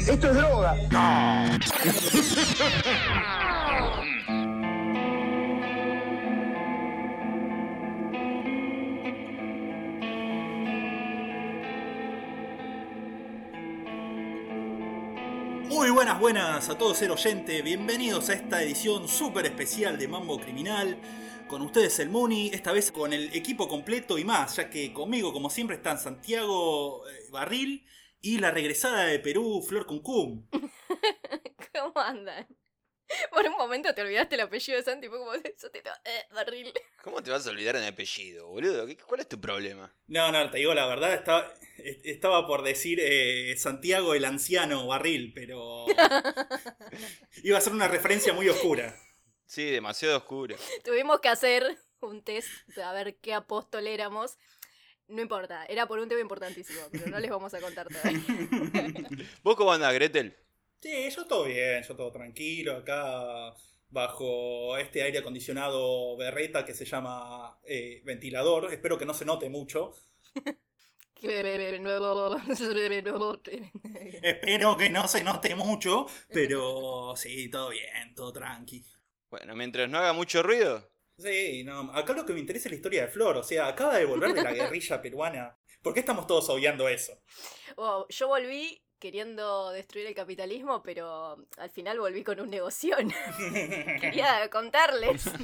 Esto 0.00 0.30
es 0.30 0.36
droga. 0.36 0.74
Muy 15.68 15.90
buenas, 15.90 16.20
buenas 16.20 16.68
a 16.68 16.78
todos, 16.78 16.98
ser 16.98 17.10
oyente. 17.10 17.62
Bienvenidos 17.62 18.28
a 18.28 18.34
esta 18.34 18.62
edición 18.62 19.08
súper 19.08 19.46
especial 19.46 19.98
de 19.98 20.08
Mambo 20.08 20.38
Criminal. 20.38 20.96
Con 21.48 21.62
ustedes 21.62 21.98
el 22.00 22.10
Muni, 22.10 22.48
esta 22.52 22.72
vez 22.72 22.90
con 22.92 23.12
el 23.12 23.34
equipo 23.34 23.68
completo 23.68 24.18
y 24.18 24.24
más, 24.24 24.56
ya 24.56 24.68
que 24.68 24.92
conmigo, 24.92 25.32
como 25.32 25.48
siempre, 25.48 25.76
están 25.76 25.98
Santiago 25.98 27.06
eh, 27.08 27.28
Barril 27.30 27.84
y 28.20 28.38
la 28.38 28.50
regresada 28.50 29.04
de 29.04 29.18
Perú, 29.18 29.62
Flor 29.66 29.86
Cuncum. 29.86 30.46
¿Cómo 31.72 31.98
andan? 32.00 32.46
Por 33.30 33.46
un 33.46 33.52
momento 33.52 33.94
te 33.94 34.02
olvidaste 34.02 34.34
el 34.34 34.40
apellido 34.42 34.78
de 34.78 34.84
Santi, 34.84 35.08
fue 35.08 35.18
como 35.18 35.32
eso 35.34 35.70
te 35.70 35.78
eh, 35.78 36.24
barril. 36.34 36.72
¿Cómo 37.04 37.22
te 37.22 37.30
vas 37.30 37.46
a 37.46 37.50
olvidar 37.50 37.78
de 37.78 37.86
apellido, 37.86 38.48
boludo? 38.48 38.84
¿Qué- 38.86 38.96
¿Cuál 38.96 39.20
es 39.20 39.28
tu 39.28 39.40
problema? 39.40 39.94
No, 40.08 40.32
no, 40.32 40.50
te 40.50 40.58
digo 40.58 40.74
la 40.74 40.86
verdad, 40.86 41.14
estaba, 41.14 41.54
est- 41.78 42.04
estaba 42.04 42.46
por 42.48 42.62
decir 42.64 42.98
eh, 43.00 43.56
Santiago 43.58 44.14
el 44.14 44.24
anciano 44.24 44.86
Barril, 44.88 45.32
pero 45.34 45.86
iba 47.44 47.58
a 47.58 47.60
ser 47.60 47.72
una 47.72 47.88
referencia 47.88 48.32
muy 48.32 48.48
oscura. 48.48 48.96
Sí, 49.46 49.64
demasiado 49.70 50.16
oscuro. 50.18 50.56
Tuvimos 50.84 51.20
que 51.20 51.28
hacer 51.28 51.78
un 52.00 52.22
test 52.24 52.48
a 52.78 52.92
ver 52.92 53.16
qué 53.18 53.34
apóstol 53.34 53.86
éramos. 53.86 54.36
No 55.08 55.22
importa, 55.22 55.64
era 55.66 55.86
por 55.86 55.98
un 55.98 56.08
tema 56.08 56.20
importantísimo, 56.20 56.80
pero 56.90 57.06
no 57.06 57.18
les 57.20 57.30
vamos 57.30 57.54
a 57.54 57.60
contar 57.60 57.86
todavía. 57.88 58.20
¿Vos 59.42 59.56
cómo 59.56 59.72
andás, 59.72 59.94
Gretel? 59.94 60.36
Sí, 60.80 61.08
yo 61.10 61.24
todo 61.26 61.44
bien, 61.44 61.82
yo 61.82 61.94
todo 61.94 62.10
tranquilo, 62.10 62.76
acá 62.76 63.54
bajo 63.88 64.76
este 64.76 65.02
aire 65.02 65.18
acondicionado 65.18 66.16
berreta 66.16 66.64
que 66.64 66.74
se 66.74 66.84
llama 66.84 67.58
eh, 67.64 68.02
ventilador. 68.04 68.72
Espero 68.72 68.98
que 68.98 69.06
no 69.06 69.14
se 69.14 69.24
note 69.24 69.48
mucho. 69.48 69.92
Espero 74.22 74.76
que 74.76 74.90
no 74.90 75.08
se 75.08 75.24
note 75.24 75.54
mucho, 75.54 76.06
pero 76.28 77.14
sí, 77.16 77.48
todo 77.48 77.70
bien, 77.70 78.14
todo 78.14 78.32
tranqui. 78.32 78.84
Bueno, 79.30 79.56
mientras 79.56 79.88
no 79.88 79.98
haga 79.98 80.12
mucho 80.12 80.42
ruido. 80.42 80.88
Sí, 81.18 81.64
no, 81.64 81.90
acá 81.92 82.12
lo 82.12 82.26
que 82.26 82.32
me 82.34 82.40
interesa 82.40 82.68
es 82.68 82.72
la 82.72 82.76
historia 82.76 83.02
de 83.02 83.08
Flor, 83.08 83.36
o 83.38 83.42
sea, 83.42 83.68
acaba 83.68 83.96
de 83.96 84.04
volver 84.04 84.34
de 84.34 84.42
la 84.42 84.52
guerrilla 84.52 85.00
peruana. 85.00 85.56
¿Por 85.82 85.94
qué 85.94 86.00
estamos 86.00 86.26
todos 86.26 86.48
obviando 86.50 86.88
eso? 86.88 87.18
Yo 88.10 88.28
volví 88.28 88.82
queriendo 88.98 89.70
destruir 89.70 90.06
el 90.06 90.14
capitalismo, 90.14 90.82
pero 90.82 91.36
al 91.58 91.70
final 91.70 91.98
volví 92.00 92.22
con 92.24 92.40
un 92.40 92.50
negocio. 92.50 92.96
Quería 94.00 94.48
contarles. 94.50 95.24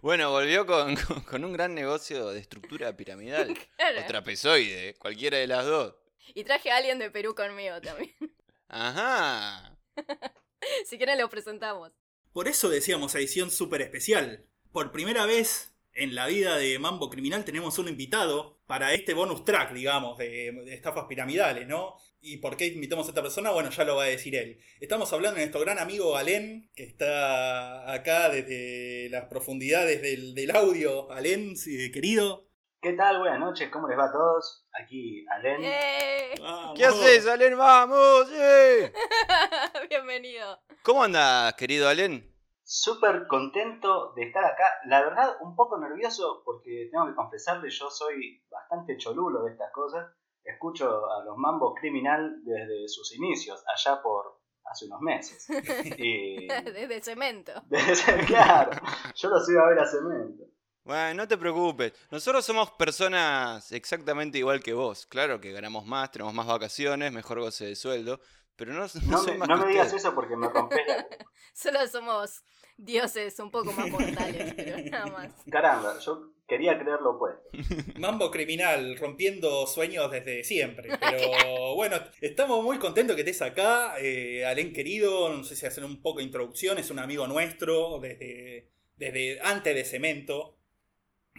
Bueno, 0.00 0.30
volvió 0.30 0.64
con, 0.66 0.96
con- 0.96 1.20
con 1.22 1.44
un 1.44 1.52
gran 1.52 1.74
negocio 1.74 2.28
de 2.30 2.40
estructura 2.40 2.96
piramidal. 2.96 3.54
Claro. 3.76 4.00
O 4.00 4.04
trapezoide, 4.06 4.94
cualquiera 4.94 5.36
de 5.38 5.46
las 5.46 5.66
dos. 5.66 5.94
Y 6.34 6.44
traje 6.44 6.70
a 6.70 6.76
alguien 6.76 6.98
de 6.98 7.10
Perú 7.10 7.34
conmigo 7.34 7.80
también. 7.80 8.14
Ajá. 8.68 9.78
Si 10.86 10.96
quieren 10.96 11.18
lo 11.18 11.28
presentamos. 11.28 11.92
Por 12.32 12.48
eso 12.48 12.68
decíamos 12.68 13.14
edición 13.14 13.50
súper 13.50 13.82
especial. 13.82 14.44
Por 14.72 14.92
primera 14.92 15.26
vez 15.26 15.74
en 15.92 16.14
la 16.14 16.26
vida 16.26 16.56
de 16.56 16.78
Mambo 16.78 17.10
Criminal 17.10 17.44
tenemos 17.44 17.78
un 17.78 17.88
invitado 17.88 18.58
para 18.66 18.92
este 18.92 19.14
bonus 19.14 19.44
track, 19.44 19.72
digamos, 19.72 20.18
de, 20.18 20.52
de 20.52 20.74
estafas 20.74 21.06
piramidales, 21.06 21.66
¿no? 21.66 21.96
¿Y 22.20 22.38
por 22.38 22.56
qué 22.56 22.66
invitamos 22.66 23.06
a 23.06 23.10
esta 23.10 23.22
persona? 23.22 23.50
Bueno, 23.50 23.70
ya 23.70 23.84
lo 23.84 23.96
va 23.96 24.04
a 24.04 24.06
decir 24.06 24.36
él. 24.36 24.60
Estamos 24.80 25.12
hablando 25.12 25.36
de 25.36 25.46
nuestro 25.46 25.60
gran 25.60 25.78
amigo 25.78 26.16
Alén, 26.16 26.70
que 26.74 26.84
está 26.84 27.92
acá 27.92 28.28
desde 28.28 29.08
las 29.10 29.24
profundidades 29.26 30.02
del, 30.02 30.34
del 30.34 30.54
audio. 30.54 31.10
Alén, 31.10 31.56
sí, 31.56 31.90
querido. 31.90 32.48
¿Qué 32.80 32.92
tal? 32.92 33.18
Buenas 33.18 33.40
noches, 33.40 33.70
¿cómo 33.72 33.88
les 33.88 33.98
va 33.98 34.04
a 34.04 34.12
todos? 34.12 34.64
Aquí 34.72 35.26
Alen. 35.28 35.64
¡Eh! 35.64 36.34
¿Qué 36.76 36.84
haces, 36.84 37.26
Alen? 37.26 37.58
¡Vamos! 37.58 38.30
¡Eh! 38.32 38.92
Bienvenido. 39.90 40.60
¿Cómo 40.88 41.02
andás, 41.02 41.52
querido 41.52 41.86
Alen? 41.86 42.34
Súper 42.64 43.26
contento 43.26 44.14
de 44.16 44.22
estar 44.22 44.42
acá. 44.42 44.64
La 44.86 45.02
verdad, 45.02 45.36
un 45.42 45.54
poco 45.54 45.78
nervioso 45.78 46.40
porque 46.46 46.88
tengo 46.90 47.06
que 47.06 47.14
confesarle, 47.14 47.68
yo 47.68 47.90
soy 47.90 48.42
bastante 48.50 48.96
cholulo 48.96 49.42
de 49.42 49.52
estas 49.52 49.70
cosas. 49.70 50.10
Escucho 50.42 50.88
a 51.10 51.22
los 51.24 51.36
Mambo 51.36 51.74
Criminal 51.74 52.42
desde 52.42 52.88
sus 52.88 53.14
inicios, 53.14 53.62
allá 53.66 54.00
por 54.00 54.40
hace 54.64 54.86
unos 54.86 55.02
meses. 55.02 55.46
Y... 55.98 56.46
Desde 56.48 57.02
cemento. 57.02 57.52
desde- 57.66 58.24
claro, 58.24 58.70
yo 59.14 59.28
los 59.28 59.46
iba 59.50 59.66
a 59.66 59.68
ver 59.68 59.80
a 59.80 59.86
cemento. 59.86 60.44
Bueno, 60.84 61.12
no 61.20 61.28
te 61.28 61.36
preocupes. 61.36 61.92
Nosotros 62.10 62.46
somos 62.46 62.70
personas 62.70 63.72
exactamente 63.72 64.38
igual 64.38 64.62
que 64.62 64.72
vos. 64.72 65.04
Claro 65.04 65.38
que 65.38 65.52
ganamos 65.52 65.84
más, 65.84 66.10
tenemos 66.10 66.32
más 66.32 66.46
vacaciones, 66.46 67.12
mejor 67.12 67.40
goce 67.40 67.66
de 67.66 67.76
sueldo. 67.76 68.20
Pero 68.58 68.72
no, 68.72 68.80
no, 68.80 68.86
No 69.06 69.18
soy 69.18 69.32
me, 69.32 69.38
más 69.38 69.48
no 69.48 69.60
que 69.60 69.66
me 69.66 69.70
digas 69.70 69.92
eso 69.92 70.12
porque 70.16 70.36
me 70.36 70.48
rompes 70.48 70.80
la... 70.86 71.06
Solo 71.54 71.86
somos 71.86 72.42
dioses 72.76 73.38
un 73.38 73.52
poco 73.52 73.72
más 73.72 73.88
mortales, 73.88 74.52
pero 74.54 74.78
nada 74.90 75.06
más. 75.06 75.32
Caramba, 75.50 75.96
yo 76.00 76.32
quería 76.48 76.76
creer 76.76 77.00
lo 77.00 77.10
opuesto. 77.10 77.48
Mambo 78.00 78.32
Criminal, 78.32 78.98
rompiendo 78.98 79.64
sueños 79.68 80.10
desde 80.10 80.42
siempre. 80.42 80.90
Pero 80.98 81.76
bueno, 81.76 81.98
estamos 82.20 82.64
muy 82.64 82.78
contentos 82.78 83.14
que 83.14 83.22
estés 83.22 83.42
acá. 83.42 83.94
Eh, 84.00 84.44
Alén 84.44 84.72
querido, 84.72 85.32
no 85.32 85.44
sé 85.44 85.54
si 85.54 85.64
hacer 85.64 85.84
un 85.84 86.02
poco 86.02 86.18
de 86.18 86.24
introducción, 86.24 86.78
es 86.78 86.90
un 86.90 86.98
amigo 86.98 87.28
nuestro 87.28 88.00
desde, 88.00 88.72
desde 88.96 89.40
antes 89.40 89.72
de 89.72 89.84
Cemento. 89.84 90.57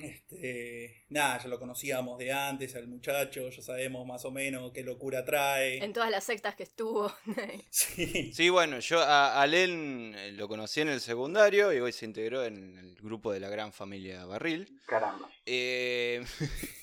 Este, 0.01 1.05
nada, 1.09 1.37
ya 1.41 1.47
lo 1.49 1.59
conocíamos 1.59 2.17
de 2.19 2.31
antes, 2.31 2.75
al 2.75 2.87
muchacho, 2.87 3.49
ya 3.49 3.61
sabemos 3.61 4.05
más 4.05 4.23
o 4.25 4.31
menos 4.31 4.71
qué 4.73 4.83
locura 4.83 5.25
trae. 5.25 5.83
En 5.83 5.93
todas 5.93 6.09
las 6.11 6.23
sectas 6.23 6.55
que 6.55 6.63
estuvo. 6.63 7.11
Sí. 7.69 8.31
Sí, 8.33 8.49
bueno, 8.49 8.79
yo 8.79 8.99
a 9.01 9.41
Alen 9.41 10.13
eh, 10.17 10.31
lo 10.33 10.47
conocí 10.47 10.81
en 10.81 10.89
el 10.89 10.99
secundario 11.01 11.71
y 11.73 11.79
hoy 11.79 11.91
se 11.91 12.05
integró 12.05 12.43
en 12.43 12.77
el 12.77 12.95
grupo 12.95 13.31
de 13.31 13.39
la 13.39 13.49
gran 13.49 13.71
familia 13.73 14.25
Barril. 14.25 14.79
Caramba. 14.87 15.29
Eh, 15.45 16.23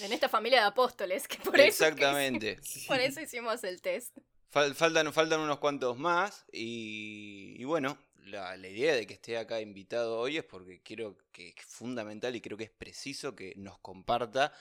En 0.00 0.12
esta 0.12 0.28
familia 0.28 0.60
de 0.60 0.66
apóstoles, 0.66 1.26
que 1.26 1.38
por 1.38 1.54
eso, 1.58 1.84
exactamente. 1.86 2.58
Por 2.86 3.00
eso 3.00 3.18
hicimos 3.22 3.64
el 3.64 3.80
test. 3.80 4.14
Fal- 4.52 4.74
faltan, 4.74 5.10
faltan 5.12 5.40
unos 5.40 5.58
cuantos 5.58 5.96
más 5.96 6.44
y, 6.52 7.54
y 7.58 7.64
bueno, 7.64 7.96
la, 8.30 8.56
la 8.56 8.68
idea 8.68 8.94
de 8.94 9.06
que 9.06 9.14
esté 9.14 9.36
acá 9.36 9.60
invitado 9.60 10.18
hoy 10.18 10.38
es 10.38 10.44
porque 10.44 10.80
quiero 10.82 11.18
que 11.32 11.48
es 11.48 11.64
fundamental 11.66 12.34
y 12.36 12.40
creo 12.40 12.56
que 12.56 12.64
es 12.64 12.70
preciso 12.70 13.34
que 13.36 13.52
nos 13.56 13.78
comparta 13.80 14.52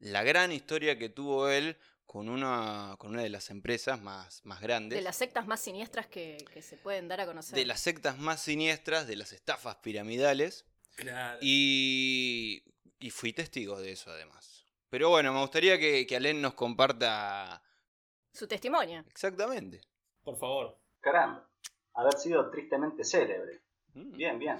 la 0.00 0.22
gran 0.22 0.50
historia 0.52 0.98
que 0.98 1.08
tuvo 1.08 1.48
él 1.48 1.76
con 2.06 2.28
una, 2.28 2.96
con 2.98 3.12
una 3.12 3.22
de 3.22 3.30
las 3.30 3.50
empresas 3.50 4.00
más, 4.00 4.44
más 4.44 4.60
grandes. 4.60 4.96
De 4.98 5.02
las 5.02 5.16
sectas 5.16 5.46
más 5.46 5.60
siniestras 5.60 6.06
que, 6.06 6.36
que 6.52 6.62
se 6.62 6.76
pueden 6.76 7.08
dar 7.08 7.20
a 7.20 7.26
conocer. 7.26 7.56
de 7.58 7.64
las 7.64 7.80
sectas 7.80 8.18
más 8.18 8.40
siniestras, 8.42 9.06
de 9.06 9.16
las 9.16 9.32
estafas 9.32 9.76
piramidales. 9.76 10.64
Claro. 10.96 11.38
Y, 11.40 12.62
y 13.00 13.10
fui 13.10 13.32
testigo 13.32 13.80
de 13.80 13.92
eso 13.92 14.10
además. 14.10 14.64
Pero 14.90 15.08
bueno, 15.10 15.32
me 15.32 15.40
gustaría 15.40 15.78
que, 15.78 16.06
que 16.06 16.16
Alen 16.16 16.40
nos 16.40 16.54
comparta 16.54 17.62
Su 18.32 18.46
testimonio. 18.46 19.04
exactamente. 19.10 19.80
Por 20.22 20.36
favor. 20.36 20.78
Caramba. 21.00 21.48
Haber 21.94 22.14
sido 22.14 22.50
tristemente 22.50 23.04
célebre. 23.04 23.60
Mm. 23.94 24.16
Bien, 24.16 24.38
bien. 24.38 24.56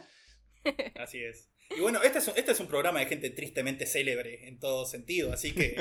Así 0.96 1.22
es. 1.22 1.50
Y 1.76 1.80
bueno, 1.80 2.02
este 2.02 2.18
es, 2.18 2.28
un, 2.28 2.34
este 2.36 2.52
es 2.52 2.60
un 2.60 2.68
programa 2.68 3.00
de 3.00 3.06
gente 3.06 3.30
tristemente 3.30 3.86
célebre 3.86 4.46
en 4.46 4.60
todo 4.60 4.84
sentido, 4.84 5.32
así 5.32 5.52
que 5.54 5.76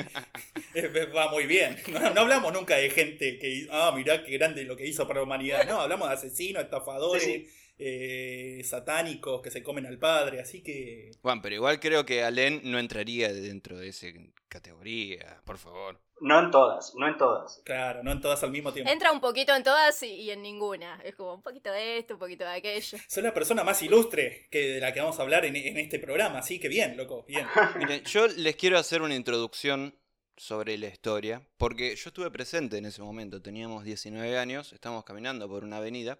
va 1.16 1.30
muy 1.30 1.46
bien. 1.46 1.76
No, 1.92 2.10
no 2.14 2.20
hablamos 2.22 2.52
nunca 2.52 2.76
de 2.76 2.88
gente 2.88 3.38
que, 3.38 3.68
ah, 3.70 3.92
mirá 3.94 4.24
qué 4.24 4.32
grande 4.32 4.64
lo 4.64 4.76
que 4.76 4.86
hizo 4.86 5.06
para 5.06 5.20
la 5.20 5.24
humanidad. 5.24 5.66
No, 5.66 5.80
hablamos 5.80 6.08
de 6.08 6.14
asesinos, 6.14 6.64
estafadores, 6.64 7.22
Sí, 7.22 7.46
eh, 7.76 8.62
satánicos 8.64 9.42
que 9.42 9.50
se 9.50 9.62
comen 9.62 9.86
al 9.86 9.98
padre, 9.98 10.40
así 10.40 10.62
que... 10.62 11.10
Juan, 11.22 11.42
pero 11.42 11.56
igual 11.56 11.80
creo 11.80 12.04
que 12.04 12.22
Alen 12.22 12.60
no 12.64 12.78
entraría 12.78 13.32
dentro 13.32 13.78
de 13.78 13.88
esa 13.88 14.06
categoría, 14.48 15.40
por 15.44 15.58
favor. 15.58 16.00
No 16.20 16.38
en 16.38 16.50
todas, 16.50 16.94
no 16.94 17.08
en 17.08 17.18
todas. 17.18 17.60
Claro, 17.64 18.04
no 18.04 18.12
en 18.12 18.20
todas 18.20 18.42
al 18.44 18.52
mismo 18.52 18.72
tiempo. 18.72 18.90
Entra 18.90 19.10
un 19.10 19.20
poquito 19.20 19.54
en 19.54 19.64
todas 19.64 20.00
y, 20.04 20.06
y 20.06 20.30
en 20.30 20.42
ninguna. 20.42 21.00
Es 21.04 21.16
como 21.16 21.34
un 21.34 21.42
poquito 21.42 21.72
de 21.72 21.98
esto, 21.98 22.14
un 22.14 22.20
poquito 22.20 22.44
de 22.44 22.52
aquello. 22.52 22.98
Soy 23.08 23.22
la 23.22 23.34
persona 23.34 23.64
más 23.64 23.82
ilustre 23.82 24.46
que 24.50 24.74
de 24.74 24.80
la 24.80 24.92
que 24.92 25.00
vamos 25.00 25.18
a 25.18 25.22
hablar 25.22 25.44
en, 25.44 25.56
en 25.56 25.76
este 25.76 25.98
programa, 25.98 26.38
así 26.38 26.60
que 26.60 26.68
bien, 26.68 26.96
loco, 26.96 27.24
bien. 27.26 27.46
Miren, 27.78 28.04
yo 28.04 28.28
les 28.28 28.54
quiero 28.54 28.78
hacer 28.78 29.02
una 29.02 29.16
introducción 29.16 29.98
sobre 30.36 30.78
la 30.78 30.86
historia, 30.86 31.42
porque 31.56 31.94
yo 31.96 32.08
estuve 32.08 32.30
presente 32.30 32.78
en 32.78 32.86
ese 32.86 33.02
momento, 33.02 33.42
teníamos 33.42 33.84
19 33.84 34.38
años, 34.38 34.72
estábamos 34.72 35.04
caminando 35.04 35.48
por 35.48 35.64
una 35.64 35.78
avenida. 35.78 36.18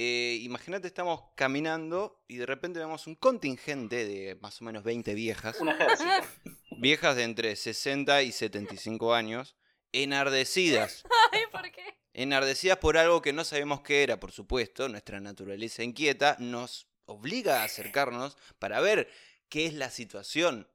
Eh, 0.00 0.38
Imagínate, 0.42 0.86
estamos 0.86 1.24
caminando 1.34 2.22
y 2.28 2.36
de 2.36 2.46
repente 2.46 2.78
vemos 2.78 3.08
un 3.08 3.16
contingente 3.16 4.06
de 4.06 4.36
más 4.36 4.62
o 4.62 4.64
menos 4.64 4.84
20 4.84 5.12
viejas, 5.14 5.60
Un 5.60 5.70
ejército. 5.70 6.08
viejas 6.78 7.16
de 7.16 7.24
entre 7.24 7.56
60 7.56 8.22
y 8.22 8.30
75 8.30 9.12
años, 9.12 9.56
enardecidas. 9.90 11.02
Ay, 11.32 11.40
¿por 11.50 11.68
qué? 11.72 11.98
Enardecidas 12.14 12.78
por 12.78 12.96
algo 12.96 13.20
que 13.20 13.32
no 13.32 13.42
sabemos 13.42 13.80
qué 13.80 14.04
era, 14.04 14.20
por 14.20 14.30
supuesto. 14.30 14.88
Nuestra 14.88 15.18
naturaleza 15.18 15.82
inquieta 15.82 16.36
nos 16.38 16.86
obliga 17.06 17.62
a 17.62 17.64
acercarnos 17.64 18.36
para 18.60 18.80
ver 18.80 19.10
qué 19.48 19.66
es 19.66 19.74
la 19.74 19.90
situación. 19.90 20.68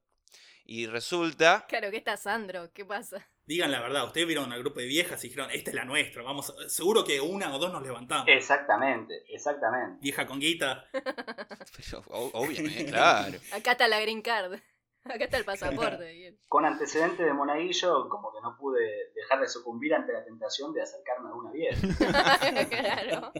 Y 0.66 0.86
resulta... 0.86 1.64
Claro, 1.66 1.90
que 1.90 1.96
está 1.96 2.18
Sandro, 2.18 2.74
¿qué 2.74 2.84
pasa? 2.84 3.26
Digan 3.46 3.70
la 3.70 3.80
verdad, 3.80 4.06
ustedes 4.06 4.26
vieron 4.26 4.50
al 4.52 4.60
grupo 4.60 4.80
de 4.80 4.86
viejas 4.86 5.22
y 5.22 5.28
dijeron, 5.28 5.50
esta 5.50 5.70
es 5.70 5.76
la 5.76 5.84
nuestra, 5.84 6.22
vamos, 6.22 6.54
seguro 6.66 7.04
que 7.04 7.20
una 7.20 7.54
o 7.54 7.58
dos 7.58 7.70
nos 7.70 7.82
levantamos. 7.82 8.26
Exactamente, 8.26 9.22
exactamente. 9.28 9.98
Vieja 10.00 10.26
con 10.26 10.40
guita. 10.40 10.86
Pero, 10.92 12.02
obviamente, 12.08 12.86
claro. 12.86 13.38
Acá 13.52 13.72
está 13.72 13.86
la 13.86 14.00
green 14.00 14.22
card. 14.22 14.54
Acá 15.04 15.24
está 15.24 15.36
el 15.36 15.44
pasaporte. 15.44 16.38
Con 16.48 16.64
antecedente 16.64 17.22
de 17.22 17.34
monaguillo, 17.34 18.08
como 18.08 18.32
que 18.32 18.40
no 18.40 18.56
pude 18.56 19.12
dejar 19.14 19.40
de 19.40 19.48
sucumbir 19.48 19.92
ante 19.92 20.14
la 20.14 20.24
tentación 20.24 20.72
de 20.72 20.80
acercarme 20.80 21.28
a 21.28 21.34
una 21.34 21.52
vieja. 21.52 21.86
claro. 22.70 23.32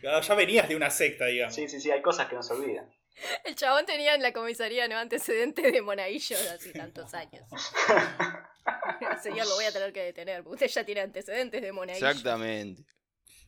claro. 0.00 0.20
Ya 0.22 0.34
venías 0.34 0.68
de 0.70 0.76
una 0.76 0.88
secta, 0.88 1.26
digamos. 1.26 1.54
Sí, 1.54 1.68
sí, 1.68 1.78
sí, 1.78 1.90
hay 1.90 2.00
cosas 2.00 2.28
que 2.28 2.36
no 2.36 2.42
se 2.42 2.54
olvidan. 2.54 2.90
El 3.44 3.54
chabón 3.54 3.86
tenía 3.86 4.14
en 4.14 4.22
la 4.22 4.32
comisaría 4.32 4.88
no 4.88 4.96
antecedentes 4.98 5.72
de 5.72 5.82
monaguillo 5.82 6.38
de 6.38 6.48
hace 6.50 6.72
tantos 6.72 7.12
años. 7.14 7.44
Señor, 9.22 9.46
lo 9.46 9.54
voy 9.54 9.64
a 9.64 9.72
tener 9.72 9.92
que 9.92 10.02
detener, 10.02 10.42
porque 10.42 10.64
usted 10.64 10.68
ya 10.80 10.84
tiene 10.84 11.00
antecedentes 11.02 11.62
de 11.62 11.72
monaguillo. 11.72 12.06
Exactamente. 12.08 12.84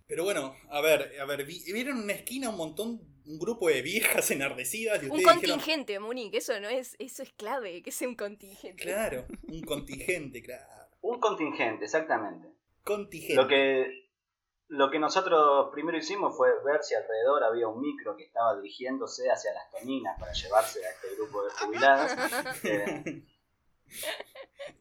Pero 0.06 0.22
bueno, 0.24 0.54
a 0.70 0.80
ver, 0.80 1.18
a 1.20 1.24
ver, 1.24 1.44
vi- 1.44 1.64
vieron 1.72 1.96
en 1.98 2.04
una 2.04 2.12
esquina 2.12 2.48
un 2.48 2.56
montón, 2.56 3.00
un 3.24 3.38
grupo 3.38 3.68
de 3.68 3.82
viejas 3.82 4.30
enardecidas 4.30 5.02
y 5.02 5.06
Un 5.06 5.12
ustedes 5.12 5.34
dijeron, 5.40 5.58
contingente, 5.58 5.98
Monique, 5.98 6.38
eso 6.38 6.60
no 6.60 6.68
es, 6.68 6.94
eso 7.00 7.22
es 7.24 7.32
clave, 7.32 7.82
que 7.82 7.90
sea 7.90 8.06
un 8.08 8.14
contingente. 8.14 8.82
claro, 8.84 9.26
un 9.48 9.62
contingente, 9.62 10.42
claro. 10.42 10.64
Un 11.00 11.18
contingente, 11.18 11.86
exactamente. 11.86 12.48
Contingente. 12.84 13.34
Lo 13.34 13.48
que, 13.48 14.05
lo 14.68 14.90
que 14.90 14.98
nosotros 14.98 15.68
primero 15.72 15.96
hicimos 15.96 16.36
fue 16.36 16.50
ver 16.64 16.82
si 16.82 16.94
alrededor 16.94 17.44
había 17.44 17.68
un 17.68 17.80
micro 17.80 18.16
que 18.16 18.24
estaba 18.24 18.56
dirigiéndose 18.56 19.30
hacia 19.30 19.52
las 19.54 19.70
toninas 19.70 20.18
para 20.18 20.32
llevarse 20.32 20.84
a 20.84 20.90
este 20.90 21.14
grupo 21.16 21.44
de 21.44 21.50
jubiladas. 21.50 22.16
Eh, 22.64 23.22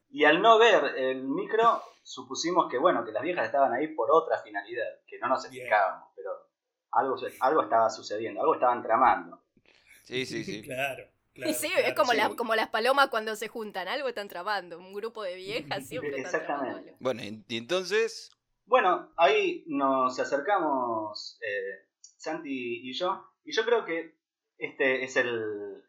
y 0.09 0.23
al 0.25 0.41
no 0.41 0.57
ver 0.57 0.83
el 0.97 1.23
micro, 1.23 1.83
supusimos 2.01 2.69
que 2.71 2.77
bueno, 2.79 3.05
que 3.05 3.11
las 3.11 3.21
viejas 3.21 3.45
estaban 3.45 3.71
ahí 3.73 3.89
por 3.89 4.09
otra 4.11 4.39
finalidad, 4.41 4.87
que 5.05 5.19
no 5.19 5.27
nos 5.27 5.43
explicábamos, 5.45 6.09
pero 6.15 6.31
algo, 6.91 7.15
algo 7.41 7.61
estaba 7.61 7.89
sucediendo, 7.89 8.41
algo 8.41 8.55
estaban 8.55 8.81
tramando. 8.81 9.43
Sí, 10.03 10.25
sí, 10.25 10.43
sí. 10.43 10.61
Claro. 10.63 11.03
claro 11.33 11.51
Y 11.51 11.53
sí, 11.53 11.67
claro, 11.69 11.87
es 11.87 11.93
como, 11.93 12.11
sí. 12.11 12.17
la- 12.17 12.35
como 12.35 12.55
las 12.55 12.69
palomas 12.69 13.09
cuando 13.09 13.35
se 13.35 13.47
juntan, 13.47 13.87
algo 13.87 14.07
están 14.07 14.27
tramando. 14.27 14.77
Un 14.79 14.93
grupo 14.93 15.21
de 15.23 15.35
viejas 15.35 15.85
siempre 15.87 16.17
están 16.17 16.41
Exactamente. 16.41 16.95
Bueno, 16.99 17.21
y 17.23 17.57
entonces... 17.57 18.31
Bueno, 18.65 19.11
ahí 19.17 19.63
nos 19.67 20.19
acercamos 20.19 21.39
eh, 21.41 21.87
Santi 21.99 22.89
y 22.89 22.93
yo, 22.93 23.23
y 23.43 23.53
yo 23.53 23.63
creo 23.63 23.85
que 23.85 24.15
este 24.57 25.03
es 25.03 25.15
el, 25.17 25.83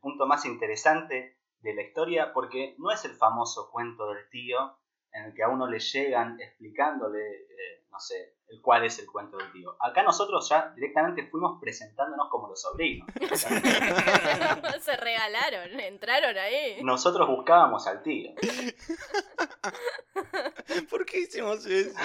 punto 0.00 0.26
más 0.26 0.46
interesante 0.46 1.36
de 1.58 1.74
la 1.74 1.82
historia, 1.82 2.32
porque 2.32 2.74
no 2.78 2.90
es 2.90 3.04
el 3.04 3.12
famoso 3.12 3.70
cuento 3.70 4.08
del 4.08 4.30
tío 4.30 4.78
en 5.12 5.24
el 5.24 5.34
que 5.34 5.42
a 5.42 5.48
uno 5.48 5.66
le 5.66 5.78
llegan 5.78 6.40
explicándole, 6.40 7.20
eh, 7.20 7.84
no 7.90 7.98
sé, 7.98 8.36
el 8.48 8.60
cuál 8.60 8.84
es 8.84 8.98
el 8.98 9.06
cuento 9.06 9.36
del 9.36 9.52
tío. 9.52 9.76
Acá 9.80 10.02
nosotros 10.02 10.48
ya 10.48 10.72
directamente 10.74 11.26
fuimos 11.28 11.60
presentándonos 11.60 12.28
como 12.30 12.48
los 12.48 12.60
sobrinos. 12.60 13.08
se 14.80 14.96
regalaron, 14.96 15.80
entraron 15.80 16.36
ahí. 16.36 16.82
Nosotros 16.82 17.28
buscábamos 17.28 17.86
al 17.86 18.02
tío. 18.02 18.32
¿Por 20.90 21.06
qué 21.06 21.20
hicimos 21.20 21.64
eso? 21.66 21.96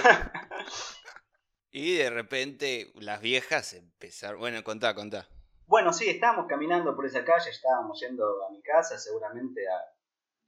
Y 1.71 1.97
de 1.97 2.09
repente 2.09 2.91
las 2.95 3.21
viejas 3.21 3.73
empezaron... 3.73 4.39
Bueno, 4.39 4.63
contá, 4.63 4.95
contá. 4.95 5.27
Bueno, 5.67 5.91
sí, 5.91 6.09
estábamos 6.09 6.45
caminando 6.47 6.95
por 6.95 7.05
esa 7.05 7.25
calle, 7.25 7.49
estábamos 7.49 7.99
yendo 7.99 8.45
a 8.45 8.51
mi 8.51 8.61
casa 8.61 8.99
seguramente 8.99 9.67
a 9.67 9.81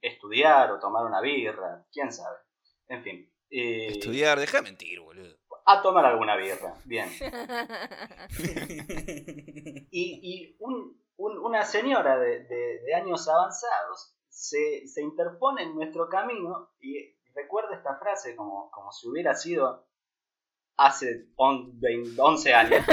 estudiar 0.00 0.70
o 0.70 0.78
tomar 0.78 1.04
una 1.04 1.20
birra, 1.20 1.84
quién 1.92 2.12
sabe. 2.12 2.38
En 2.88 3.02
fin. 3.02 3.30
eh, 3.50 3.88
Estudiar, 3.90 4.38
deja 4.38 4.58
de 4.58 4.62
mentir, 4.62 5.00
boludo. 5.00 5.36
A 5.66 5.82
tomar 5.82 6.04
alguna 6.06 6.36
birra, 6.36 6.74
bien. 6.84 7.08
Y, 9.90 10.20
y 10.22 10.56
un- 10.60 11.00
un- 11.16 11.38
una 11.38 11.64
señora 11.64 12.18
de, 12.18 12.44
de- 12.44 12.80
de 12.80 12.94
años 12.94 13.28
avanzados 13.28 14.14
se, 14.28 14.86
se 14.86 15.02
interpone 15.02 15.62
en 15.62 15.74
nuestro 15.74 16.08
camino 16.08 16.70
y 16.80 17.16
recuerda 17.34 17.74
esta 17.76 17.96
frase 17.98 18.36
como, 18.36 18.70
como 18.70 18.92
si 18.92 19.08
hubiera 19.08 19.34
sido 19.34 19.86
hace 20.76 21.26
on- 21.36 21.78
20 21.80 22.20
11 22.20 22.54
años. 22.54 22.84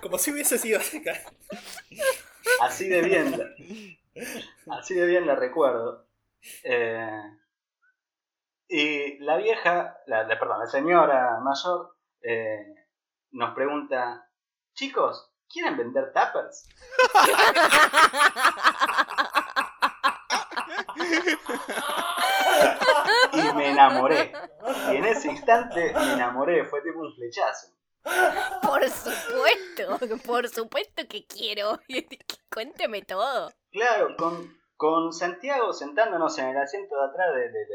Como 0.00 0.18
si 0.18 0.32
hubiese 0.32 0.58
sido 0.58 0.80
acá. 0.80 1.20
Así 2.60 2.88
de 2.88 3.02
bien, 3.02 3.38
la- 3.38 4.76
así 4.78 4.94
de 4.94 5.06
bien 5.06 5.26
la 5.26 5.36
recuerdo. 5.36 6.08
Eh, 6.64 7.20
y 8.74 9.18
la 9.18 9.36
vieja, 9.36 9.98
la, 10.06 10.22
la- 10.24 10.38
perdón, 10.38 10.60
la 10.60 10.66
señora 10.66 11.38
mayor 11.42 11.94
eh, 12.22 12.64
nos 13.32 13.54
pregunta, 13.54 14.28
chicos, 14.74 15.30
¿quieren 15.48 15.76
vender 15.76 16.12
tappers? 16.12 16.68
Y 23.32 23.54
me 23.54 23.70
enamoré. 23.70 24.32
Y 24.90 24.96
en 24.96 25.04
ese 25.04 25.30
instante 25.30 25.92
me 25.94 26.12
enamoré, 26.14 26.64
fue 26.66 26.82
tipo 26.82 27.00
un 27.00 27.14
flechazo. 27.14 27.68
Por 28.62 28.82
supuesto, 28.88 30.18
por 30.26 30.48
supuesto 30.48 31.02
que 31.08 31.24
quiero. 31.26 31.78
Cuénteme 32.52 33.02
todo. 33.02 33.50
Claro, 33.70 34.08
con, 34.18 34.52
con 34.76 35.12
Santiago 35.12 35.72
sentándonos 35.72 36.36
en 36.38 36.48
el 36.48 36.56
asiento 36.58 36.94
de 36.96 37.04
atrás 37.10 37.34
de- 37.34 37.48
de- 37.48 37.66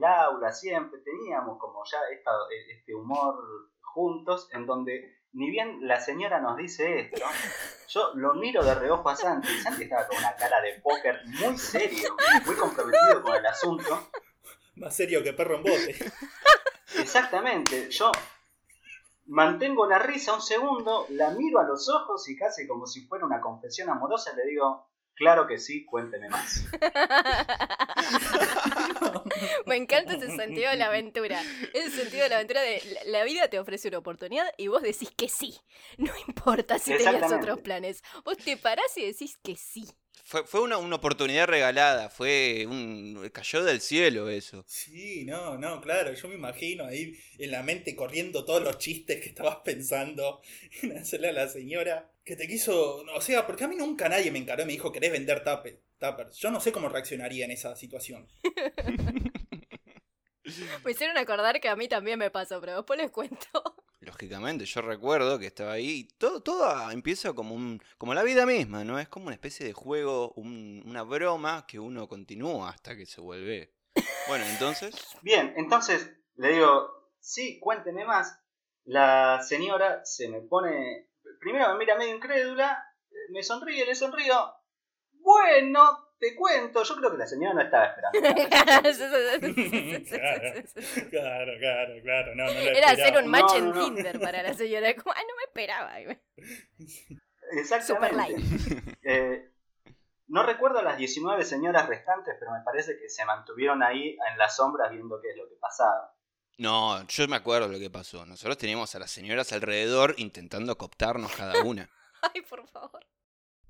del- 0.00 0.04
aula 0.04 0.52
siempre, 0.52 1.00
teníamos 1.00 1.58
como 1.58 1.82
ya 1.90 1.98
esta- 2.12 2.30
este 2.76 2.94
humor 2.94 3.36
juntos, 3.80 4.48
en 4.52 4.66
donde 4.66 5.18
ni 5.32 5.50
bien 5.50 5.86
la 5.86 6.00
señora 6.00 6.40
nos 6.40 6.56
dice 6.56 7.00
esto, 7.00 7.24
yo 7.88 8.12
lo 8.14 8.34
miro 8.34 8.64
de 8.64 8.74
reojo 8.74 9.08
a 9.08 9.16
Santi, 9.16 9.48
y 9.52 9.60
Santi 9.60 9.82
estaba 9.84 10.06
con 10.06 10.18
una 10.18 10.34
cara 10.36 10.60
de 10.60 10.80
póker 10.80 11.20
muy 11.40 11.58
serio, 11.58 12.16
muy 12.46 12.54
comprometido 12.54 13.22
con 13.22 13.34
el 13.34 13.46
asunto. 13.46 14.08
Más 14.76 14.94
serio 14.94 15.22
que 15.22 15.32
perro 15.32 15.56
en 15.56 15.62
bote. 15.64 15.96
Exactamente, 16.98 17.90
yo 17.90 18.12
mantengo 19.26 19.86
la 19.86 19.98
risa 19.98 20.34
un 20.34 20.42
segundo, 20.42 21.06
la 21.10 21.30
miro 21.30 21.58
a 21.60 21.64
los 21.64 21.88
ojos 21.88 22.28
y 22.28 22.36
casi 22.36 22.66
como 22.66 22.86
si 22.86 23.06
fuera 23.06 23.24
una 23.24 23.40
confesión 23.40 23.88
amorosa 23.90 24.32
le 24.36 24.44
digo, 24.46 24.88
claro 25.14 25.46
que 25.46 25.58
sí, 25.58 25.84
cuénteme 25.84 26.28
más. 26.28 26.64
Me 29.66 29.76
encanta 29.76 30.14
ese 30.14 30.34
sentido 30.36 30.70
de 30.70 30.76
la 30.76 30.86
aventura. 30.86 31.42
Ese 31.72 31.90
sentido 31.90 32.22
de 32.24 32.28
la 32.28 32.36
aventura 32.36 32.62
de 32.62 32.82
la- 33.06 33.24
vida 33.24 33.48
te 33.48 33.58
ofrece 33.58 33.88
una 33.88 33.98
oportunidad 33.98 34.46
y 34.58 34.68
vos 34.68 34.82
decís 34.82 35.10
que 35.16 35.28
sí. 35.28 35.54
No 35.96 36.12
importa 36.28 36.78
si 36.78 36.96
tenías 36.96 37.32
otros 37.32 37.60
planes. 37.60 38.02
Vos 38.24 38.36
te 38.36 38.56
parás 38.56 38.96
y 38.96 39.06
decís 39.06 39.38
que 39.42 39.56
sí. 39.56 39.88
Fue, 40.24 40.44
fue 40.44 40.60
una, 40.60 40.78
una 40.78 40.96
oportunidad 40.96 41.46
regalada, 41.46 42.08
fue 42.08 42.66
un... 42.68 43.28
cayó 43.32 43.62
del 43.64 43.80
cielo 43.80 44.30
eso. 44.30 44.64
Sí, 44.66 45.24
no, 45.24 45.58
no, 45.58 45.80
claro, 45.80 46.14
yo 46.14 46.28
me 46.28 46.34
imagino 46.36 46.86
ahí 46.86 47.18
en 47.38 47.50
la 47.50 47.62
mente 47.62 47.94
corriendo 47.96 48.44
todos 48.44 48.62
los 48.62 48.78
chistes 48.78 49.20
que 49.20 49.28
estabas 49.28 49.56
pensando 49.64 50.40
en 50.82 50.96
hacerle 50.98 51.28
a 51.28 51.32
la 51.32 51.48
señora 51.48 52.10
que 52.24 52.36
te 52.36 52.46
quiso, 52.48 53.04
o 53.14 53.20
sea, 53.20 53.46
porque 53.46 53.64
a 53.64 53.68
mí 53.68 53.76
nunca 53.76 54.08
nadie 54.08 54.30
me 54.30 54.38
encaró 54.38 54.62
y 54.62 54.66
me 54.66 54.72
dijo, 54.72 54.90
¿querés 54.92 55.12
vender 55.12 55.44
tape- 55.44 55.80
tuppers? 55.98 56.36
Yo 56.38 56.50
no 56.50 56.60
sé 56.60 56.72
cómo 56.72 56.88
reaccionaría 56.88 57.44
en 57.44 57.50
esa 57.50 57.76
situación. 57.76 58.26
Me 60.84 60.90
hicieron 60.90 61.16
acordar 61.16 61.58
que 61.60 61.68
a 61.70 61.76
mí 61.76 61.88
también 61.88 62.18
me 62.18 62.30
pasó, 62.30 62.60
pero 62.60 62.76
después 62.76 62.98
les 63.00 63.10
cuento. 63.10 63.46
Lógicamente, 64.00 64.66
yo 64.66 64.82
recuerdo 64.82 65.38
que 65.38 65.46
estaba 65.46 65.72
ahí 65.72 65.90
y 66.00 66.04
todo, 66.18 66.42
todo 66.42 66.90
empieza 66.90 67.32
como 67.32 67.54
un, 67.54 67.80
como 67.96 68.12
la 68.12 68.22
vida 68.22 68.44
misma, 68.44 68.84
¿no? 68.84 68.98
Es 68.98 69.08
como 69.08 69.26
una 69.26 69.34
especie 69.34 69.64
de 69.64 69.72
juego, 69.72 70.32
un- 70.36 70.82
una 70.84 71.02
broma 71.02 71.64
que 71.66 71.78
uno 71.78 72.06
continúa 72.08 72.68
hasta 72.68 72.94
que 72.94 73.06
se 73.06 73.22
vuelve. 73.22 73.72
Bueno, 74.28 74.44
entonces, 74.44 74.94
Bien, 75.22 75.54
entonces 75.56 76.10
le 76.36 76.52
digo, 76.52 77.10
sí, 77.20 77.58
cuénteme 77.58 78.04
más. 78.04 78.38
La 78.84 79.40
señora 79.42 80.04
se 80.04 80.28
me 80.28 80.42
pone, 80.42 81.08
primero 81.40 81.72
me 81.72 81.78
mira 81.78 81.96
medio 81.96 82.14
incrédula, 82.16 82.84
eh, 83.10 83.14
me 83.30 83.42
sonríe, 83.42 83.86
le 83.86 83.94
sonrío. 83.94 84.52
Bueno, 85.12 86.12
te 86.18 86.34
cuento, 86.36 86.82
yo 86.82 86.96
creo 86.96 87.10
que 87.12 87.16
la 87.18 87.26
señora 87.26 87.54
no 87.54 87.60
estaba 87.62 87.86
esperando. 87.86 88.18
Claro, 91.10 91.52
claro, 91.58 91.94
claro, 92.02 92.34
no, 92.34 92.44
no 92.44 92.52
lo 92.52 92.58
Era 92.60 92.90
hacer 92.90 93.16
un 93.18 93.28
match 93.28 93.52
No, 93.52 93.56
en 93.56 93.70
no. 93.70 93.84
Tinder 93.84 94.20
para 94.20 94.42
la 94.42 94.54
señora. 94.54 94.94
Como, 94.94 95.12
ah, 95.12 95.22
no 95.22 95.36
me 95.36 95.42
esperaba. 95.44 95.92
Exactamente. 97.52 98.36
Eh, 99.06 99.50
No 100.28 100.42
recuerdo 100.44 100.78
a 100.78 100.82
las 100.82 100.96
19 100.96 101.44
señoras 101.44 101.86
restantes, 101.88 102.34
pero 102.38 102.52
me 102.52 102.62
parece 102.64 102.96
que 102.98 103.08
se 103.10 103.24
mantuvieron 103.26 103.82
ahí 103.82 104.16
en 104.30 104.38
las 104.38 104.56
sombras 104.56 104.90
viendo 104.90 105.20
qué 105.20 105.30
es 105.30 105.36
lo 105.36 105.46
que 105.48 105.56
pasaba. 105.60 106.13
No, 106.58 107.06
yo 107.08 107.28
me 107.28 107.36
acuerdo 107.36 107.68
lo 107.68 107.78
que 107.78 107.90
pasó. 107.90 108.24
Nosotros 108.26 108.56
teníamos 108.58 108.94
a 108.94 108.98
las 109.00 109.10
señoras 109.10 109.52
alrededor 109.52 110.14
intentando 110.18 110.76
cooptarnos 110.78 111.32
cada 111.32 111.62
una. 111.62 111.88
Ay, 112.34 112.42
por 112.42 112.66
favor. 112.68 113.04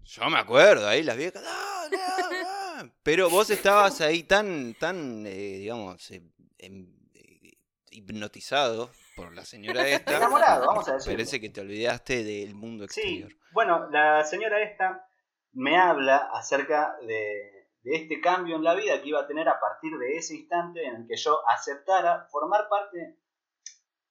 Yo 0.05 0.29
me 0.29 0.39
acuerdo, 0.39 0.87
ahí 0.87 1.03
las 1.03 1.17
viejas. 1.17 1.43
"No, 1.43 1.89
no, 1.89 2.85
no". 2.85 2.93
Pero 3.03 3.31
vos 3.31 3.49
estabas 3.51 4.01
ahí 4.03 4.25
tan, 4.25 4.75
tan, 4.75 5.25
eh, 5.27 5.59
digamos, 5.59 6.11
eh, 6.11 6.23
em- 6.59 6.95
eh, 7.15 7.53
hipnotizado 7.91 8.91
por 9.17 9.33
la 9.35 9.45
señora 9.47 9.87
esta. 9.89 10.17
Enamorado, 10.19 10.67
vamos 10.67 10.87
a 10.89 10.95
decirlo. 10.95 11.15
Parece 11.17 11.41
que 11.41 11.49
te 11.49 11.61
olvidaste 11.63 12.23
del 12.23 12.55
mundo 12.55 12.85
Sí, 12.89 13.01
exterior. 13.01 13.33
bueno, 13.53 13.89
la 13.91 14.25
señora 14.25 14.63
esta 14.63 15.07
me 15.53 15.79
habla 15.79 16.29
acerca 16.35 16.97
de, 17.07 17.64
de 17.85 17.97
este 17.97 18.21
cambio 18.21 18.57
en 18.57 18.65
la 18.65 18.75
vida 18.75 19.01
que 19.01 19.11
iba 19.11 19.21
a 19.21 19.27
tener 19.27 19.47
a 19.47 19.61
partir 19.61 19.97
de 19.99 20.17
ese 20.17 20.35
instante 20.35 20.85
en 20.85 20.97
el 20.97 21.07
que 21.07 21.17
yo 21.17 21.47
aceptara 21.49 22.27
formar 22.31 22.67
parte 22.69 23.19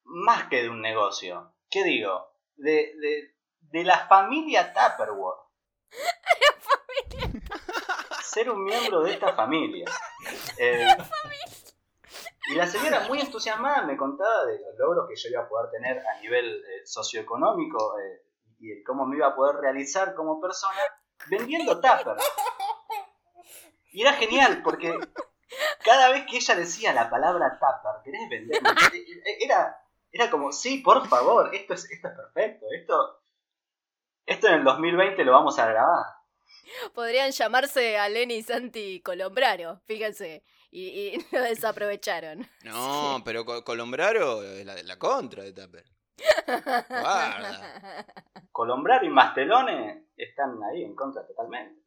más 0.04 0.48
que 0.48 0.62
de 0.62 0.70
un 0.70 0.82
negocio. 0.82 1.56
¿Qué 1.70 1.84
digo? 1.84 2.34
De, 2.56 2.94
de, 3.00 3.36
de 3.60 3.84
la 3.84 4.08
familia 4.08 4.74
Tupperware. 4.74 5.40
Ser 8.24 8.52
un 8.52 8.64
miembro 8.64 9.02
de 9.02 9.14
esta 9.14 9.34
familia. 9.34 9.86
Eh, 10.60 10.96
y 12.50 12.56
la 12.56 12.68
señora 12.68 13.08
muy 13.08 13.22
entusiasmada 13.22 13.82
me 13.84 13.98
contaba 13.98 14.46
de 14.46 14.60
los 14.60 14.78
logros 14.78 15.08
que 15.10 15.16
yo 15.16 15.30
iba 15.30 15.42
a 15.42 15.50
poder 15.50 15.72
tener 15.72 15.98
a 15.98 16.22
nivel 16.22 16.58
eh, 16.58 16.86
socioeconómico 16.86 17.98
eh, 18.00 18.22
y 18.60 18.84
cómo 18.84 19.08
me 19.08 19.18
iba 19.18 19.28
a 19.28 19.36
poder 19.36 19.56
realizar 19.56 20.14
como 20.14 20.40
persona 20.40 20.80
vendiendo 21.28 21.82
tupper. 21.82 22.18
Y 23.94 24.02
era 24.02 24.14
genial 24.14 24.62
porque 24.64 24.98
cada 25.86 26.10
vez 26.12 26.26
que 26.30 26.38
ella 26.38 26.56
decía 26.56 26.94
la 26.94 27.10
palabra 27.10 27.52
tupper, 27.60 28.02
¿querés 28.04 28.30
venderme? 28.30 28.70
Era, 29.40 29.78
era 30.12 30.30
como, 30.30 30.52
sí, 30.52 30.80
por 30.80 31.08
favor, 31.08 31.54
esto 31.56 31.74
es, 31.76 31.90
esto 31.92 32.08
es 32.08 32.14
perfecto, 32.16 32.66
esto, 32.76 33.22
esto 34.26 34.48
en 34.48 34.54
el 34.56 34.64
2020 34.64 35.24
lo 35.24 35.32
vamos 35.32 35.58
a 35.60 35.68
grabar. 35.68 36.06
Podrían 36.94 37.32
llamarse 37.32 37.98
a 37.98 38.10
Lenny 38.10 38.36
y 38.36 38.44
Santi 38.44 39.02
Colombraro, 39.02 39.82
fíjense. 39.86 40.44
Y, 40.72 40.88
y 40.88 41.26
lo 41.32 41.42
desaprovecharon. 41.42 42.48
No, 42.64 43.22
pero 43.24 43.46
Co- 43.46 43.64
Colombraro 43.64 44.42
es 44.44 44.66
la, 44.66 44.82
la 44.82 44.98
contra 44.98 45.44
de 45.44 45.54
Tupper. 45.54 45.84
Guarda. 46.90 48.06
Colombraro 48.52 49.06
y 49.06 49.10
Mastelone 49.10 50.08
están 50.18 50.60
ahí 50.64 50.84
en 50.84 50.96
contra 50.96 51.26
totalmente. 51.28 51.82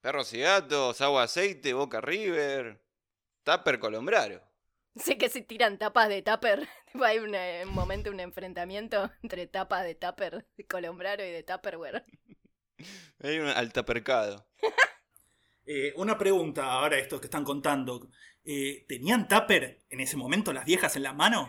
Perros 0.00 0.32
y 0.32 0.38
gatos, 0.40 1.00
agua 1.00 1.24
aceite, 1.24 1.72
Boca 1.74 2.00
River. 2.00 2.80
Tupper 3.42 3.78
Colombraro. 3.78 4.42
Sé 4.96 5.16
que 5.16 5.28
si 5.28 5.42
tiran 5.42 5.78
tapas 5.78 6.08
de 6.08 6.22
tupper, 6.22 6.68
hay 7.02 7.18
una- 7.18 7.62
un 7.64 7.72
momento, 7.74 8.10
un 8.10 8.20
enfrentamiento 8.20 9.10
entre 9.22 9.46
tapas 9.46 9.84
de 9.84 9.94
tupper, 9.94 10.46
de 10.56 10.66
Colombraro 10.66 11.24
y 11.24 11.30
de 11.30 11.42
Tupperware. 11.42 12.04
Hay 13.24 13.40
un 13.40 13.48
altapercado. 13.48 14.46
Eh, 15.66 15.92
una 15.96 16.16
pregunta 16.16 16.64
ahora, 16.70 16.96
estos 16.96 17.20
que 17.20 17.26
están 17.26 17.42
contando. 17.42 18.08
Eh, 18.44 18.84
¿Tenían 18.88 19.26
tupper 19.26 19.84
en 19.90 19.98
ese 20.00 20.16
momento 20.16 20.52
las 20.52 20.64
viejas 20.64 20.94
en 20.94 21.02
la 21.02 21.12
mano? 21.12 21.48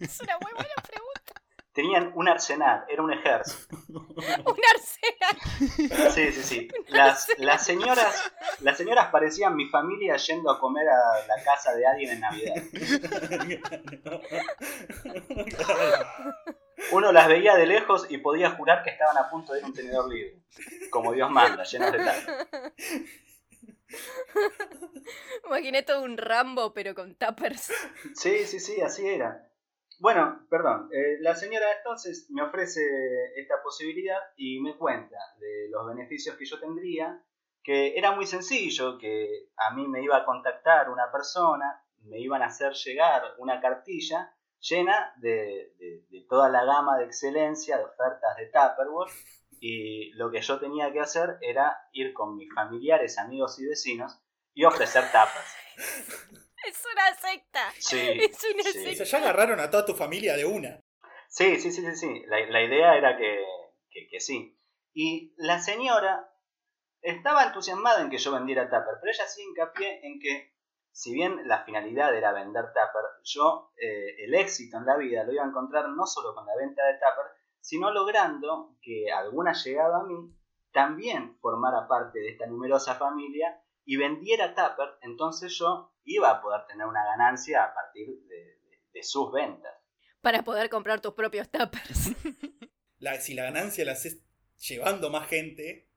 Es 0.00 0.20
una 0.22 0.38
muy 0.38 0.52
buena 0.54 0.74
pregunta. 0.82 1.11
Tenían 1.72 2.12
un 2.14 2.28
arsenal, 2.28 2.84
era 2.86 3.02
un 3.02 3.12
ejército. 3.12 3.76
Un 3.88 4.60
arsenal. 4.74 6.10
Sí, 6.12 6.32
sí, 6.32 6.42
sí. 6.42 6.68
Las, 6.88 7.28
las 7.38 7.64
señoras, 7.64 8.32
las 8.60 8.76
señoras 8.76 9.08
parecían 9.10 9.56
mi 9.56 9.66
familia 9.68 10.16
yendo 10.16 10.50
a 10.50 10.58
comer 10.58 10.86
a 10.88 11.26
la 11.26 11.42
casa 11.42 11.74
de 11.74 11.86
alguien 11.86 12.10
en 12.10 12.20
Navidad. 12.20 12.62
Uno 16.90 17.12
las 17.12 17.28
veía 17.28 17.54
de 17.54 17.66
lejos 17.66 18.06
y 18.10 18.18
podía 18.18 18.50
jurar 18.50 18.82
que 18.82 18.90
estaban 18.90 19.16
a 19.16 19.30
punto 19.30 19.52
de 19.52 19.60
ir 19.60 19.64
a 19.64 19.68
un 19.68 19.74
tenedor 19.74 20.12
libre. 20.12 20.42
Como 20.90 21.12
Dios 21.12 21.30
manda, 21.30 21.64
llenos 21.64 21.92
de 21.92 21.98
tal. 21.98 22.46
Imaginé 25.46 25.82
todo 25.82 26.02
un 26.02 26.18
Rambo, 26.18 26.74
pero 26.74 26.94
con 26.94 27.14
tuppers. 27.14 27.72
Sí, 28.14 28.44
sí, 28.46 28.60
sí, 28.60 28.80
así 28.80 29.08
era. 29.08 29.48
Bueno, 30.02 30.46
perdón, 30.50 30.88
eh, 30.92 31.18
la 31.20 31.36
señora 31.36 31.66
entonces 31.78 32.26
me 32.30 32.42
ofrece 32.42 32.80
esta 33.36 33.62
posibilidad 33.62 34.18
y 34.36 34.58
me 34.60 34.76
cuenta 34.76 35.16
de 35.38 35.68
los 35.70 35.86
beneficios 35.86 36.34
que 36.36 36.44
yo 36.44 36.58
tendría, 36.58 37.22
que 37.62 37.96
era 37.96 38.10
muy 38.10 38.26
sencillo, 38.26 38.98
que 38.98 39.50
a 39.56 39.72
mí 39.74 39.86
me 39.86 40.02
iba 40.02 40.16
a 40.16 40.24
contactar 40.24 40.90
una 40.90 41.12
persona, 41.12 41.84
me 42.00 42.18
iban 42.18 42.42
a 42.42 42.46
hacer 42.46 42.72
llegar 42.72 43.22
una 43.38 43.60
cartilla 43.60 44.34
llena 44.58 45.14
de, 45.18 45.72
de- 45.78 46.04
de 46.10 46.26
toda 46.28 46.48
la 46.48 46.64
gama 46.64 46.98
de 46.98 47.04
excelencia 47.04 47.78
de 47.78 47.84
ofertas 47.84 48.36
de 48.38 48.46
Tupperware 48.46 49.12
y 49.60 50.10
lo 50.14 50.32
que 50.32 50.40
yo 50.40 50.58
tenía 50.58 50.92
que 50.92 50.98
hacer 51.00 51.38
era 51.42 51.76
ir 51.92 52.12
con 52.12 52.36
mis 52.36 52.52
familiares, 52.52 53.18
amigos 53.18 53.56
y 53.60 53.66
vecinos 53.68 54.20
y 54.52 54.64
ofrecer 54.64 55.04
tapas. 55.12 55.54
Es 56.68 56.82
una 56.92 57.14
secta. 57.14 57.70
Sí, 57.78 57.98
Es 58.20 58.44
una 58.54 58.62
sí. 58.64 58.78
O 58.78 58.82
secta. 58.82 59.04
sea, 59.04 59.20
ya 59.20 59.24
agarraron 59.30 59.60
a 59.60 59.70
toda 59.70 59.84
tu 59.84 59.94
familia 59.94 60.36
de 60.36 60.44
una. 60.44 60.80
Sí, 61.28 61.56
sí, 61.58 61.72
sí, 61.72 61.82
sí, 61.82 61.96
sí. 61.96 62.22
La, 62.26 62.40
la 62.46 62.62
idea 62.62 62.96
era 62.96 63.16
que, 63.16 63.44
que, 63.90 64.08
que 64.08 64.20
sí. 64.20 64.58
Y 64.92 65.34
la 65.38 65.58
señora 65.60 66.30
estaba 67.00 67.44
entusiasmada 67.44 68.02
en 68.02 68.10
que 68.10 68.18
yo 68.18 68.32
vendiera 68.32 68.64
Tupper, 68.68 68.98
pero 69.00 69.10
ella 69.12 69.24
hacía 69.24 69.44
hincapié 69.44 70.06
en 70.06 70.20
que, 70.20 70.54
si 70.92 71.12
bien 71.12 71.48
la 71.48 71.64
finalidad 71.64 72.14
era 72.14 72.32
vender 72.32 72.66
Tupper, 72.66 73.04
yo 73.24 73.72
eh, 73.76 74.24
el 74.24 74.34
éxito 74.34 74.76
en 74.76 74.86
la 74.86 74.96
vida 74.96 75.24
lo 75.24 75.32
iba 75.32 75.42
a 75.42 75.48
encontrar 75.48 75.88
no 75.88 76.06
solo 76.06 76.34
con 76.34 76.46
la 76.46 76.54
venta 76.56 76.84
de 76.84 76.94
Tupper, 76.94 77.32
sino 77.60 77.90
logrando 77.92 78.76
que 78.82 79.10
alguna 79.10 79.52
llegada 79.52 80.00
a 80.00 80.04
mí 80.04 80.36
también 80.72 81.38
formara 81.40 81.88
parte 81.88 82.18
de 82.20 82.30
esta 82.30 82.46
numerosa 82.46 82.94
familia 82.96 83.61
y 83.84 83.96
vendiera 83.96 84.54
Tupper, 84.54 84.90
entonces 85.02 85.56
yo 85.58 85.92
iba 86.04 86.30
a 86.30 86.40
poder 86.42 86.66
tener 86.66 86.86
una 86.86 87.04
ganancia 87.04 87.64
a 87.64 87.74
partir 87.74 88.06
de- 88.08 88.36
de- 88.36 88.82
de 88.92 89.02
sus 89.02 89.32
ventas. 89.32 89.72
Para 90.20 90.42
poder 90.42 90.68
comprar 90.70 91.00
tus 91.00 91.14
propios 91.14 91.48
tuppers. 91.50 92.12
La- 92.98 93.20
si 93.20 93.34
la 93.34 93.44
ganancia 93.44 93.84
la 93.84 93.92
haces 93.92 94.22
llevando 94.58 95.10
más 95.10 95.26
gente, 95.26 95.88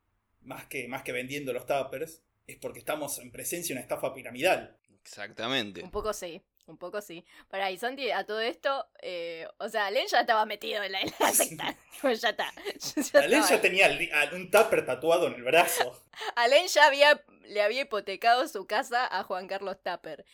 más 0.41 0.65
que, 0.65 0.87
más 0.87 1.03
que 1.03 1.11
vendiendo 1.11 1.53
los 1.53 1.65
tuppers, 1.67 2.23
es 2.47 2.57
porque 2.57 2.79
estamos 2.79 3.19
en 3.19 3.31
presencia 3.31 3.73
de 3.73 3.79
una 3.79 3.81
estafa 3.81 4.13
piramidal. 4.13 4.77
Exactamente. 5.01 5.83
Un 5.83 5.91
poco 5.91 6.13
sí, 6.13 6.43
un 6.67 6.77
poco 6.77 7.01
sí. 7.01 7.23
Para 7.49 7.69
y 7.71 7.77
Santi, 7.77 8.09
a 8.11 8.25
todo 8.25 8.41
esto, 8.41 8.87
eh, 9.01 9.47
o 9.59 9.69
sea, 9.69 9.91
Len 9.91 10.07
ya 10.07 10.21
estaba 10.21 10.45
metido 10.45 10.81
en 10.83 10.91
la, 10.91 11.01
en 11.01 11.11
la 11.19 11.31
secta. 11.33 11.75
Tipo, 11.93 12.09
ya 12.13 12.29
está. 12.29 12.51
Ya 13.13 13.19
Alen 13.21 13.43
ya 13.43 13.61
tenía 13.61 13.89
un 14.33 14.49
tupper 14.51 14.85
tatuado 14.85 15.27
en 15.27 15.35
el 15.35 15.43
brazo. 15.43 16.01
Alen 16.35 16.67
ya 16.67 16.85
había, 16.87 17.23
le 17.43 17.61
había 17.61 17.81
hipotecado 17.81 18.47
su 18.47 18.65
casa 18.65 19.05
a 19.05 19.23
Juan 19.23 19.47
Carlos 19.47 19.77
Tapper. 19.83 20.25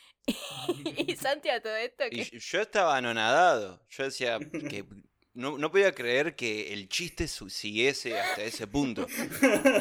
y 0.98 1.16
Santi 1.16 1.50
a 1.50 1.62
todo 1.62 1.76
esto 1.76 2.04
Y 2.10 2.40
yo 2.40 2.62
estaba 2.62 2.96
anonadado. 2.98 3.82
Yo 3.90 4.04
decía 4.04 4.38
que 4.70 4.86
no, 5.34 5.58
no 5.58 5.72
podía 5.72 5.94
creer 5.94 6.36
que 6.36 6.74
el 6.74 6.90
chiste 6.90 7.28
siguiese 7.28 8.20
hasta 8.20 8.44
ese 8.44 8.68
punto. 8.68 9.08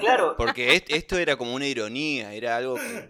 Claro, 0.00 0.36
Porque 0.36 0.74
est- 0.76 0.90
esto 0.90 1.18
era 1.18 1.36
como 1.36 1.54
una 1.54 1.66
ironía, 1.66 2.32
era 2.32 2.56
algo 2.56 2.76
que 2.76 3.08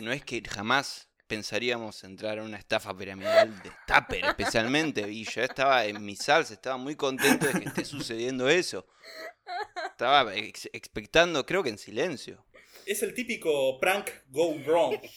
no 0.00 0.12
es 0.12 0.24
que 0.24 0.42
jamás 0.48 1.07
pensaríamos 1.28 2.02
entrar 2.04 2.38
en 2.38 2.44
una 2.44 2.56
estafa 2.56 2.96
piramidal 2.96 3.62
de 3.62 3.70
Tupper 3.86 4.24
especialmente. 4.24 5.02
Y 5.08 5.24
yo 5.24 5.42
estaba 5.42 5.84
en 5.84 6.04
mi 6.04 6.16
salsa, 6.16 6.54
estaba 6.54 6.76
muy 6.76 6.96
contento 6.96 7.46
de 7.46 7.60
que 7.60 7.68
esté 7.68 7.84
sucediendo 7.84 8.48
eso. 8.48 8.86
Estaba 9.86 10.34
ex- 10.34 10.68
expectando, 10.72 11.44
creo 11.46 11.62
que 11.62 11.70
en 11.70 11.78
silencio. 11.78 12.44
Es 12.86 13.02
el 13.02 13.12
típico 13.14 13.78
prank 13.80 14.08
go 14.28 14.54
wrong. 14.66 14.98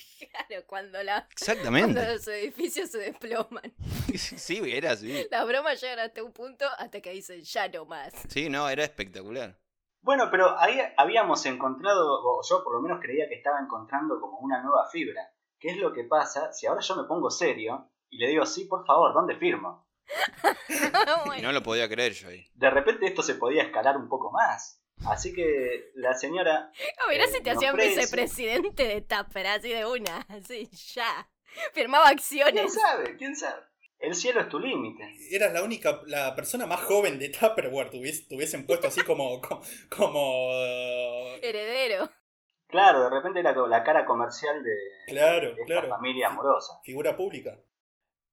Claro, 0.48 0.64
cuando, 0.68 1.02
la, 1.04 1.14
cuando 1.24 1.32
Exactamente. 1.32 2.14
los 2.14 2.28
edificios 2.28 2.90
se 2.92 3.00
desploman. 3.00 3.74
Sí, 4.16 4.62
era 4.66 4.92
así. 4.92 5.26
Las 5.32 5.48
bromas 5.48 5.82
llegan 5.82 6.00
hasta 6.00 6.24
un 6.24 6.32
punto 6.32 6.66
hasta 6.78 7.02
que 7.02 7.12
dicen 7.12 7.42
ya 7.42 7.68
no 7.70 7.86
más. 7.86 8.14
Sí, 8.30 8.48
no, 8.50 8.70
era 8.70 8.84
espectacular. 8.84 9.58
Bueno, 10.02 10.30
pero 10.32 10.58
ahí 10.60 10.80
habíamos 10.98 11.46
encontrado, 11.46 12.22
o 12.24 12.42
yo 12.48 12.64
por 12.64 12.76
lo 12.76 12.82
menos 12.82 13.00
creía 13.02 13.28
que 13.28 13.36
estaba 13.36 13.60
encontrando 13.60 14.20
como 14.22 14.38
una 14.40 14.62
nueva 14.62 14.88
fibra. 14.92 15.34
¿Qué 15.62 15.70
es 15.70 15.78
lo 15.78 15.94
que 15.94 16.04
pasa 16.04 16.52
si 16.52 16.66
ahora 16.68 16.82
yo 16.82 16.96
me 16.98 17.04
pongo 17.08 17.30
serio 17.30 17.90
y 18.10 18.18
le 18.18 18.28
digo, 18.30 18.46
sí, 18.46 18.66
por 18.66 18.86
favor, 18.86 19.14
¿dónde 19.14 19.38
firmo? 19.38 19.88
Y 21.38 21.42
no 21.42 21.52
lo 21.52 21.64
podía 21.64 21.88
creer 21.88 22.14
yo 22.14 22.28
ahí. 22.30 22.46
De 22.54 22.70
repente 22.70 23.06
esto 23.06 23.22
se 23.24 23.36
podía 23.36 23.64
escalar 23.64 23.96
un 23.98 24.10
poco 24.10 24.32
más. 24.32 24.82
Así 25.06 25.34
que 25.34 25.92
la 25.96 26.14
señora, 26.14 26.72
no, 27.00 27.08
mirá 27.10 27.24
eh, 27.26 27.28
si 27.28 27.42
te 27.42 27.52
hacían 27.52 27.76
vicepresidente 27.78 28.84
de 28.88 29.02
Tapper, 29.02 29.48
así 29.48 29.70
de 29.70 29.86
una, 29.86 30.18
así, 30.30 30.70
ya. 30.94 31.30
Firmaba 31.74 32.06
¿quién 32.08 32.18
acciones. 32.18 32.74
sabe? 32.74 33.16
¿Quién 33.18 33.36
sabe? 33.36 33.62
El 34.00 34.16
cielo 34.16 34.42
es 34.42 34.50
tu 34.50 34.60
límite. 34.60 35.04
Eras 35.32 35.54
la 35.54 35.64
única, 35.64 36.02
la 36.08 36.36
persona 36.36 36.66
más 36.66 36.82
joven 36.82 37.18
de 37.20 37.30
Tupperware, 37.30 37.90
te 37.92 37.98
hubies- 37.98 38.28
te 38.28 38.36
hubiesen 38.36 38.66
puesto 38.66 38.88
así 38.88 39.02
como, 39.04 39.40
como, 39.48 39.62
como, 39.90 40.52
Heredero. 41.42 42.10
Claro, 42.72 43.04
de 43.04 43.10
repente 43.10 43.40
era 43.42 43.54
como 43.54 43.68
la 43.68 43.84
cara 43.84 44.06
comercial 44.06 44.64
de, 44.64 44.76
Claro, 45.08 45.48
de 45.48 45.62
esta 45.62 45.66
claro. 45.66 45.90
familia 45.90 46.28
amorosa. 46.28 46.80
figura 46.84 47.16
pública. 47.16 47.60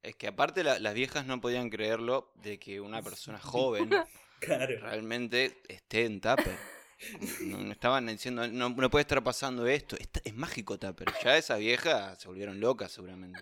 Es 0.02 0.14
que 0.16 0.28
aparte 0.28 0.62
la- 0.64 0.78
las 0.78 0.94
viejas 0.94 1.26
no 1.26 1.40
podían 1.40 1.68
creerlo 1.70 2.30
de 2.36 2.58
que 2.58 2.80
una 2.80 3.02
persona 3.02 3.38
joven 3.42 3.90
Claro. 4.40 4.78
realmente 4.80 5.60
esté 5.68 6.04
en 6.04 6.20
Tupper. 6.20 6.56
No, 7.42 7.58
no 7.58 7.72
estaban 7.72 8.06
diciendo, 8.06 8.46
no, 8.48 8.68
no 8.70 8.90
puede 8.90 9.02
estar 9.02 9.22
pasando 9.22 9.66
esto. 9.66 9.96
Está- 9.98 10.20
es 10.24 10.34
mágico 10.34 10.78
Tupper. 10.78 11.08
Ya 11.24 11.36
esas 11.36 11.58
viejas 11.58 12.20
se 12.20 12.28
volvieron 12.28 12.60
locas 12.60 12.92
seguramente. 12.92 13.40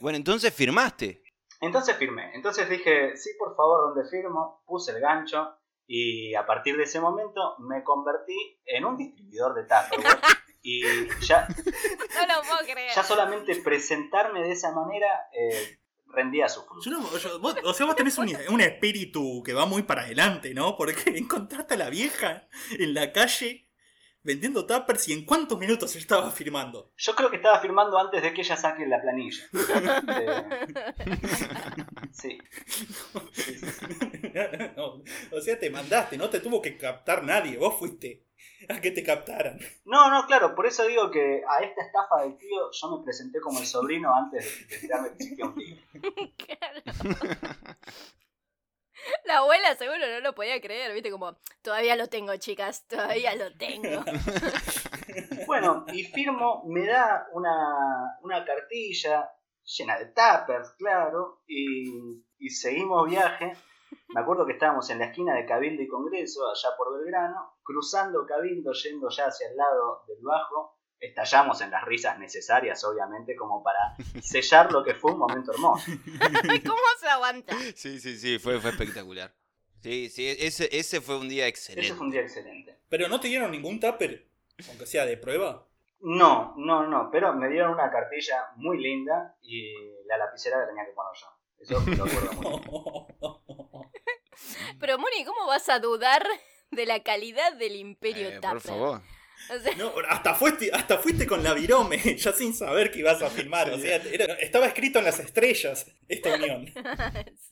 Bueno, 0.00 0.16
entonces 0.16 0.54
firmaste. 0.54 1.22
Entonces 1.60 1.96
firmé. 1.96 2.32
Entonces 2.34 2.68
dije, 2.68 3.16
sí, 3.16 3.30
por 3.38 3.56
favor, 3.56 3.94
donde 3.94 4.08
firmo, 4.10 4.62
puse 4.66 4.92
el 4.92 5.00
gancho 5.00 5.56
y 5.86 6.34
a 6.34 6.44
partir 6.46 6.76
de 6.76 6.84
ese 6.84 7.00
momento 7.00 7.56
me 7.60 7.82
convertí 7.84 8.36
en 8.64 8.84
un 8.84 8.96
distribuidor 8.96 9.54
de 9.54 9.62
Tupperware. 9.62 10.18
y 10.62 10.82
ya, 11.20 11.46
No 11.48 12.34
lo 12.34 12.42
puedo 12.42 12.58
creer. 12.72 12.90
ya 12.94 13.02
solamente 13.04 13.54
presentarme 13.56 14.42
de 14.42 14.50
esa 14.52 14.72
manera 14.72 15.06
eh, 15.32 15.78
rendía 16.08 16.48
su 16.48 16.64
fruto. 16.64 16.80
Yo 16.84 16.90
no- 16.92 17.16
yo- 17.18 17.38
vos- 17.38 17.56
o 17.62 17.72
sea, 17.72 17.86
vos 17.86 17.94
tenés 17.94 18.18
un, 18.18 18.28
un 18.50 18.60
espíritu 18.60 19.42
que 19.44 19.52
va 19.52 19.66
muy 19.66 19.82
para 19.82 20.02
adelante, 20.02 20.54
¿no? 20.54 20.76
Porque 20.76 21.02
encontraste 21.16 21.74
a 21.74 21.76
la 21.78 21.90
vieja 21.90 22.48
en 22.78 22.94
la 22.94 23.12
calle 23.12 23.65
vendiendo 24.26 24.66
tuppers 24.66 25.08
y 25.08 25.12
en 25.12 25.24
cuántos 25.24 25.58
minutos 25.58 25.94
estaba 25.94 26.30
firmando. 26.30 26.90
Yo 26.96 27.14
creo 27.14 27.30
que 27.30 27.36
estaba 27.36 27.60
firmando 27.60 27.96
antes 27.96 28.20
de 28.20 28.34
que 28.34 28.42
ella 28.42 28.56
saque 28.56 28.86
la 28.86 29.00
planilla. 29.00 29.44
Eh, 30.08 30.44
sí. 32.12 32.38
Sí, 33.32 33.54
sí, 33.54 33.66
sí. 33.70 33.86
No, 34.76 35.02
o 35.32 35.40
sea, 35.40 35.58
te 35.58 35.70
mandaste, 35.70 36.16
no 36.16 36.28
te 36.28 36.40
tuvo 36.40 36.60
que 36.60 36.76
captar 36.76 37.22
nadie, 37.22 37.56
vos 37.56 37.78
fuiste 37.78 38.26
a 38.68 38.80
que 38.80 38.90
te 38.90 39.02
captaran. 39.02 39.58
No, 39.84 40.10
no, 40.10 40.26
claro, 40.26 40.54
por 40.54 40.66
eso 40.66 40.86
digo 40.86 41.10
que 41.10 41.42
a 41.48 41.64
esta 41.64 41.82
estafa 41.82 42.22
del 42.22 42.36
tío 42.36 42.70
yo 42.72 42.96
me 42.98 43.04
presenté 43.04 43.40
como 43.40 43.60
el 43.60 43.66
sobrino 43.66 44.14
antes 44.14 44.66
de, 44.68 45.44
un 45.44 45.54
tío. 45.54 45.76
Claro. 46.36 46.82
La 49.24 49.38
abuela 49.38 49.74
seguro 49.76 49.98
no 49.98 50.20
lo 50.20 50.34
podía 50.34 50.60
creer, 50.60 50.92
viste, 50.92 51.10
como, 51.10 51.36
todavía 51.62 51.96
lo 51.96 52.08
tengo, 52.08 52.36
chicas, 52.36 52.86
todavía 52.88 53.34
lo 53.34 53.52
tengo. 53.56 54.04
Bueno, 55.46 55.86
y 55.92 56.02
firmo, 56.04 56.64
me 56.66 56.84
da 56.84 57.28
una, 57.32 58.18
una 58.22 58.44
cartilla 58.44 59.30
llena 59.64 59.98
de 59.98 60.06
tuppers, 60.06 60.74
claro, 60.76 61.42
y, 61.46 62.22
y 62.38 62.50
seguimos 62.50 63.08
viaje. 63.08 63.52
Me 64.08 64.20
acuerdo 64.20 64.44
que 64.44 64.52
estábamos 64.52 64.90
en 64.90 64.98
la 64.98 65.06
esquina 65.06 65.34
de 65.34 65.46
Cabildo 65.46 65.82
y 65.82 65.88
Congreso, 65.88 66.48
allá 66.48 66.76
por 66.76 66.98
Belgrano, 66.98 67.58
cruzando 67.62 68.26
Cabildo, 68.26 68.72
yendo 68.72 69.08
ya 69.08 69.26
hacia 69.26 69.48
el 69.48 69.56
lado 69.56 70.04
del 70.06 70.18
bajo. 70.22 70.75
Estallamos 70.98 71.60
en 71.60 71.70
las 71.70 71.84
risas 71.84 72.18
necesarias, 72.18 72.82
obviamente, 72.84 73.36
como 73.36 73.62
para 73.62 73.94
sellar 74.22 74.72
lo 74.72 74.82
que 74.82 74.94
fue 74.94 75.12
un 75.12 75.18
momento 75.18 75.52
hermoso. 75.52 75.84
¿Cómo 76.66 76.82
se 76.98 77.08
aguanta? 77.08 77.56
Sí, 77.74 78.00
sí, 78.00 78.16
sí, 78.18 78.38
fue, 78.38 78.60
fue 78.60 78.70
espectacular. 78.70 79.32
Sí, 79.82 80.08
sí, 80.08 80.26
ese, 80.38 80.68
ese 80.76 81.00
fue 81.00 81.18
un 81.18 81.28
día 81.28 81.46
excelente. 81.46 81.86
Ese 81.86 81.94
fue 81.94 82.06
un 82.06 82.12
día 82.12 82.22
excelente. 82.22 82.78
Pero 82.88 83.08
no 83.08 83.20
te 83.20 83.28
dieron 83.28 83.50
ningún 83.50 83.78
tupper, 83.78 84.26
aunque 84.68 84.86
sea 84.86 85.04
de 85.04 85.16
prueba. 85.16 85.68
No, 86.00 86.54
no, 86.56 86.86
no, 86.86 87.10
pero 87.10 87.32
me 87.34 87.48
dieron 87.48 87.72
una 87.72 87.90
cartilla 87.90 88.48
muy 88.56 88.78
linda 88.82 89.36
y 89.42 89.72
la 90.06 90.18
lapicera 90.18 90.58
la 90.60 90.66
tenía 90.68 90.84
que 90.86 90.92
poner 90.92 91.12
yo. 91.20 91.26
Eso 91.58 91.80
lo 91.96 92.04
acuerdo 92.04 92.32
muy 92.32 92.60
bien. 92.60 93.86
Pero 94.80 94.98
Moni, 94.98 95.24
¿cómo 95.24 95.46
vas 95.46 95.68
a 95.68 95.78
dudar 95.78 96.26
de 96.70 96.86
la 96.86 97.02
calidad 97.02 97.54
del 97.54 97.76
Imperio 97.76 98.28
Eh, 98.28 98.34
Tupper? 98.36 98.50
por 98.50 98.60
favor. 98.60 99.00
O 99.54 99.58
sea, 99.60 99.74
No, 99.76 99.92
hasta 100.08 100.34
fuiste, 100.34 100.70
hasta 100.72 100.98
fuiste 100.98 101.26
con 101.26 101.42
la 101.42 101.54
virome, 101.54 101.98
ya 102.16 102.32
sin 102.32 102.54
saber 102.54 102.90
que 102.90 103.00
ibas 103.00 103.22
a 103.22 103.30
filmar. 103.30 103.70
O 103.70 103.78
sea, 103.78 103.96
era- 103.96 104.34
estaba 104.34 104.66
escrito 104.66 104.98
en 104.98 105.04
las 105.04 105.18
estrellas 105.20 105.86
esta 106.08 106.34
unión. 106.34 106.66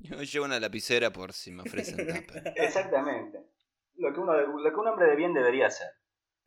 Yo 0.00 0.22
llevo 0.22 0.44
una 0.44 0.60
lapicera 0.60 1.12
por 1.12 1.32
si 1.32 1.50
me 1.50 1.62
ofrecen 1.62 1.96
tupper. 1.96 2.52
Exactamente. 2.56 3.38
Lo 3.96 4.12
que, 4.12 4.20
uno, 4.20 4.34
lo 4.36 4.70
que 4.70 4.76
un 4.76 4.86
hombre 4.88 5.06
de 5.08 5.16
bien 5.16 5.32
debería 5.32 5.68
hacer. 5.68 5.88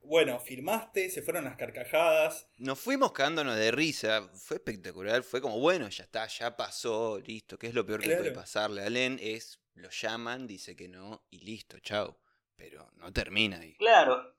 Bueno, 0.01 0.39
firmaste, 0.39 1.09
se 1.09 1.21
fueron 1.23 1.45
las 1.45 1.57
carcajadas. 1.57 2.47
Nos 2.57 2.79
fuimos 2.79 3.11
cagándonos 3.11 3.55
de 3.57 3.71
risa, 3.71 4.29
fue 4.35 4.57
espectacular, 4.57 5.23
fue 5.23 5.41
como, 5.41 5.59
bueno, 5.59 5.89
ya 5.89 6.03
está, 6.03 6.27
ya 6.27 6.55
pasó, 6.55 7.19
listo, 7.19 7.57
¿qué 7.57 7.67
es 7.67 7.73
lo 7.73 7.85
peor 7.85 7.99
que 7.99 8.07
Claro. 8.07 8.21
puede 8.21 8.33
pasarle 8.35 8.83
a 8.83 8.89
Len? 8.89 9.17
Es, 9.21 9.59
lo 9.73 9.89
llaman, 9.89 10.45
dice 10.47 10.75
que 10.75 10.87
no, 10.87 11.25
y 11.29 11.39
listo, 11.39 11.79
chao. 11.79 12.19
Pero 12.57 12.89
no 12.95 13.13
termina 13.13 13.57
ahí. 13.57 13.75
Claro, 13.77 14.33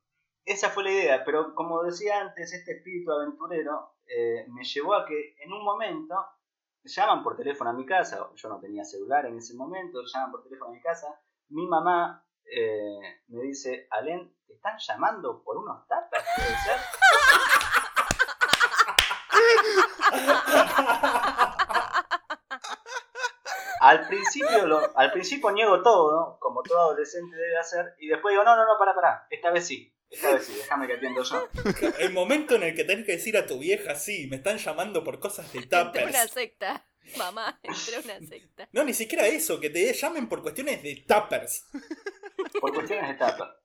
esa 0.44 0.70
fue 0.70 0.84
la 0.84 0.90
idea, 0.90 1.24
pero 1.24 1.54
como 1.54 1.82
decía 1.82 2.20
antes, 2.20 2.52
este 2.52 2.72
espíritu 2.72 3.12
aventurero 3.12 3.94
eh, 4.06 4.44
me 4.48 4.64
llevó 4.64 4.94
a 4.94 5.06
que 5.06 5.36
en 5.40 5.52
un 5.52 5.64
momento 5.64 6.14
llaman 6.84 7.22
por 7.22 7.36
teléfono 7.36 7.70
a 7.70 7.74
mi 7.74 7.86
casa, 7.86 8.30
yo 8.34 8.48
no 8.48 8.58
tenía 8.58 8.84
celular 8.84 9.26
en 9.26 9.36
ese 9.36 9.54
momento, 9.54 10.00
llaman 10.04 10.32
por 10.32 10.42
teléfono 10.42 10.70
a 10.70 10.74
mi 10.74 10.80
casa, 10.80 11.20
mi 11.48 11.66
mamá 11.66 12.26
eh, 12.44 13.20
me 13.28 13.42
dice, 13.42 13.86
Alén, 13.90 14.34
¿te 14.46 14.54
están 14.54 14.76
llamando 14.78 15.42
por 15.42 15.58
unos 15.58 15.86
tapas? 15.86 16.24
¿Puede 16.36 16.56
ser? 16.58 16.80
Al 23.88 24.06
principio, 24.06 24.66
lo- 24.66 24.96
al 24.96 25.12
principio 25.12 25.50
niego 25.50 25.82
todo, 25.82 26.38
como 26.40 26.62
todo 26.62 26.78
adolescente 26.80 27.34
debe 27.36 27.56
hacer, 27.58 27.94
y 27.98 28.08
después 28.08 28.32
digo, 28.32 28.44
no, 28.44 28.54
no, 28.56 28.64
no, 28.66 28.78
para, 28.78 28.94
para, 28.94 29.26
esta 29.30 29.50
vez 29.50 29.66
sí, 29.66 29.94
esta 30.10 30.32
vez 30.34 30.44
sí, 30.44 30.54
déjame 30.54 30.86
que 30.86 30.94
atiendo 30.94 31.22
yo. 31.22 31.48
El 31.98 32.12
momento 32.12 32.54
en 32.56 32.62
el 32.64 32.74
que 32.74 32.84
tenés 32.84 33.06
que 33.06 33.12
decir 33.12 33.36
a 33.36 33.46
tu 33.46 33.58
vieja, 33.58 33.94
sí, 33.94 34.26
me 34.30 34.36
están 34.36 34.58
llamando 34.58 35.02
por 35.04 35.18
cosas 35.18 35.50
de 35.52 35.60
entré 35.60 36.04
una 36.04 36.28
secta. 36.28 36.84
Mamá, 37.16 37.58
entré 37.62 37.98
una 38.04 38.18
secta. 38.26 38.68
No, 38.72 38.84
ni 38.84 38.92
siquiera 38.92 39.26
eso, 39.26 39.58
que 39.60 39.70
te 39.70 39.92
llamen 39.94 40.28
por 40.28 40.42
cuestiones 40.42 40.82
de 40.82 41.04
tuppers. 41.08 41.66
Por 42.60 42.74
cuestiones 42.74 43.08
de 43.08 43.14
tapa. 43.14 43.56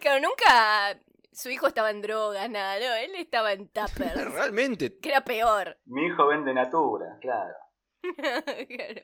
Claro, 0.00 0.20
nunca 0.20 0.98
su 1.32 1.50
hijo 1.50 1.66
estaba 1.68 1.90
en 1.90 2.02
drogas, 2.02 2.48
nada, 2.50 2.78
no, 2.80 2.94
él 2.94 3.14
estaba 3.16 3.52
en 3.52 3.68
Tupper. 3.68 4.14
Realmente, 4.32 4.98
que 4.98 5.08
era 5.08 5.24
peor. 5.24 5.78
Mi 5.86 6.06
hijo 6.06 6.26
vende 6.26 6.52
Natura, 6.54 7.18
claro. 7.20 7.54
Claro. 8.68 9.02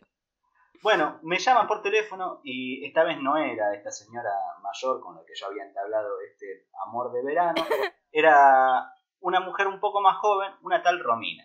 Bueno, 0.82 1.18
me 1.22 1.38
llaman 1.38 1.66
por 1.66 1.82
teléfono 1.82 2.40
y 2.42 2.84
esta 2.86 3.04
vez 3.04 3.18
no 3.20 3.36
era 3.36 3.74
esta 3.74 3.90
señora 3.90 4.30
mayor 4.62 5.00
con 5.00 5.14
la 5.14 5.24
que 5.26 5.34
yo 5.34 5.46
había 5.46 5.64
entablado 5.64 6.20
este 6.22 6.68
amor 6.86 7.12
de 7.12 7.22
verano. 7.22 7.54
Era 8.12 8.90
una 9.20 9.40
mujer 9.40 9.66
un 9.66 9.78
poco 9.78 10.00
más 10.00 10.16
joven, 10.18 10.52
una 10.62 10.82
tal 10.82 11.00
Romina. 11.00 11.44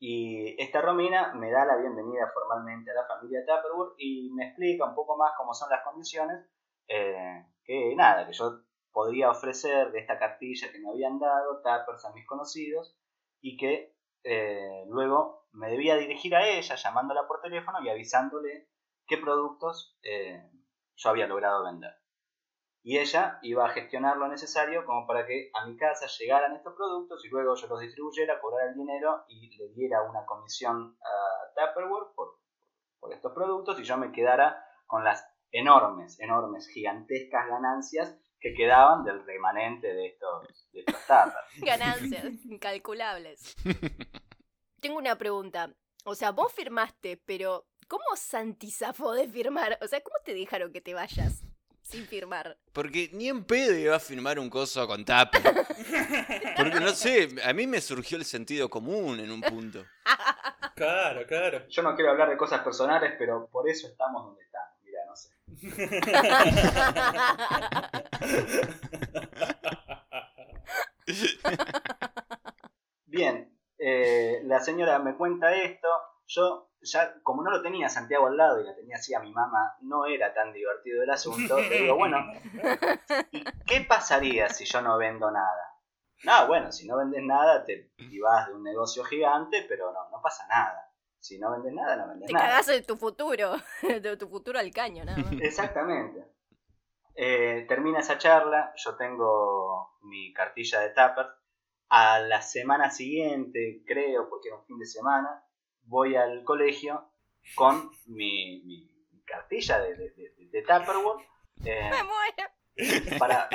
Y 0.00 0.60
esta 0.62 0.80
Romina 0.80 1.34
me 1.34 1.50
da 1.50 1.66
la 1.66 1.76
bienvenida 1.76 2.30
formalmente 2.32 2.90
a 2.90 2.94
la 2.94 3.06
familia 3.06 3.44
Tupperware 3.44 3.92
y 3.98 4.30
me 4.32 4.46
explica 4.48 4.86
un 4.86 4.94
poco 4.94 5.16
más 5.16 5.32
cómo 5.36 5.52
son 5.52 5.68
las 5.70 5.84
condiciones. 5.84 6.46
eh, 6.88 7.44
que 7.64 7.94
nada, 7.94 8.26
que 8.26 8.32
yo 8.32 8.62
podría 8.92 9.30
ofrecer 9.30 9.92
de 9.92 10.00
esta 10.00 10.18
cartilla 10.18 10.72
que 10.72 10.78
me 10.78 10.88
habían 10.90 11.18
dado, 11.18 11.60
Tuppers 11.62 12.06
a 12.06 12.12
mis 12.14 12.26
conocidos, 12.26 12.96
y 13.42 13.58
que 13.58 13.94
eh, 14.24 14.84
luego 14.88 15.37
me 15.52 15.70
debía 15.70 15.96
dirigir 15.96 16.34
a 16.34 16.46
ella 16.46 16.74
llamándola 16.74 17.26
por 17.26 17.40
teléfono 17.40 17.78
y 17.82 17.88
avisándole 17.88 18.68
qué 19.06 19.18
productos 19.18 19.98
eh, 20.02 20.50
yo 20.96 21.10
había 21.10 21.26
logrado 21.26 21.64
vender. 21.64 21.94
Y 22.82 22.98
ella 22.98 23.38
iba 23.42 23.66
a 23.66 23.70
gestionar 23.70 24.16
lo 24.16 24.28
necesario 24.28 24.84
como 24.84 25.06
para 25.06 25.26
que 25.26 25.50
a 25.54 25.66
mi 25.66 25.76
casa 25.76 26.06
llegaran 26.18 26.54
estos 26.56 26.74
productos 26.74 27.24
y 27.24 27.28
luego 27.28 27.54
yo 27.54 27.66
los 27.66 27.80
distribuyera, 27.80 28.40
cobrara 28.40 28.70
el 28.70 28.76
dinero 28.76 29.24
y 29.28 29.56
le 29.56 29.68
diera 29.74 30.02
una 30.02 30.24
comisión 30.24 30.96
a 31.02 31.54
Tupperware 31.54 32.14
por, 32.14 32.38
por 33.00 33.12
estos 33.12 33.32
productos 33.32 33.78
y 33.80 33.84
yo 33.84 33.96
me 33.96 34.12
quedara 34.12 34.64
con 34.86 35.04
las 35.04 35.28
enormes, 35.50 36.18
enormes, 36.20 36.68
gigantescas 36.68 37.48
ganancias 37.48 38.16
que 38.40 38.54
quedaban 38.54 39.04
del 39.04 39.24
remanente 39.26 39.92
de 39.92 40.06
estos, 40.06 40.70
de 40.72 40.80
estos. 40.86 41.04
Ganancias 41.60 42.24
incalculables. 42.44 43.56
Tengo 44.80 44.98
una 44.98 45.16
pregunta. 45.16 45.72
O 46.04 46.14
sea, 46.14 46.30
vos 46.30 46.52
firmaste, 46.52 47.20
pero 47.24 47.66
¿cómo 47.88 48.04
Santi 48.16 48.70
zafó 48.70 49.12
de 49.12 49.28
firmar? 49.28 49.78
O 49.82 49.88
sea, 49.88 50.00
¿cómo 50.00 50.16
te 50.24 50.34
dejaron 50.34 50.72
que 50.72 50.80
te 50.80 50.94
vayas 50.94 51.42
sin 51.82 52.06
firmar? 52.06 52.56
porque 52.72 53.10
ni 53.12 53.28
en 53.28 53.44
pedo 53.44 53.74
iba 53.74 53.96
a 53.96 54.00
firmar 54.00 54.38
un 54.38 54.48
coso 54.50 54.86
con 54.86 55.04
tupper. 55.04 55.42
Porque 56.56 56.80
no 56.80 56.90
sé, 56.90 57.28
a 57.44 57.52
mí 57.52 57.66
me 57.66 57.80
surgió 57.80 58.18
el 58.18 58.24
sentido 58.24 58.68
común 58.68 59.18
en 59.20 59.30
un 59.30 59.40
punto. 59.40 59.84
Claro, 60.76 61.26
claro. 61.26 61.66
Yo 61.68 61.82
no 61.82 61.96
quiero 61.96 62.12
hablar 62.12 62.30
de 62.30 62.36
cosas 62.36 62.60
personales, 62.60 63.14
pero 63.18 63.48
por 63.48 63.68
eso 63.68 63.88
estamos 63.88 64.24
donde 64.26 64.44
estamos. 64.44 64.76
Mira, 64.84 65.00
no 65.06 65.16
sé. 65.16 65.32
La 74.58 74.64
señora 74.64 74.98
me 74.98 75.14
cuenta 75.14 75.54
esto, 75.54 75.86
yo 76.26 76.72
ya, 76.80 77.14
como 77.22 77.44
no 77.44 77.50
lo 77.52 77.62
tenía 77.62 77.86
a 77.86 77.90
Santiago 77.90 78.26
al 78.26 78.36
lado 78.36 78.60
y 78.60 78.64
la 78.64 78.74
tenía 78.74 78.96
así 78.96 79.14
a 79.14 79.20
mi 79.20 79.32
mamá, 79.32 79.76
no 79.82 80.04
era 80.04 80.34
tan 80.34 80.52
divertido 80.52 81.04
el 81.04 81.10
asunto. 81.10 81.60
Le 81.60 81.82
digo, 81.82 81.94
bueno, 81.94 82.18
¿y 83.30 83.44
qué 83.68 83.82
pasaría 83.88 84.48
si 84.48 84.64
yo 84.64 84.82
no 84.82 84.98
vendo 84.98 85.30
nada? 85.30 85.76
No, 86.24 86.48
bueno, 86.48 86.72
si 86.72 86.88
no 86.88 86.96
vendes 86.96 87.22
nada, 87.22 87.64
te 87.64 87.92
vas 88.20 88.48
de 88.48 88.54
un 88.54 88.64
negocio 88.64 89.04
gigante, 89.04 89.64
pero 89.68 89.92
no, 89.92 90.10
no 90.10 90.20
pasa 90.20 90.44
nada. 90.48 90.92
Si 91.20 91.38
no 91.38 91.52
vendes 91.52 91.72
nada, 91.72 91.94
no 91.94 92.08
vendes 92.08 92.26
Te 92.26 92.32
nada. 92.32 92.46
cagás 92.46 92.66
de 92.66 92.82
tu 92.82 92.96
futuro, 92.96 93.52
de 93.82 94.16
tu 94.16 94.28
futuro 94.28 94.58
al 94.58 94.72
caño, 94.72 95.04
nada 95.04 95.18
más. 95.18 95.32
Exactamente. 95.40 96.24
Eh, 97.14 97.64
termina 97.68 98.00
esa 98.00 98.18
charla, 98.18 98.72
yo 98.74 98.96
tengo 98.96 99.98
mi 100.02 100.32
cartilla 100.32 100.80
de 100.80 100.88
Tupper. 100.88 101.26
A 101.90 102.20
la 102.20 102.42
semana 102.42 102.90
siguiente, 102.90 103.82
creo, 103.86 104.28
porque 104.28 104.48
era 104.48 104.58
un 104.58 104.64
fin 104.66 104.78
de 104.78 104.86
semana, 104.86 105.42
voy 105.84 106.16
al 106.16 106.44
colegio 106.44 107.10
con 107.54 107.90
mi, 108.06 108.62
mi- 108.64 108.90
cartilla 109.24 109.78
de, 109.80 109.94
de, 109.94 110.10
de- 110.10 110.34
de 110.50 110.62
Tupperware 110.62 111.26
eh, 111.64 111.90
Me 111.90 112.02
muero. 112.02 113.18
para, 113.18 113.48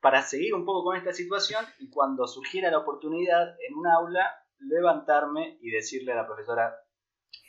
para 0.00 0.22
seguir 0.22 0.54
un 0.54 0.64
poco 0.64 0.84
con 0.84 0.96
esta 0.96 1.12
situación 1.12 1.64
y 1.78 1.88
cuando 1.90 2.26
surgiera 2.26 2.70
la 2.70 2.78
oportunidad 2.78 3.56
en 3.68 3.74
un 3.76 3.86
aula, 3.86 4.28
levantarme 4.58 5.58
y 5.60 5.70
decirle 5.70 6.12
a 6.12 6.16
la 6.16 6.26
profesora, 6.26 6.74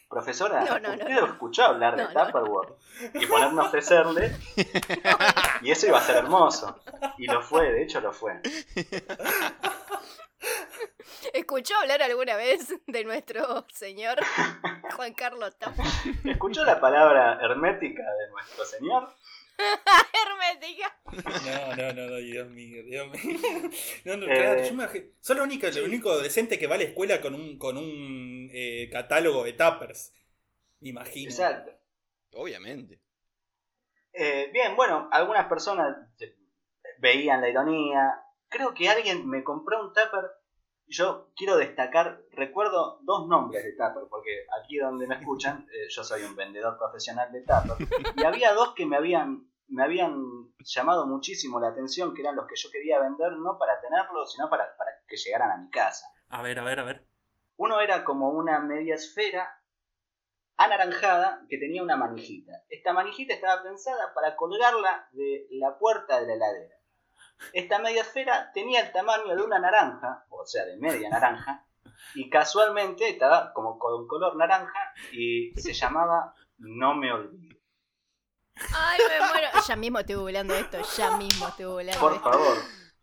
profesora, 0.10 0.64
No, 0.66 0.80
no, 0.80 0.90
¿usted 0.94 1.10
no. 1.10 1.26
escuchó 1.26 1.64
hablar 1.66 1.96
de 1.96 2.04
No, 2.04 2.10
no, 2.12 2.14
no. 2.20 2.26
Tupperware? 2.26 2.74
Y 3.16 3.26
ponerme 3.26 3.62
a 3.62 3.66
ofrecerle, 3.66 4.32
y 5.62 5.72
eso 5.72 5.88
iba 5.88 5.98
a 5.98 6.02
ser 6.02 6.18
hermoso. 6.18 6.80
Y 7.18 7.26
lo 7.28 7.42
fue, 7.42 7.72
de 7.72 7.84
hecho 7.84 8.00
lo 8.02 8.12
fue. 8.14 8.40
¿Escuchó 11.34 11.76
hablar 11.78 12.02
alguna 12.04 12.36
vez 12.36 12.74
de 12.88 13.04
nuestro 13.04 13.66
señor 13.74 14.20
Juan 14.96 15.14
Carlos 15.14 15.58
Tapa? 15.58 15.84
¿Escuchó 16.26 16.64
la 16.64 16.80
palabra 16.80 17.40
hermética 17.42 18.04
de 18.04 18.30
nuestro 18.32 18.66
señor? 18.66 19.10
Hermética. 20.26 20.96
No, 21.46 21.76
no, 21.76 21.94
no, 21.94 22.08
no, 22.10 22.16
Dios 22.18 22.50
mío, 22.50 22.84
Dios 22.84 23.08
mío. 23.12 23.40
No, 24.06 24.18
no, 24.18 24.26
Eh. 24.26 24.36
claro, 24.36 24.58
yo 24.64 24.74
me 24.74 24.84
imagino- 24.84 25.06
Soy 25.20 25.36
la 25.38 25.44
única, 25.44 25.68
el 25.68 25.84
único 25.84 26.12
adolescente 26.12 26.58
que 26.58 26.68
va 26.68 26.76
a 26.76 26.78
la 26.80 26.86
escuela 26.86 27.22
con 27.22 27.36
un, 27.36 27.58
con 27.58 27.78
un 27.78 28.50
eh, 28.52 28.90
catálogo 28.92 29.44
de 29.44 29.54
tuppers. 29.54 30.14
Me 30.80 30.90
imagino. 30.90 31.30
Exacto. 31.30 31.72
Obviamente. 32.34 33.00
Eh, 34.12 34.50
bien, 34.52 34.76
bueno, 34.76 35.08
algunas 35.12 35.48
personas 35.48 35.96
veían 37.00 37.42
la 37.42 37.50
ironía. 37.50 38.14
Creo 38.50 38.74
que 38.74 38.90
alguien 38.90 39.28
me 39.28 39.44
compró 39.44 39.82
un 39.82 39.94
tupper. 39.94 40.32
Yo 40.88 41.32
quiero 41.36 41.58
destacar, 41.58 42.22
recuerdo 42.32 43.00
dos 43.04 43.28
nombres 43.28 43.64
de 43.64 43.72
tupper, 43.72 44.04
porque 44.10 44.46
aquí 44.62 44.78
donde 44.78 45.08
me 45.08 45.16
escuchan, 45.16 45.68
eh, 45.72 45.88
yo 45.90 46.04
soy 46.04 46.24
un 46.24 46.36
vendedor 46.36 46.78
profesional 46.78 47.32
de 47.32 47.42
tupper. 47.42 47.88
Y 48.16 48.24
había 48.24 48.54
dos 48.54 48.74
que 48.76 48.86
me 48.86 48.98
habían, 48.98 49.50
me 49.68 49.84
habían 49.84 50.54
llamado 50.60 51.08
muchísimo 51.08 51.60
la 51.60 51.70
atención, 51.70 52.14
que 52.14 52.22
eran 52.22 52.36
los 52.36 52.48
que 52.48 52.56
yo 52.56 52.70
quería 52.70 53.00
vender, 53.00 53.32
no 53.34 53.58
para 53.58 53.80
tenerlos, 53.82 54.34
sino 54.34 54.50
para, 54.50 54.76
para 54.78 54.92
que 55.08 55.18
llegaran 55.18 55.52
a 55.52 55.58
mi 55.58 55.70
casa. 55.70 56.06
A 56.30 56.42
ver, 56.42 56.60
a 56.60 56.64
ver, 56.64 56.80
a 56.80 56.84
ver. 56.84 57.08
Uno 57.58 57.80
era 57.80 58.04
como 58.04 58.30
una 58.30 58.60
media 58.60 58.96
esfera 58.96 59.64
anaranjada 60.58 61.46
que 61.50 61.58
tenía 61.58 61.84
una 61.84 61.98
manijita. 61.98 62.64
Esta 62.70 62.94
manijita 62.94 63.34
estaba 63.34 63.64
pensada 63.64 64.14
para 64.14 64.36
colgarla 64.36 65.08
de 65.12 65.48
la 65.52 65.78
puerta 65.78 66.20
de 66.20 66.28
la 66.28 66.34
heladera. 66.36 66.76
Esta 67.52 67.80
media 67.80 68.02
esfera 68.02 68.52
tenía 68.54 68.82
el 68.82 68.92
tamaño 68.92 69.36
de 69.36 69.42
una 69.44 69.60
naranja, 69.60 70.26
o 70.30 70.46
sea, 70.46 70.66
de 70.66 70.78
media 70.78 71.10
naranja, 71.10 71.66
y 72.16 72.30
casualmente 72.30 73.10
estaba 73.10 73.54
como 73.54 73.78
con 73.80 74.08
color 74.08 74.36
naranja 74.36 74.94
y 75.12 75.54
se 75.60 75.74
llamaba 75.74 76.34
No 76.58 76.96
me 76.96 77.12
olvides. 77.12 77.62
Ay, 78.76 79.00
me 79.10 79.28
muero. 79.28 79.48
Ya 79.68 79.76
mismo 79.76 80.00
estoy 80.00 80.16
googleando 80.16 80.54
esto, 80.54 80.78
ya 80.96 81.18
mismo 81.18 81.48
estoy 81.48 81.66
googleando 81.66 82.00
Por 82.00 82.14
esto. 82.14 82.32
favor. 82.32 82.58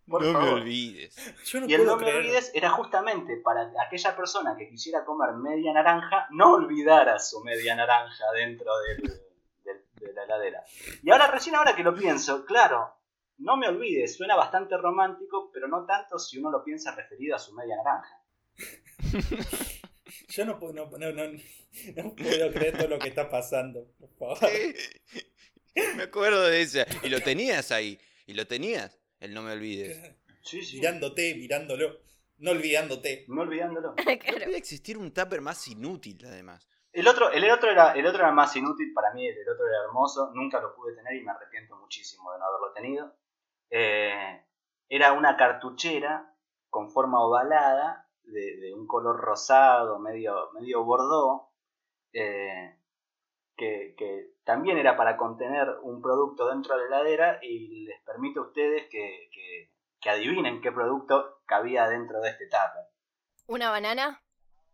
Por 0.09 0.25
no 0.25 0.40
me 0.40 0.49
olvides. 0.55 1.14
Yo 1.45 1.61
no 1.61 1.66
Y 1.69 1.75
el 1.75 1.87
no 1.87 1.97
me 1.97 2.12
olvides 2.12 2.51
era 2.55 2.71
justamente 2.71 3.37
para 3.45 3.71
aquella 3.87 4.16
persona 4.16 4.57
que 4.57 4.69
quisiera 4.69 5.05
comer 5.05 5.35
media 5.35 5.73
naranja, 5.73 6.27
no 6.31 6.55
olvidara 6.55 7.19
su 7.21 7.43
media 7.45 7.77
naranja 7.77 8.25
dentro 8.35 8.73
del- 8.81 9.21
del- 9.64 9.85
de 9.95 10.12
la 10.12 10.25
heladera. 10.25 10.64
Y 11.03 11.11
ahora, 11.12 11.29
recién 11.29 11.55
ahora 11.55 11.77
que 11.77 11.85
lo 11.85 11.95
pienso, 11.95 12.45
claro, 12.45 12.97
no 13.40 13.57
me 13.57 13.68
olvides, 13.68 14.16
suena 14.16 14.37
bastante 14.37 14.76
romántico, 14.76 15.50
pero 15.53 15.66
no 15.66 15.85
tanto 15.87 16.18
si 16.18 16.38
uno 16.38 16.50
lo 16.50 16.62
piensa 16.62 16.94
referido 16.94 17.37
a 17.37 17.38
su 17.38 17.55
media 17.55 17.76
naranja. 17.76 18.22
Yo 20.29 20.44
no 20.44 20.59
puedo, 20.59 20.72
no, 20.72 20.90
no, 20.90 21.12
no, 21.12 21.38
no 21.96 22.14
puedo 22.14 22.53
creer 22.53 22.76
todo 22.76 22.88
lo 22.88 22.98
que 22.98 23.09
está 23.09 23.29
pasando. 23.29 23.87
Por 23.98 24.37
favor. 24.38 24.38
me 25.96 26.03
acuerdo 26.03 26.42
de 26.44 26.62
esa. 26.62 26.87
Y 27.03 27.09
lo 27.09 27.20
tenías 27.20 27.72
ahí. 27.72 27.98
Y 28.26 28.35
lo 28.35 28.46
tenías. 28.46 28.98
El 29.18 29.35
no 29.35 29.42
me 29.42 29.53
olvides. 29.53 30.16
Sí, 30.42 30.62
sí. 30.62 30.76
Mirándote, 30.76 31.35
mirándolo. 31.35 32.00
No 32.38 32.53
olvidándote. 32.53 33.24
No 33.29 33.42
olvidándolo. 33.42 33.94
No 34.07 34.44
puede 34.44 34.57
existir 34.57 34.98
un 34.98 35.12
tupper 35.12 35.40
más 35.40 35.66
inútil, 35.68 36.24
además. 36.26 36.68
El 36.92 37.07
otro, 37.07 37.31
el 37.31 37.48
otro 37.50 37.70
era, 37.70 37.92
el 37.92 38.05
otro 38.05 38.20
era 38.20 38.33
más 38.33 38.55
inútil 38.57 38.92
para 38.92 39.12
mí, 39.14 39.24
el 39.24 39.48
otro 39.48 39.64
era 39.66 39.85
hermoso, 39.85 40.33
nunca 40.35 40.61
lo 40.61 40.74
pude 40.74 40.94
tener 40.96 41.14
y 41.14 41.22
me 41.22 41.31
arrepiento 41.31 41.76
muchísimo 41.76 42.33
de 42.33 42.38
no 42.40 42.44
haberlo 42.46 42.72
tenido. 42.72 43.14
Eh, 43.70 44.44
era 44.88 45.12
una 45.12 45.37
cartuchera 45.37 46.35
con 46.68 46.90
forma 46.90 47.20
ovalada, 47.20 48.09
de, 48.24 48.56
de 48.61 48.74
un 48.74 48.87
color 48.87 49.16
rosado, 49.20 49.98
medio, 49.98 50.50
medio 50.52 50.85
bordó, 50.85 51.52
eh, 52.12 52.76
que, 53.56 53.94
que 53.96 54.35
también 54.44 54.78
era 54.78 54.96
para 54.96 55.16
contener 55.16 55.68
un 55.83 56.00
producto 56.00 56.48
dentro 56.48 56.76
de 56.76 56.88
la 56.88 57.00
heladera 57.00 57.38
y 57.42 57.85
les 57.87 58.00
permite 58.02 58.38
a 58.38 58.42
ustedes 58.42 58.88
que, 58.90 59.28
que- 59.33 59.70
que 60.00 60.09
adivinen 60.11 60.62
qué 60.62 60.72
producto 60.72 61.42
cabía 61.44 61.87
dentro 61.87 62.20
de 62.22 62.30
este 62.30 62.46
tupper. 62.46 62.87
¿Una 63.48 63.70
banana? 63.70 64.22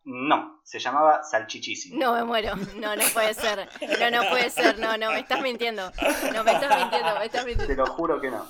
No, 0.05 0.61
se 0.63 0.79
llamaba 0.79 1.25
salchichísimo. 1.25 1.99
No, 1.99 2.13
me 2.13 2.23
muero. 2.23 2.55
No, 2.77 2.95
no 2.95 3.03
puede 3.13 3.35
ser. 3.35 3.69
No, 3.99 4.11
no 4.23 4.29
puede 4.31 4.51
ser. 4.51 4.79
No, 4.79 4.97
no, 4.97 5.11
me 5.11 5.19
estás 5.19 5.43
mintiendo. 5.43 5.91
No, 6.33 6.45
me 6.45 6.53
estás 6.53 6.79
mintiendo, 6.81 7.19
me 7.19 7.25
estás 7.25 7.45
Te 7.45 7.57
mintiendo. 7.57 7.85
lo 7.87 7.93
juro 7.93 8.21
que 8.21 8.31
no. 8.31 8.47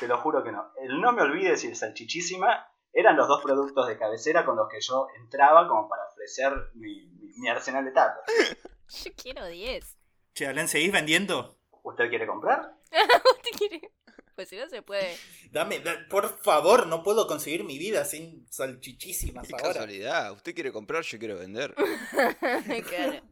Te 0.00 0.08
lo 0.08 0.18
juro 0.20 0.42
que 0.44 0.52
no. 0.52 0.72
El 0.82 1.00
no 1.00 1.12
me 1.12 1.22
olvides 1.22 1.64
y 1.64 1.68
el 1.68 1.76
salchichísima 1.76 2.68
eran 2.92 3.16
los 3.16 3.28
dos 3.28 3.42
productos 3.42 3.86
de 3.88 3.98
cabecera 3.98 4.44
con 4.44 4.56
los 4.56 4.68
que 4.68 4.80
yo 4.80 5.06
entraba 5.20 5.66
como 5.68 5.88
para 5.88 6.04
ofrecer 6.08 6.52
mi, 6.74 7.06
mi- 7.08 7.32
mi 7.38 7.48
arsenal 7.48 7.84
de 7.84 7.92
tapas. 7.92 8.24
Yo 9.04 9.10
quiero 9.20 9.46
10. 9.46 9.96
Che, 10.34 10.46
Alan, 10.46 10.68
¿seguís 10.68 10.92
vendiendo? 10.92 11.58
¿Usted 11.82 12.08
quiere 12.08 12.26
comprar? 12.26 12.76
¿Usted 12.92 13.50
quiere? 13.58 13.90
Pues 14.34 14.48
si 14.48 14.56
no 14.56 14.68
se 14.68 14.82
puede. 14.82 15.16
Dame, 15.50 15.80
da- 15.80 16.06
por 16.08 16.38
favor, 16.42 16.86
no 16.86 17.02
puedo 17.02 17.26
conseguir 17.26 17.64
mi 17.64 17.78
vida 17.78 18.04
sin 18.04 18.46
salchichísimas 18.50 19.48
Qué 19.48 19.54
ahora. 19.54 19.68
casualidad. 19.72 20.32
Usted 20.32 20.54
quiere 20.54 20.72
comprar, 20.72 21.02
yo 21.02 21.18
quiero 21.18 21.36
vender. 21.38 21.74
Claro. 22.88 23.22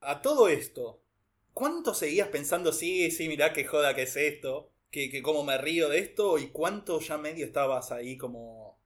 A 0.00 0.20
todo 0.22 0.48
esto, 0.48 1.00
¿cuánto 1.52 1.94
seguías 1.94 2.28
pensando, 2.28 2.72
sí, 2.72 3.10
sí, 3.10 3.28
mirá 3.28 3.52
qué 3.52 3.64
joda 3.64 3.94
que 3.94 4.02
es 4.02 4.16
esto? 4.16 4.71
Que, 4.92 5.10
que 5.10 5.22
cómo 5.22 5.42
me 5.42 5.58
río 5.58 5.88
de 5.88 5.98
esto, 5.98 6.38
y 6.38 6.48
cuánto 6.48 7.00
ya 7.00 7.18
medio 7.18 7.44
estabas 7.44 7.90
ahí 7.90 8.16
como. 8.16 8.78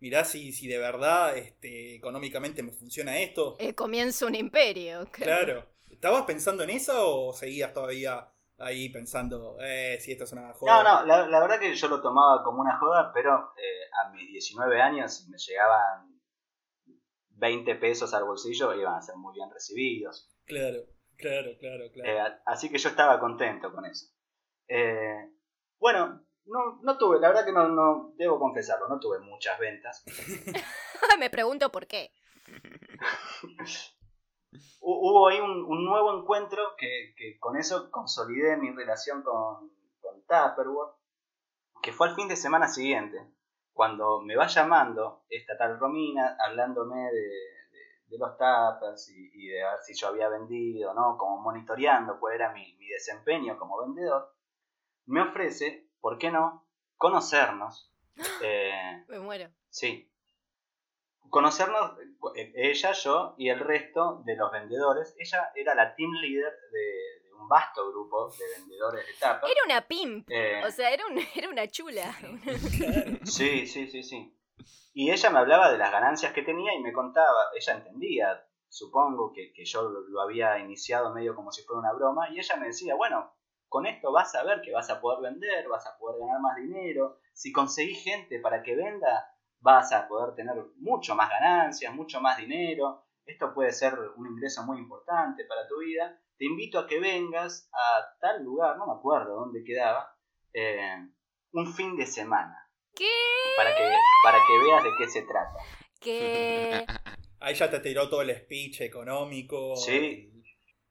Mirá 0.00 0.24
si, 0.24 0.52
si 0.52 0.66
de 0.66 0.78
verdad 0.78 1.36
este, 1.36 1.94
económicamente 1.94 2.62
me 2.62 2.72
funciona 2.72 3.18
esto. 3.18 3.54
Eh, 3.60 3.74
comienza 3.74 4.26
un 4.26 4.34
imperio. 4.34 5.06
Claro. 5.12 5.66
¿Estabas 5.88 6.24
pensando 6.24 6.64
en 6.64 6.70
eso 6.70 7.28
o 7.28 7.32
seguías 7.32 7.72
todavía 7.72 8.28
ahí 8.58 8.88
pensando, 8.88 9.56
eh, 9.60 9.98
si 10.00 10.12
esto 10.12 10.24
es 10.24 10.32
una 10.32 10.52
joda? 10.52 10.82
No, 10.82 11.00
no, 11.00 11.06
la, 11.06 11.26
la 11.26 11.40
verdad 11.40 11.58
que 11.58 11.74
yo 11.74 11.88
lo 11.88 12.00
tomaba 12.00 12.42
como 12.42 12.60
una 12.60 12.78
joda, 12.78 13.10
pero 13.12 13.52
eh, 13.56 13.88
a 14.04 14.10
mis 14.10 14.28
19 14.28 14.80
años 14.80 15.14
si 15.16 15.30
me 15.30 15.38
llegaban 15.38 16.20
20 17.30 17.74
pesos 17.76 18.14
al 18.14 18.24
bolsillo 18.24 18.74
iban 18.74 18.94
a 18.94 19.02
ser 19.02 19.16
muy 19.16 19.34
bien 19.34 19.50
recibidos. 19.50 20.30
Claro, 20.44 20.80
claro, 21.16 21.50
claro, 21.58 21.90
claro. 21.92 22.10
Eh, 22.10 22.40
así 22.46 22.70
que 22.70 22.78
yo 22.78 22.88
estaba 22.88 23.18
contento 23.18 23.72
con 23.72 23.84
eso. 23.86 24.06
Eh, 24.68 25.30
bueno, 25.78 26.20
no, 26.46 26.78
no 26.82 26.98
tuve, 26.98 27.18
la 27.20 27.28
verdad 27.28 27.44
que 27.44 27.52
no, 27.52 27.68
no, 27.68 28.12
debo 28.16 28.38
confesarlo, 28.38 28.88
no 28.88 28.98
tuve 29.00 29.18
muchas 29.20 29.58
ventas. 29.58 30.04
Me 31.18 31.30
pregunto 31.30 31.70
por 31.70 31.86
qué. 31.86 32.10
Hu- 34.80 35.00
Hubo 35.10 35.28
ahí 35.28 35.40
un, 35.40 35.64
un 35.64 35.84
nuevo 35.84 36.18
encuentro 36.18 36.76
que, 36.76 37.14
que 37.16 37.38
con 37.38 37.56
eso 37.56 37.90
consolidé 37.90 38.56
mi 38.56 38.70
relación 38.72 39.22
con, 39.22 39.70
con 40.00 40.20
Tupperware, 40.26 40.92
que 41.82 41.92
fue 41.92 42.08
al 42.08 42.14
fin 42.14 42.28
de 42.28 42.36
semana 42.36 42.68
siguiente, 42.68 43.18
cuando 43.72 44.20
me 44.20 44.36
va 44.36 44.46
llamando 44.46 45.24
esta 45.28 45.56
tal 45.56 45.78
Romina, 45.78 46.36
hablándome 46.46 46.96
de, 47.12 47.20
de- 47.20 47.54
de 48.06 48.18
los 48.18 48.36
tapas 48.36 49.08
y, 49.08 49.30
y 49.34 49.48
de 49.48 49.64
ver 49.64 49.78
si 49.82 49.94
yo 49.94 50.08
había 50.08 50.28
vendido, 50.28 50.92
¿no? 50.94 51.16
Como 51.18 51.38
monitoreando 51.40 52.20
cuál 52.20 52.34
era 52.34 52.52
mi, 52.52 52.74
mi 52.76 52.86
desempeño 52.88 53.58
como 53.58 53.78
vendedor, 53.80 54.33
me 55.06 55.20
ofrece, 55.22 55.88
¿por 56.00 56.18
qué 56.18 56.30
no?, 56.30 56.66
conocernos. 56.96 57.90
Eh, 58.42 59.04
Me 59.08 59.18
muero. 59.18 59.50
Sí. 59.70 60.08
conocernos, 61.30 61.98
eh, 62.36 62.52
ella, 62.54 62.92
yo 62.92 63.34
y 63.38 63.48
el 63.48 63.58
resto 63.58 64.22
de 64.24 64.36
los 64.36 64.52
vendedores. 64.52 65.14
Ella 65.18 65.50
era 65.56 65.74
la 65.74 65.94
team 65.96 66.10
leader 66.12 66.52
de, 66.70 67.24
de 67.24 67.32
un 67.34 67.48
vasto 67.48 67.88
grupo 67.90 68.30
de 68.30 68.44
vendedores 68.60 69.04
de 69.06 69.12
tapas. 69.14 69.50
Era 69.50 69.60
una 69.64 69.80
pimp. 69.86 70.28
Eh, 70.30 70.62
O 70.64 70.70
sea, 70.70 70.90
era, 70.92 71.04
un- 71.06 71.18
era 71.34 71.48
una 71.48 71.66
chula. 71.68 72.14
Sí, 73.24 73.66
sí, 73.66 73.88
sí, 73.88 74.02
sí. 74.02 74.38
Y 74.92 75.10
ella 75.10 75.30
me 75.30 75.38
hablaba 75.40 75.72
de 75.72 75.78
las 75.78 75.90
ganancias 75.90 76.32
que 76.32 76.42
tenía 76.42 76.72
y 76.74 76.80
me 76.80 76.92
contaba, 76.92 77.50
ella 77.58 77.74
entendía, 77.74 78.46
supongo 78.68 79.32
que, 79.32 79.52
que 79.52 79.64
yo 79.64 79.82
lo 79.82 80.20
había 80.20 80.58
iniciado 80.60 81.12
medio 81.12 81.34
como 81.34 81.50
si 81.50 81.64
fuera 81.64 81.80
una 81.80 81.92
broma, 81.92 82.30
y 82.30 82.38
ella 82.38 82.54
me 82.56 82.66
decía, 82.68 82.94
bueno, 82.94 83.34
con 83.74 83.86
esto 83.86 84.12
vas 84.12 84.32
a 84.36 84.44
ver 84.44 84.62
que 84.62 84.70
vas 84.70 84.88
a 84.88 85.00
poder 85.00 85.32
vender, 85.32 85.66
vas 85.68 85.84
a 85.84 85.98
poder 85.98 86.20
ganar 86.20 86.40
más 86.40 86.54
dinero, 86.54 87.18
si 87.32 87.50
conseguís 87.50 88.04
gente 88.04 88.38
para 88.38 88.62
que 88.62 88.76
venda, 88.76 89.34
vas 89.58 89.90
a 89.90 90.06
poder 90.06 90.36
tener 90.36 90.54
mucho 90.76 91.16
más 91.16 91.28
ganancias, 91.28 91.92
mucho 91.92 92.20
más 92.20 92.36
dinero, 92.36 93.04
esto 93.26 93.52
puede 93.52 93.72
ser 93.72 93.98
un 94.14 94.28
ingreso 94.28 94.62
muy 94.62 94.78
importante 94.78 95.44
para 95.46 95.66
tu 95.66 95.80
vida, 95.80 96.16
te 96.38 96.44
invito 96.44 96.78
a 96.78 96.86
que 96.86 97.00
vengas 97.00 97.68
a 97.72 98.16
tal 98.20 98.44
lugar, 98.44 98.78
no 98.78 98.86
me 98.86 98.92
acuerdo 98.92 99.34
dónde 99.34 99.64
quedaba, 99.64 100.08
eh, 100.52 101.08
un 101.54 101.66
fin 101.66 101.96
de 101.96 102.06
semana 102.06 102.56
¿Qué? 102.94 103.10
para 103.56 103.74
que, 103.74 103.90
para 104.22 104.38
que 104.38 104.58
veas 104.64 104.84
de 104.84 104.90
qué 104.98 105.08
se 105.08 105.22
trata. 105.22 105.58
¿Qué? 106.00 106.86
Ahí 107.40 107.56
ya 107.56 107.68
te 107.68 107.80
tiró 107.80 108.08
todo 108.08 108.22
el 108.22 108.36
speech 108.36 108.82
económico. 108.82 109.74
Sí. 109.74 110.33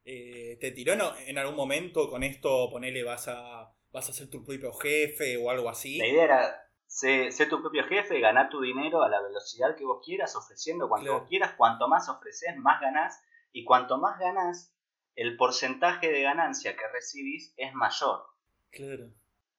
Eh, 0.05 0.57
te 0.59 0.71
tiró 0.71 0.93
en, 0.93 1.01
en 1.27 1.37
algún 1.37 1.55
momento 1.55 2.09
con 2.09 2.23
esto, 2.23 2.69
ponele, 2.69 3.03
vas 3.03 3.27
a, 3.27 3.73
vas 3.91 4.09
a 4.09 4.13
ser 4.13 4.29
tu 4.29 4.43
propio 4.43 4.73
jefe 4.73 5.37
o 5.37 5.49
algo 5.49 5.69
así. 5.69 5.97
La 5.97 6.07
idea 6.07 6.23
era 6.25 6.61
ser, 6.85 7.31
ser 7.31 7.49
tu 7.49 7.61
propio 7.61 7.85
jefe, 7.85 8.19
ganar 8.19 8.49
tu 8.49 8.61
dinero 8.61 9.01
a 9.03 9.09
la 9.09 9.21
velocidad 9.21 9.75
que 9.77 9.85
vos 9.85 10.01
quieras, 10.03 10.35
ofreciendo 10.35 10.89
cuanto 10.89 11.05
Claro. 11.05 11.19
vos 11.21 11.29
quieras. 11.29 11.53
Cuanto 11.55 11.87
más 11.87 12.09
ofreces, 12.09 12.55
más 12.57 12.81
ganás. 12.81 13.21
Y 13.51 13.63
cuanto 13.63 13.97
más 13.97 14.19
ganás, 14.19 14.75
el 15.15 15.37
porcentaje 15.37 16.11
de 16.11 16.23
ganancia 16.23 16.75
que 16.75 16.87
recibís 16.91 17.53
es 17.55 17.73
mayor. 17.73 18.23
Claro. 18.71 19.05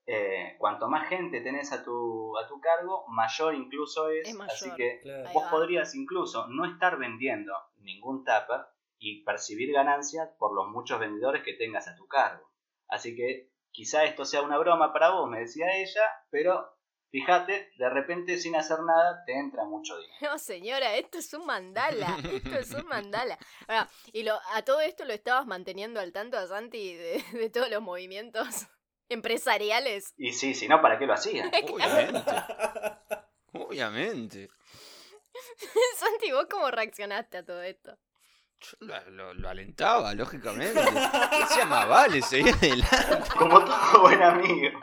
Eh, 0.07 0.57
cuanto 0.59 0.88
más 0.88 1.09
gente 1.09 1.40
tenés 1.40 1.72
a 1.72 1.83
tu, 1.83 2.37
a 2.37 2.46
tu 2.46 2.61
cargo, 2.61 3.07
mayor 3.09 3.54
incluso 3.54 4.11
es. 4.11 4.28
Es 4.28 4.35
mayor. 4.35 4.52
Así 4.52 4.70
que 4.76 4.98
claro. 5.00 5.30
Vos 5.33 5.44
podrías 5.50 5.94
incluso 5.94 6.46
no 6.48 6.66
estar 6.66 6.98
vendiendo 6.98 7.54
ningún 7.78 8.18
tupper 8.24 8.66
y 8.98 9.24
percibir 9.24 9.72
ganancias 9.72 10.30
por 10.38 10.54
los 10.54 10.68
muchos 10.68 10.98
vendedores 10.98 11.42
que 11.42 11.54
tengas 11.54 11.88
a 11.88 11.96
tu 11.96 12.07
cargo. 12.07 12.50
Así 12.88 13.14
que 13.16 13.50
quizá 13.70 14.04
esto 14.04 14.24
sea 14.24 14.42
una 14.42 14.59
broma 14.59 14.92
para 14.92 15.11
vos, 15.11 15.28
me 15.28 15.40
decía 15.40 15.66
ella, 15.76 16.02
pero 16.30 16.74
fíjate, 17.11 17.72
de 17.76 17.90
repente 17.90 18.38
sin 18.38 18.57
hacer 18.57 18.78
nada 18.80 19.22
te 19.26 19.38
entra 19.38 19.64
mucho 19.64 19.96
dinero. 19.98 20.16
No, 20.22 20.38
señora, 20.38 20.94
esto 20.96 21.18
es 21.18 21.33
un 21.35 21.46
mandala. 21.46 22.16
Esto 22.33 22.59
es 22.59 22.72
un 22.72 22.87
mandala. 22.87 23.38
Ahora, 23.68 23.88
y 24.12 24.22
lo, 24.22 24.38
a 24.52 24.62
todo 24.62 24.80
esto 24.80 25.04
lo 25.04 25.12
estabas 25.12 25.46
manteniendo 25.46 26.00
al 26.00 26.12
tanto 26.12 26.37
a 26.37 26.46
Santi 26.46 26.94
de, 26.94 27.24
de 27.33 27.50
todos 27.50 27.70
los 27.70 27.83
movimientos 27.83 28.66
empresariales. 29.09 30.12
Y 30.16 30.33
sí, 30.33 30.54
si 30.54 30.68
no, 30.68 30.80
¿para 30.80 30.98
qué 30.98 31.07
lo 31.07 31.14
hacía? 31.14 31.50
Obviamente. 31.72 32.33
Obviamente. 33.52 34.48
Santi, 35.98 36.33
¿vos 36.33 36.46
cómo 36.50 36.70
reaccionaste 36.70 37.38
a 37.38 37.44
todo 37.44 37.62
esto? 37.62 37.96
Yo 38.70 38.77
lo, 38.87 39.11
lo- 39.11 39.35
lo 39.35 39.48
alentaba, 39.48 40.14
lógicamente. 40.14 40.81
Decía 40.81 41.64
más 41.66 41.88
vale, 41.88 42.22
seguía 42.22 42.55
adelante. 42.55 43.31
Como 43.37 43.64
todo 43.64 44.03
buen 44.03 44.22
amigo. 44.22 44.81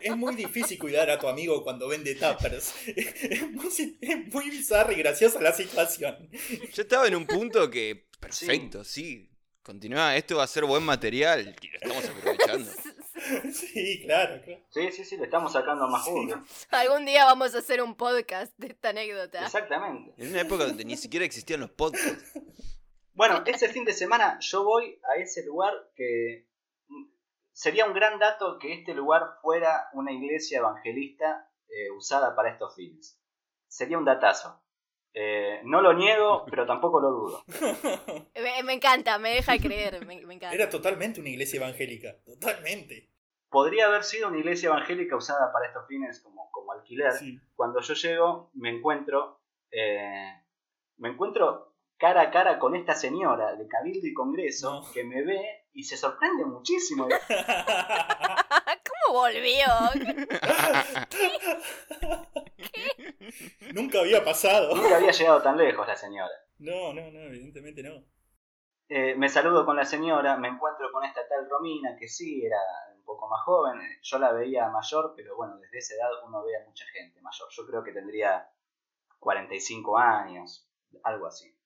Es 0.00 0.16
muy 0.16 0.34
difícil 0.34 0.78
cuidar 0.78 1.10
a 1.10 1.18
tu 1.18 1.28
amigo 1.28 1.62
cuando 1.62 1.88
vende 1.88 2.14
tappers. 2.14 2.72
Es 2.86 3.50
muy, 3.50 3.98
es 4.00 4.26
muy 4.32 4.50
bizarra 4.50 4.92
y 4.92 4.96
graciosa 4.96 5.40
la 5.40 5.52
situación. 5.52 6.28
Yo 6.72 6.82
estaba 6.82 7.06
en 7.06 7.14
un 7.16 7.26
punto 7.26 7.70
que, 7.70 8.06
perfecto, 8.18 8.82
sí. 8.84 9.28
Continúa, 9.62 10.16
esto 10.16 10.38
va 10.38 10.42
a 10.42 10.48
ser 10.48 10.64
buen 10.64 10.82
material 10.82 11.54
y 11.60 11.68
lo 11.68 11.78
estamos 11.80 12.04
aprovechando. 12.08 12.72
Sí, 13.52 14.02
claro, 14.04 14.42
claro. 14.42 14.62
Sí, 14.70 14.92
sí, 14.92 15.04
sí, 15.04 15.16
le 15.16 15.24
estamos 15.24 15.52
sacando 15.52 15.88
más 15.88 16.02
jugo. 16.02 16.34
Algún 16.70 17.04
día 17.04 17.24
vamos 17.24 17.54
a 17.54 17.58
hacer 17.58 17.82
un 17.82 17.94
podcast 17.94 18.52
de 18.58 18.68
esta 18.68 18.90
anécdota. 18.90 19.44
Exactamente. 19.44 20.14
En 20.16 20.30
una 20.30 20.40
época 20.40 20.64
donde 20.64 20.84
ni 20.84 20.96
siquiera 20.96 21.24
existían 21.24 21.60
los 21.60 21.70
podcasts. 21.70 22.40
Bueno, 23.14 23.42
ese 23.46 23.68
fin 23.68 23.84
de 23.84 23.92
semana 23.92 24.38
yo 24.40 24.64
voy 24.64 24.98
a 25.10 25.20
ese 25.20 25.44
lugar 25.44 25.72
que 25.94 26.48
sería 27.52 27.84
un 27.84 27.92
gran 27.92 28.18
dato 28.18 28.58
que 28.58 28.72
este 28.72 28.94
lugar 28.94 29.38
fuera 29.42 29.88
una 29.92 30.12
iglesia 30.12 30.58
evangelista 30.58 31.50
eh, 31.68 31.90
usada 31.90 32.34
para 32.34 32.50
estos 32.50 32.74
fines. 32.74 33.20
Sería 33.68 33.98
un 33.98 34.04
datazo. 34.04 34.61
Eh, 35.14 35.60
no 35.64 35.82
lo 35.82 35.92
niego, 35.92 36.46
pero 36.48 36.64
tampoco 36.66 37.00
lo 37.00 37.10
dudo. 37.10 37.44
Me, 38.34 38.62
me 38.62 38.72
encanta, 38.72 39.18
me 39.18 39.34
deja 39.34 39.58
creer, 39.58 40.06
me, 40.06 40.24
me 40.26 40.34
encanta. 40.34 40.54
Era 40.54 40.70
totalmente 40.70 41.20
una 41.20 41.28
iglesia 41.28 41.58
evangélica. 41.58 42.16
Totalmente. 42.24 43.10
Podría 43.50 43.86
haber 43.86 44.04
sido 44.04 44.28
una 44.28 44.38
iglesia 44.38 44.68
evangélica 44.68 45.14
usada 45.16 45.52
para 45.52 45.66
estos 45.66 45.86
fines 45.86 46.20
como, 46.20 46.50
como 46.50 46.72
alquiler. 46.72 47.12
Sí. 47.12 47.38
Cuando 47.54 47.80
yo 47.82 47.92
llego, 47.94 48.50
me 48.54 48.70
encuentro, 48.70 49.42
eh, 49.70 50.32
me 50.96 51.10
encuentro 51.10 51.74
cara 51.98 52.22
a 52.22 52.30
cara 52.30 52.58
con 52.58 52.74
esta 52.74 52.94
señora 52.94 53.54
de 53.54 53.68
Cabildo 53.68 54.06
y 54.06 54.14
Congreso 54.14 54.80
No. 54.80 54.92
que 54.92 55.04
me 55.04 55.22
ve 55.22 55.66
y 55.74 55.82
se 55.84 55.96
sorprende 55.98 56.46
muchísimo. 56.46 57.06
¿Cómo 59.08 59.18
volvió? 59.20 59.66
Nunca 63.74 64.00
había 64.00 64.24
pasado. 64.24 64.74
Nunca 64.74 64.96
había 64.96 65.10
llegado 65.12 65.42
tan 65.42 65.56
lejos 65.56 65.86
la 65.86 65.96
señora. 65.96 66.32
No, 66.58 66.92
no, 66.92 67.10
no, 67.10 67.20
evidentemente 67.20 67.82
no. 67.82 68.04
Eh, 68.88 69.14
me 69.16 69.28
saludo 69.28 69.64
con 69.64 69.76
la 69.76 69.84
señora, 69.84 70.36
me 70.36 70.48
encuentro 70.48 70.90
con 70.92 71.04
esta 71.04 71.26
tal 71.26 71.48
Romina, 71.48 71.96
que 71.98 72.08
sí, 72.08 72.44
era 72.44 72.58
un 72.94 73.02
poco 73.04 73.28
más 73.28 73.40
joven. 73.44 73.80
Yo 74.02 74.18
la 74.18 74.32
veía 74.32 74.68
mayor, 74.68 75.14
pero 75.16 75.36
bueno, 75.36 75.56
desde 75.58 75.78
esa 75.78 75.94
edad 75.94 76.10
uno 76.26 76.44
ve 76.44 76.56
a 76.56 76.64
mucha 76.66 76.84
gente 76.92 77.20
mayor. 77.22 77.48
Yo 77.50 77.66
creo 77.66 77.82
que 77.82 77.92
tendría 77.92 78.48
45 79.18 79.96
años, 79.98 80.68
algo 81.04 81.26
así. 81.26 81.56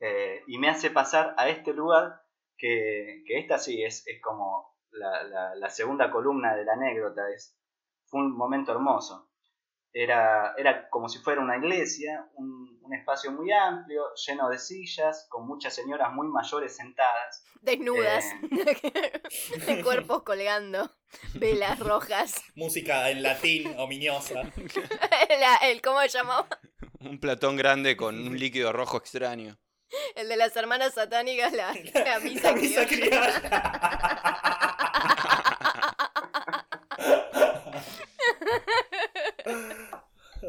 Eh, 0.00 0.42
y 0.46 0.58
me 0.58 0.68
hace 0.68 0.90
pasar 0.90 1.34
a 1.38 1.48
este 1.48 1.72
lugar 1.72 2.22
que, 2.56 3.24
que 3.26 3.38
esta 3.38 3.58
sí 3.58 3.82
es, 3.82 4.06
es 4.06 4.20
como 4.22 4.76
la, 4.90 5.24
la- 5.24 5.54
la 5.56 5.70
segunda 5.70 6.10
columna 6.10 6.54
de 6.54 6.64
la 6.64 6.74
anécdota. 6.74 7.28
Es, 7.30 7.58
fue 8.06 8.20
un 8.20 8.36
momento 8.36 8.72
hermoso. 8.72 9.28
Era, 9.96 10.54
era 10.58 10.88
como 10.90 11.08
si 11.08 11.20
fuera 11.20 11.40
una 11.40 11.56
iglesia, 11.56 12.26
un, 12.34 12.80
un 12.82 12.94
espacio 12.94 13.30
muy 13.30 13.52
amplio, 13.52 14.02
lleno 14.26 14.48
de 14.48 14.58
sillas, 14.58 15.26
con 15.30 15.46
muchas 15.46 15.72
señoras 15.72 16.12
muy 16.12 16.26
mayores 16.26 16.74
sentadas. 16.74 17.44
Desnudas. 17.62 18.24
Eh. 18.50 19.12
de 19.66 19.82
cuerpos 19.84 20.24
colgando. 20.24 20.90
Velas 21.34 21.78
rojas. 21.78 22.42
Música 22.56 23.08
en 23.08 23.22
latín, 23.22 23.72
ominiosa. 23.78 24.42
La- 25.28 25.56
el, 25.62 25.80
¿Cómo 25.80 26.00
se 26.02 26.08
llamaba? 26.08 26.48
Un 26.98 27.20
platón 27.20 27.56
grande 27.56 27.96
con 27.96 28.16
un 28.26 28.36
líquido 28.36 28.72
rojo 28.72 28.96
extraño. 28.96 29.58
El 30.16 30.28
de 30.28 30.36
las 30.36 30.56
hermanas 30.56 30.94
satánicas, 30.94 31.52
la, 31.52 31.72
la 31.94 32.18
misa 32.18 32.50
La 32.50 32.56
misa 32.56 32.84
criolla. 32.86 34.63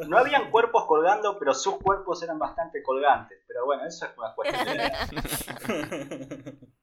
No 0.08 0.18
habían 0.18 0.52
cuerpos 0.52 0.86
colgando, 0.86 1.38
pero 1.40 1.54
sus 1.54 1.78
cuerpos 1.78 2.22
eran 2.24 2.40
bastante 2.40 2.84
colgantes. 2.84 3.44
Pero 3.48 3.66
bueno, 3.66 3.86
eso 3.86 4.06
es 4.06 4.18
una 4.18 4.34
cuestión 4.34 4.66
de... 4.66 6.60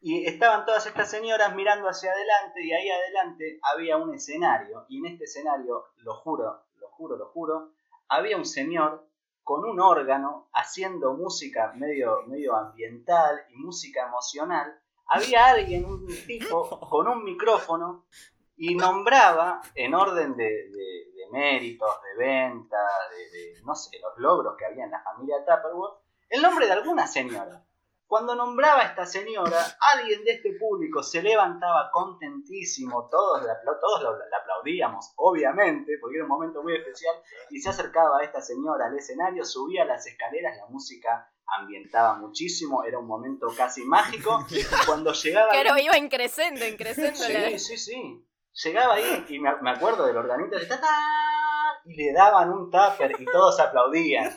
Y 0.00 0.24
estaban 0.26 0.64
todas 0.64 0.86
estas 0.86 1.10
señoras 1.10 1.54
mirando 1.54 1.88
hacia 1.88 2.12
adelante 2.12 2.64
y 2.64 2.72
ahí 2.72 2.88
adelante 2.88 3.58
había 3.62 3.96
un 3.96 4.14
escenario. 4.14 4.86
Y 4.88 4.98
en 4.98 5.06
este 5.06 5.24
escenario, 5.24 5.86
lo 5.96 6.14
juro, 6.14 6.62
lo 6.76 6.88
juro, 6.90 7.16
lo 7.16 7.26
juro, 7.26 7.72
había 8.08 8.36
un 8.36 8.46
señor 8.46 9.08
con 9.42 9.64
un 9.64 9.80
órgano 9.80 10.48
haciendo 10.52 11.14
música 11.14 11.72
medio, 11.74 12.22
medio 12.26 12.54
ambiental 12.54 13.40
y 13.50 13.56
música 13.56 14.06
emocional. 14.06 14.80
Había 15.06 15.46
alguien, 15.46 15.84
un 15.84 16.06
tipo, 16.26 16.80
con 16.88 17.08
un 17.08 17.24
micrófono 17.24 18.06
y 18.58 18.74
nombraba 18.74 19.60
en 19.74 19.94
orden 19.94 20.36
de, 20.36 20.44
de- 20.44 21.12
de 21.14 21.26
méritos, 21.32 21.88
de 22.02 22.24
venta, 22.24 22.76
de, 23.10 23.38
de, 23.38 23.62
no 23.64 23.74
sé, 23.74 23.98
los 24.00 24.12
logros 24.18 24.56
que 24.58 24.64
había 24.66 24.84
en 24.84 24.90
la 24.90 25.02
familia 25.02 25.36
Tupperware, 25.44 25.94
el 26.30 26.42
nombre 26.42 26.66
de 26.66 26.72
alguna 26.72 27.06
señora. 27.06 27.64
Cuando 28.06 28.34
nombraba 28.34 28.80
a 28.80 28.84
esta 28.86 29.04
señora, 29.04 29.58
alguien 29.94 30.24
de 30.24 30.32
este 30.32 30.54
público 30.58 31.02
se 31.02 31.22
levantaba 31.22 31.90
contentísimo, 31.92 33.08
todos, 33.10 33.42
la, 33.44 33.58
todos 33.80 34.02
la 34.02 34.36
aplaudíamos, 34.38 35.12
obviamente, 35.16 35.98
porque 36.00 36.16
era 36.16 36.24
un 36.24 36.30
momento 36.30 36.62
muy 36.62 36.74
especial, 36.74 37.14
y 37.50 37.60
se 37.60 37.68
acercaba 37.68 38.18
a 38.20 38.24
esta 38.24 38.40
señora 38.40 38.86
al 38.86 38.96
escenario, 38.96 39.44
subía 39.44 39.84
las 39.84 40.06
escaleras, 40.06 40.56
la 40.56 40.66
música 40.68 41.30
ambientaba 41.46 42.14
muchísimo, 42.14 42.82
era 42.84 42.98
un 42.98 43.06
momento 43.06 43.46
casi 43.56 43.84
mágico, 43.84 44.46
cuando 44.86 45.12
llegaba... 45.12 45.50
Claro, 45.52 45.78
iba 45.78 45.96
increciendo, 45.98 46.64
increciendo. 46.66 47.18
la- 47.28 47.50
Sí, 47.50 47.58
sí, 47.58 47.76
sí. 47.78 48.24
Llegaba 48.64 48.94
ahí 48.94 49.24
y 49.28 49.38
me, 49.38 49.50
me 49.62 49.70
acuerdo 49.70 50.06
del 50.06 50.16
organito 50.16 50.58
de 50.58 50.66
ta, 50.66 50.80
ta, 50.80 50.88
y 51.84 51.94
le 51.94 52.12
daban 52.12 52.50
un 52.50 52.70
tupper 52.70 53.12
y 53.18 53.24
todos 53.24 53.58
aplaudían. 53.60 54.36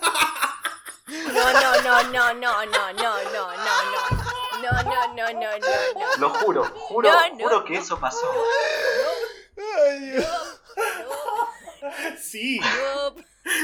No, 1.07 1.53
no, 1.53 1.81
no, 1.81 2.03
no, 2.03 2.33
no, 2.33 2.33
no, 2.35 2.65
no, 2.65 2.93
no, 2.93 3.23
no, 3.23 3.51
no. 3.53 4.31
No, 4.61 4.83
no, 4.83 5.07
no, 5.15 5.33
no, 5.33 5.33
no, 5.33 5.57
no. 5.59 6.17
Lo 6.19 6.29
juro, 6.29 6.63
juro, 6.63 7.11
No, 7.11 7.29
no, 7.29 7.43
juro 7.43 7.65
que 7.65 7.75
eso 7.75 7.99
pasó. 7.99 8.31
Ay, 9.57 9.99
Dios. 10.11 10.61
Sí, 12.19 12.59
No, 12.59 13.15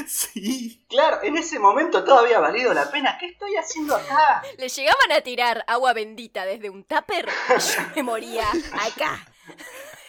sí. 0.07 0.83
Claro, 0.89 1.19
en 1.21 1.37
ese 1.37 1.59
momento 1.59 2.03
todo 2.03 2.19
había 2.19 2.39
valido 2.39 2.73
la 2.73 2.89
pena. 2.89 3.15
¿Qué 3.19 3.27
estoy 3.27 3.55
haciendo 3.55 3.95
acá? 3.95 4.41
Le 4.57 4.67
llegaban 4.67 5.11
a 5.11 5.21
tirar 5.21 5.63
agua 5.67 5.93
bendita 5.93 6.45
desde 6.45 6.69
un 6.71 6.83
tupper. 6.83 7.27
Yo 7.49 7.81
me 7.95 8.03
moría 8.03 8.45
acá. 8.73 9.25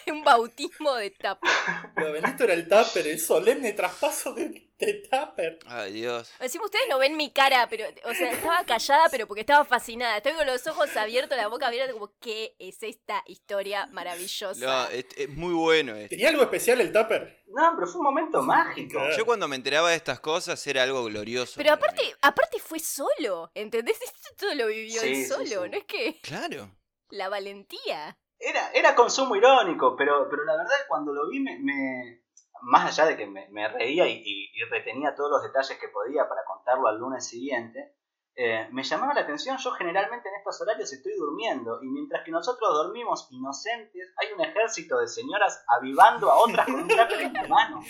Un 0.13 0.23
bautismo 0.23 0.95
de 0.95 1.11
tupper. 1.11 1.49
Lo 1.97 2.11
bendito 2.11 2.43
era 2.43 2.53
el 2.53 2.67
tupper, 2.67 3.07
el 3.07 3.19
solemne 3.19 3.73
traspaso 3.73 4.33
de, 4.33 4.69
de 4.77 4.93
tupper. 5.09 5.59
Ay, 5.67 5.93
Dios. 5.93 6.31
Encima 6.39 6.65
ustedes 6.65 6.85
no 6.89 6.97
ven 6.97 7.15
mi 7.17 7.31
cara, 7.31 7.67
pero, 7.69 7.85
o 8.05 8.13
sea, 8.13 8.31
estaba 8.31 8.63
callada, 8.65 9.07
pero 9.09 9.27
porque 9.27 9.41
estaba 9.41 9.65
fascinada. 9.65 10.17
Estoy 10.17 10.33
con 10.33 10.47
los 10.47 10.65
ojos 10.67 10.95
abiertos, 10.97 11.37
la 11.37 11.47
boca 11.47 11.67
abierta, 11.67 11.93
como, 11.93 12.11
¿qué 12.19 12.55
es 12.59 12.81
esta 12.83 13.23
historia 13.27 13.87
maravillosa? 13.87 14.65
No, 14.65 14.89
es, 14.89 15.05
es 15.15 15.29
muy 15.29 15.53
bueno 15.53 15.95
esto. 15.95 16.09
¿Tenía 16.09 16.29
algo 16.29 16.43
especial 16.43 16.81
el 16.81 16.91
tupper? 16.91 17.43
No, 17.47 17.73
pero 17.75 17.87
fue 17.87 17.99
un 17.99 18.05
momento 18.05 18.41
mágico. 18.43 18.99
Yo 19.17 19.25
cuando 19.25 19.47
me 19.47 19.55
enteraba 19.55 19.89
de 19.89 19.95
estas 19.95 20.19
cosas 20.19 20.65
era 20.67 20.83
algo 20.83 21.03
glorioso. 21.05 21.53
Pero 21.57 21.73
aparte, 21.73 22.03
mí. 22.03 22.11
aparte 22.21 22.59
fue 22.59 22.79
solo, 22.79 23.51
¿entendés? 23.55 23.97
Esto 24.03 24.29
todo 24.37 24.55
lo 24.55 24.67
vivió 24.67 25.01
Sí, 25.01 25.07
él 25.07 25.15
sí, 25.15 25.25
solo, 25.25 25.63
sí. 25.63 25.69
no 25.71 25.77
es 25.77 25.83
que 25.85 26.19
Claro. 26.21 26.71
la 27.09 27.27
valentía. 27.29 28.17
Era, 28.39 28.71
era 28.73 28.95
consumo 28.95 29.35
irónico, 29.35 29.95
pero, 29.97 30.27
pero 30.29 30.43
la 30.45 30.55
verdad 30.55 30.75
cuando 30.87 31.13
lo 31.13 31.27
vi 31.29 31.39
me... 31.39 31.59
me- 31.59 32.19
más 32.61 32.85
allá 32.99 33.09
de 33.09 33.15
que 33.15 33.25
me, 33.25 33.47
me 33.51 33.69
reía 33.69 34.05
y, 34.07 34.21
y- 34.25 34.63
retenía 34.69 35.15
todos 35.15 35.31
los 35.31 35.43
detalles 35.43 35.77
que 35.79 35.87
podía 35.87 36.27
para 36.27 36.43
contarlo 36.45 36.87
al 36.89 36.97
lunes 36.99 37.25
siguiente, 37.25 37.95
eh, 38.35 38.67
me 38.71 38.83
llamaba 38.83 39.13
la 39.13 39.21
atención, 39.21 39.57
yo 39.57 39.71
generalmente 39.71 40.27
en 40.27 40.35
estos 40.35 40.59
horarios 40.61 40.91
estoy 40.91 41.13
durmiendo 41.17 41.79
y 41.81 41.87
mientras 41.87 42.23
que 42.25 42.31
nosotros 42.31 42.69
dormimos 42.73 43.27
inocentes, 43.31 44.13
hay 44.17 44.33
un 44.33 44.41
ejército 44.41 44.99
de 44.99 45.07
señoras 45.07 45.63
avivando 45.67 46.29
a 46.31 46.35
otras 46.37 46.65
con 46.65 46.75
un 46.81 46.87
tupper 46.89 47.21
en 47.21 47.33
la 47.33 47.47
mano. 47.47 47.81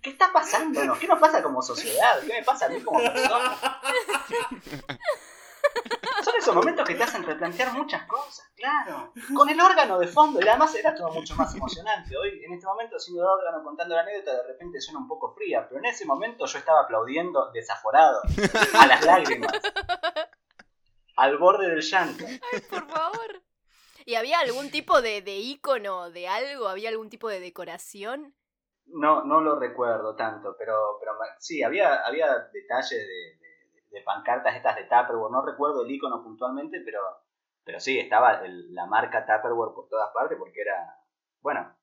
¿Qué 0.00 0.10
está 0.10 0.32
pasando? 0.32 0.80
¿Qué 1.00 1.06
nos 1.08 1.18
pasa 1.18 1.42
como 1.42 1.60
sociedad? 1.60 2.20
¿Qué 2.20 2.32
me 2.34 2.42
pasa 2.44 2.66
a 2.66 2.68
mí 2.68 2.80
como 2.80 3.00
persona? 3.00 3.56
Son 6.24 6.34
esos 6.38 6.54
momentos 6.54 6.86
que 6.86 6.94
te 6.94 7.02
hacen 7.02 7.22
replantear 7.24 7.72
muchas 7.72 8.04
cosas, 8.06 8.50
claro. 8.54 9.12
Con 9.34 9.48
el 9.48 9.60
órgano 9.60 9.98
de 9.98 10.06
fondo, 10.06 10.40
y 10.40 10.48
además 10.48 10.74
era 10.74 10.94
todo 10.94 11.10
mucho 11.10 11.34
más 11.34 11.54
emocionante. 11.54 12.16
Hoy, 12.16 12.42
en 12.44 12.52
este 12.52 12.66
momento, 12.66 12.98
siendo 12.98 13.22
el 13.22 13.28
órgano 13.28 13.62
contando 13.62 13.94
la 13.94 14.02
anécdota, 14.02 14.36
de 14.36 14.46
repente 14.48 14.80
suena 14.80 15.00
un 15.00 15.08
poco 15.08 15.34
fría, 15.34 15.66
pero 15.68 15.80
en 15.80 15.86
ese 15.86 16.06
momento 16.06 16.46
yo 16.46 16.58
estaba 16.58 16.82
aplaudiendo 16.82 17.50
desaforado, 17.52 18.20
a 18.78 18.86
las 18.86 19.04
lágrimas, 19.04 19.52
al 21.16 21.38
borde 21.38 21.68
del 21.68 21.82
llanto. 21.82 22.24
Por 22.70 22.88
favor. 22.88 23.42
¿Y 24.04 24.16
había 24.16 24.40
algún 24.40 24.70
tipo 24.70 25.00
de, 25.00 25.22
de 25.22 25.36
ícono 25.36 26.10
de 26.10 26.28
algo? 26.28 26.68
¿Había 26.68 26.88
algún 26.88 27.08
tipo 27.08 27.28
de 27.28 27.40
decoración? 27.40 28.34
No, 28.86 29.24
no 29.24 29.40
lo 29.40 29.58
recuerdo 29.58 30.16
tanto, 30.16 30.56
pero, 30.58 30.98
pero 30.98 31.12
sí, 31.38 31.62
había, 31.62 32.04
había 32.04 32.50
detalles 32.52 32.90
de, 32.90 33.41
de- 33.92 34.00
pancartas 34.02 34.56
estas 34.56 34.76
de 34.76 34.84
Tupperware. 34.84 35.30
No 35.30 35.44
recuerdo 35.44 35.84
el 35.84 35.90
icono 35.90 36.22
puntualmente, 36.22 36.80
pero, 36.84 37.00
pero 37.64 37.78
sí, 37.80 37.98
estaba 37.98 38.42
el- 38.44 38.72
la 38.74 38.86
marca 38.86 39.24
Tupperware 39.26 39.74
por 39.74 39.88
todas 39.88 40.10
partes 40.12 40.38
porque 40.38 40.60
era, 40.62 40.98
bueno, 41.40 41.76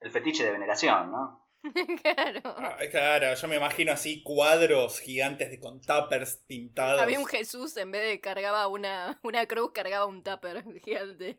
el 0.00 0.10
fetiche 0.10 0.44
de 0.44 0.50
veneración, 0.52 1.10
¿no? 1.12 1.40
claro. 2.02 2.40
Ah, 2.44 2.76
claro, 2.90 3.34
yo 3.34 3.48
me 3.48 3.54
imagino 3.56 3.92
así 3.92 4.20
cuadros 4.24 4.98
gigantes 4.98 5.48
de 5.48 5.60
con 5.60 5.80
tuppers 5.80 6.38
pintados. 6.48 7.00
Había 7.00 7.20
un 7.20 7.26
Jesús, 7.26 7.76
en 7.76 7.92
vez 7.92 8.02
de 8.02 8.20
cargaba 8.20 8.66
una, 8.66 9.20
una 9.22 9.46
cruz, 9.46 9.70
cargaba 9.72 10.06
un 10.06 10.24
tupper 10.24 10.64
gigante. 10.82 11.38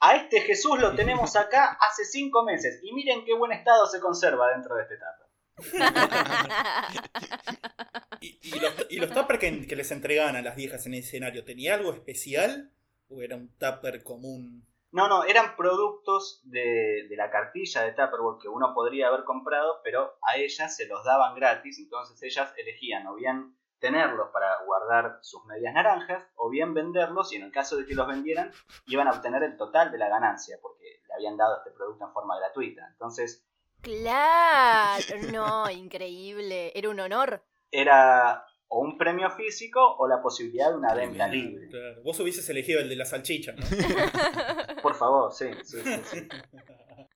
A 0.00 0.16
este 0.16 0.40
Jesús 0.40 0.80
lo 0.80 0.94
tenemos 0.96 1.36
acá 1.36 1.78
hace 1.80 2.04
cinco 2.04 2.42
meses 2.44 2.80
y 2.82 2.92
miren 2.92 3.24
qué 3.24 3.34
buen 3.34 3.52
estado 3.52 3.86
se 3.86 4.00
conserva 4.00 4.48
dentro 4.48 4.74
de 4.74 4.82
este 4.82 4.96
tupper. 4.96 5.26
¿Y, 8.42 8.56
y 8.56 8.58
los, 8.58 8.86
y 8.90 8.98
los 8.98 9.10
tuppers 9.10 9.38
que, 9.38 9.66
que 9.66 9.76
les 9.76 9.90
entregaban 9.90 10.36
a 10.36 10.42
las 10.42 10.56
viejas 10.56 10.86
en 10.86 10.94
el 10.94 11.00
escenario, 11.00 11.44
¿tenía 11.44 11.74
algo 11.74 11.92
especial? 11.92 12.72
¿O 13.08 13.22
era 13.22 13.36
un 13.36 13.48
tupper 13.56 14.02
común? 14.02 14.66
No, 14.92 15.08
no, 15.08 15.24
eran 15.24 15.56
productos 15.56 16.40
de, 16.44 17.06
de 17.08 17.16
la 17.16 17.30
cartilla 17.30 17.82
de 17.82 17.92
Tupperware 17.92 18.38
que 18.40 18.48
uno 18.48 18.72
podría 18.74 19.08
haber 19.08 19.24
comprado, 19.24 19.80
pero 19.84 20.18
a 20.22 20.36
ellas 20.36 20.74
se 20.74 20.86
los 20.86 21.04
daban 21.04 21.34
gratis, 21.34 21.78
entonces 21.78 22.22
ellas 22.22 22.54
elegían 22.56 23.06
o 23.06 23.14
bien 23.14 23.56
tenerlos 23.78 24.30
para 24.32 24.64
guardar 24.64 25.18
sus 25.20 25.44
medias 25.44 25.74
naranjas, 25.74 26.24
o 26.36 26.48
bien 26.48 26.72
venderlos, 26.72 27.32
y 27.32 27.36
en 27.36 27.42
el 27.42 27.52
caso 27.52 27.76
de 27.76 27.84
que 27.84 27.94
los 27.94 28.06
vendieran, 28.06 28.50
iban 28.86 29.06
a 29.06 29.12
obtener 29.12 29.42
el 29.42 29.56
total 29.56 29.92
de 29.92 29.98
la 29.98 30.08
ganancia, 30.08 30.58
porque 30.62 31.02
le 31.06 31.14
habían 31.14 31.36
dado 31.36 31.58
este 31.58 31.72
producto 31.72 32.06
en 32.06 32.12
forma 32.12 32.38
gratuita. 32.38 32.88
Entonces, 32.90 33.46
claro. 33.82 35.04
No, 35.30 35.70
increíble. 35.70 36.72
Era 36.74 36.88
un 36.88 37.00
honor. 37.00 37.42
Era 37.76 38.46
o 38.68 38.80
un 38.80 38.98
premio 38.98 39.30
físico 39.30 39.80
o 39.98 40.08
la 40.08 40.20
posibilidad 40.20 40.70
de 40.70 40.76
una 40.76 40.94
venta 40.94 41.28
libre. 41.28 41.68
Claro. 41.68 42.02
Vos 42.02 42.18
hubieses 42.20 42.48
elegido 42.48 42.80
el 42.80 42.88
de 42.88 42.96
la 42.96 43.04
salchicha, 43.04 43.52
¿no? 43.52 43.64
Por 44.82 44.94
favor, 44.94 45.32
sí, 45.32 45.46
sí, 45.62 45.78
sí. 45.82 46.02
sí. 46.04 46.28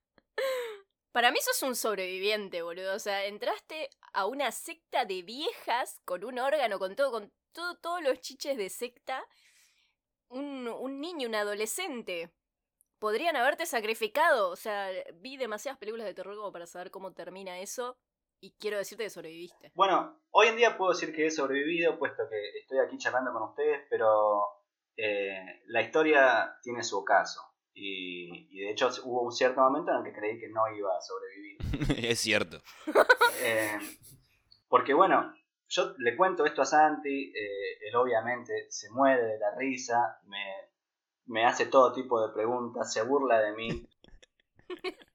Para 1.13 1.33
mí 1.33 1.39
sos 1.41 1.63
un 1.65 1.75
sobreviviente, 1.75 2.63
boludo. 2.63 2.95
O 2.95 2.99
sea, 3.01 3.25
entraste 3.25 3.91
a 4.13 4.27
una 4.27 4.53
secta 4.53 5.05
de 5.05 5.23
viejas 5.23 6.01
con 6.05 6.25
un 6.25 6.39
órgano, 6.39 6.79
con 6.79 6.95
todo, 6.95 7.11
con 7.11 7.33
todo, 7.53 7.77
todos 7.79 8.03
los 8.03 8.21
chiches 8.21 8.57
de 8.57 8.71
secta. 8.71 9.25
Un, 10.29 10.69
un 10.69 11.01
niño, 11.01 11.27
un 11.27 11.35
adolescente. 11.35 12.31
Podrían 13.01 13.35
haberte 13.35 13.67
sacrificado. 13.67 14.51
O 14.51 14.57
sea, 14.57 14.89
vi 15.15 15.37
demasiadas 15.37 15.81
películas 15.81 16.07
de 16.07 16.15
terror 16.15 16.37
como 16.37 16.53
para 16.53 16.67
saber 16.67 16.93
cómo 16.93 17.13
termina 17.13 17.59
eso. 17.59 17.99
Y 18.41 18.53
quiero 18.53 18.79
decirte 18.79 19.05
que 19.05 19.11
sobreviviste. 19.11 19.73
Bueno, 19.75 20.21
hoy 20.31 20.49
en 20.49 20.57
día 20.57 20.77
puedo 20.77 20.93
decir 20.93 21.15
que 21.15 21.27
he 21.27 21.31
sobrevivido, 21.31 21.99
puesto 21.99 22.23
que 22.29 22.59
estoy 22.61 22.79
aquí 22.79 22.97
charlando 22.97 23.33
con 23.33 23.43
ustedes, 23.43 23.87
pero 23.91 24.43
eh, 24.97 25.63
la 25.67 25.83
historia 25.83 26.57
tiene 26.63 26.83
su 26.83 27.05
caso. 27.05 27.41
Y, 27.75 28.49
y 28.51 28.65
de 28.65 28.71
hecho 28.71 28.89
hubo 29.05 29.23
un 29.23 29.33
cierto 29.33 29.61
momento 29.61 29.93
en 29.93 29.99
el 29.99 30.05
que 30.05 30.19
creí 30.19 30.41
que 30.41 30.49
no 30.49 30.63
iba 30.75 30.91
a 30.97 31.01
sobrevivir. 31.01 31.59
es 32.11 32.21
cierto. 32.21 32.61
Eh, 33.43 33.79
porque 34.69 34.93
bueno, 34.93 35.33
yo 35.67 35.95
le 35.97 36.15
cuento 36.15 36.45
esto 36.45 36.61
a 36.61 36.67
Santi, 36.67 37.33
eh, 37.35 37.89
él 37.89 37.97
obviamente 37.97 38.67
se 38.69 38.91
muere 38.91 39.23
de 39.23 39.39
la 39.39 39.55
risa, 39.57 40.21
me, 40.27 40.45
me 41.25 41.47
hace 41.47 41.65
todo 41.65 41.91
tipo 41.95 42.21
de 42.21 42.35
preguntas, 42.35 42.93
se 42.93 43.03
burla 43.03 43.41
de 43.41 43.53
mí, 43.55 43.89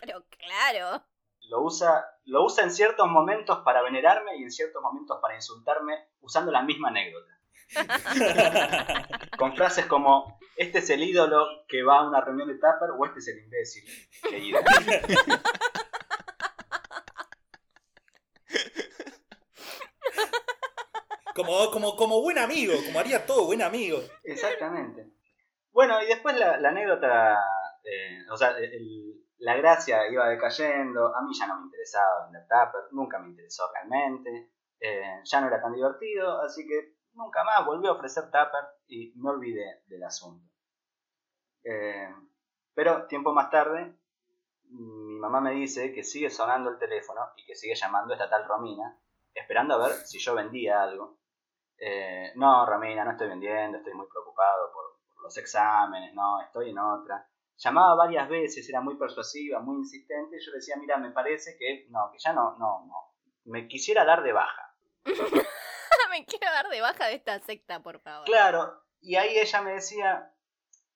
Pero 0.00 0.24
claro. 0.38 1.04
Lo 1.48 1.62
usa, 1.62 2.04
lo 2.24 2.44
usa 2.44 2.64
en 2.64 2.70
ciertos 2.70 3.08
momentos 3.08 3.58
para 3.64 3.82
venerarme 3.82 4.36
y 4.36 4.42
en 4.42 4.50
ciertos 4.50 4.82
momentos 4.82 5.18
para 5.20 5.34
insultarme 5.34 6.08
usando 6.20 6.50
la 6.50 6.62
misma 6.62 6.88
anécdota. 6.88 7.32
Con 9.38 9.56
frases 9.56 9.86
como, 9.86 10.38
este 10.56 10.78
es 10.78 10.90
el 10.90 11.02
ídolo 11.02 11.46
que 11.66 11.82
va 11.82 11.98
a 12.00 12.08
una 12.08 12.20
reunión 12.20 12.48
de 12.48 12.54
Tupper 12.54 12.90
o 12.96 13.04
este 13.06 13.18
es 13.20 13.28
el 13.28 13.38
imbécil 13.44 13.84
que 14.28 14.38
iba. 14.38 14.60
Como, 21.34 21.70
como, 21.72 21.96
como 21.96 22.20
buen 22.22 22.38
amigo, 22.38 22.74
como 22.86 23.00
haría 23.00 23.26
todo 23.26 23.46
buen 23.46 23.62
amigo. 23.62 23.98
Exactamente. 24.22 25.08
Bueno, 25.72 26.00
y 26.02 26.06
después 26.06 26.36
la, 26.36 26.58
la 26.60 26.68
anécdota, 26.68 27.34
eh, 27.82 28.18
o 28.30 28.36
sea, 28.36 28.50
el- 28.58 29.23
la 29.38 29.56
gracia 29.56 30.08
iba 30.10 30.28
decayendo, 30.28 31.14
a 31.14 31.22
mí 31.22 31.32
ya 31.38 31.46
no 31.46 31.58
me 31.58 31.64
interesaba 31.64 32.24
vender 32.24 32.42
Tupper, 32.42 32.92
nunca 32.92 33.18
me 33.18 33.28
interesó 33.28 33.70
realmente, 33.72 34.52
eh, 34.80 35.20
ya 35.24 35.40
no 35.40 35.48
era 35.48 35.60
tan 35.60 35.72
divertido, 35.72 36.40
así 36.40 36.66
que 36.66 36.96
nunca 37.14 37.42
más 37.44 37.64
volví 37.64 37.86
a 37.86 37.92
ofrecer 37.92 38.24
Tupper 38.24 38.64
y 38.86 39.12
me 39.16 39.30
olvidé 39.30 39.82
del 39.86 40.04
asunto. 40.04 40.48
Eh, 41.64 42.08
pero 42.74 43.06
tiempo 43.06 43.32
más 43.32 43.50
tarde, 43.50 43.96
mi 44.68 45.18
mamá 45.18 45.40
me 45.40 45.52
dice 45.52 45.92
que 45.92 46.02
sigue 46.02 46.30
sonando 46.30 46.70
el 46.70 46.78
teléfono 46.78 47.20
y 47.36 47.44
que 47.44 47.54
sigue 47.54 47.74
llamando 47.74 48.14
esta 48.14 48.28
tal 48.28 48.46
Romina, 48.46 48.98
esperando 49.32 49.74
a 49.74 49.88
ver 49.88 49.96
si 50.06 50.18
yo 50.18 50.34
vendía 50.34 50.82
algo. 50.82 51.18
Eh, 51.76 52.32
no, 52.36 52.66
Romina, 52.66 53.04
no 53.04 53.12
estoy 53.12 53.28
vendiendo, 53.28 53.78
estoy 53.78 53.94
muy 53.94 54.06
preocupado 54.06 54.72
por, 54.72 54.84
por 55.14 55.22
los 55.22 55.36
exámenes, 55.36 56.14
no, 56.14 56.40
estoy 56.40 56.70
en 56.70 56.78
otra. 56.78 57.28
Llamaba 57.56 57.94
varias 57.94 58.28
veces, 58.28 58.68
era 58.68 58.80
muy 58.80 58.96
persuasiva, 58.96 59.60
muy 59.60 59.76
insistente, 59.76 60.36
y 60.36 60.44
yo 60.44 60.50
le 60.50 60.58
decía, 60.58 60.76
mira, 60.76 60.96
me 60.96 61.10
parece 61.12 61.56
que 61.56 61.86
no, 61.90 62.10
que 62.12 62.18
ya 62.18 62.32
no, 62.32 62.56
no, 62.58 62.84
no. 62.86 63.14
Me 63.44 63.68
quisiera 63.68 64.04
dar 64.04 64.22
de 64.22 64.32
baja. 64.32 64.74
Me 66.10 66.24
quiero 66.26 66.46
dar 66.46 66.68
de 66.68 66.80
baja 66.80 67.06
de 67.06 67.14
esta 67.14 67.40
secta, 67.40 67.82
por 67.82 68.00
favor. 68.00 68.24
Claro, 68.26 68.84
y 69.00 69.16
ahí 69.16 69.36
ella 69.36 69.62
me 69.62 69.72
decía, 69.72 70.32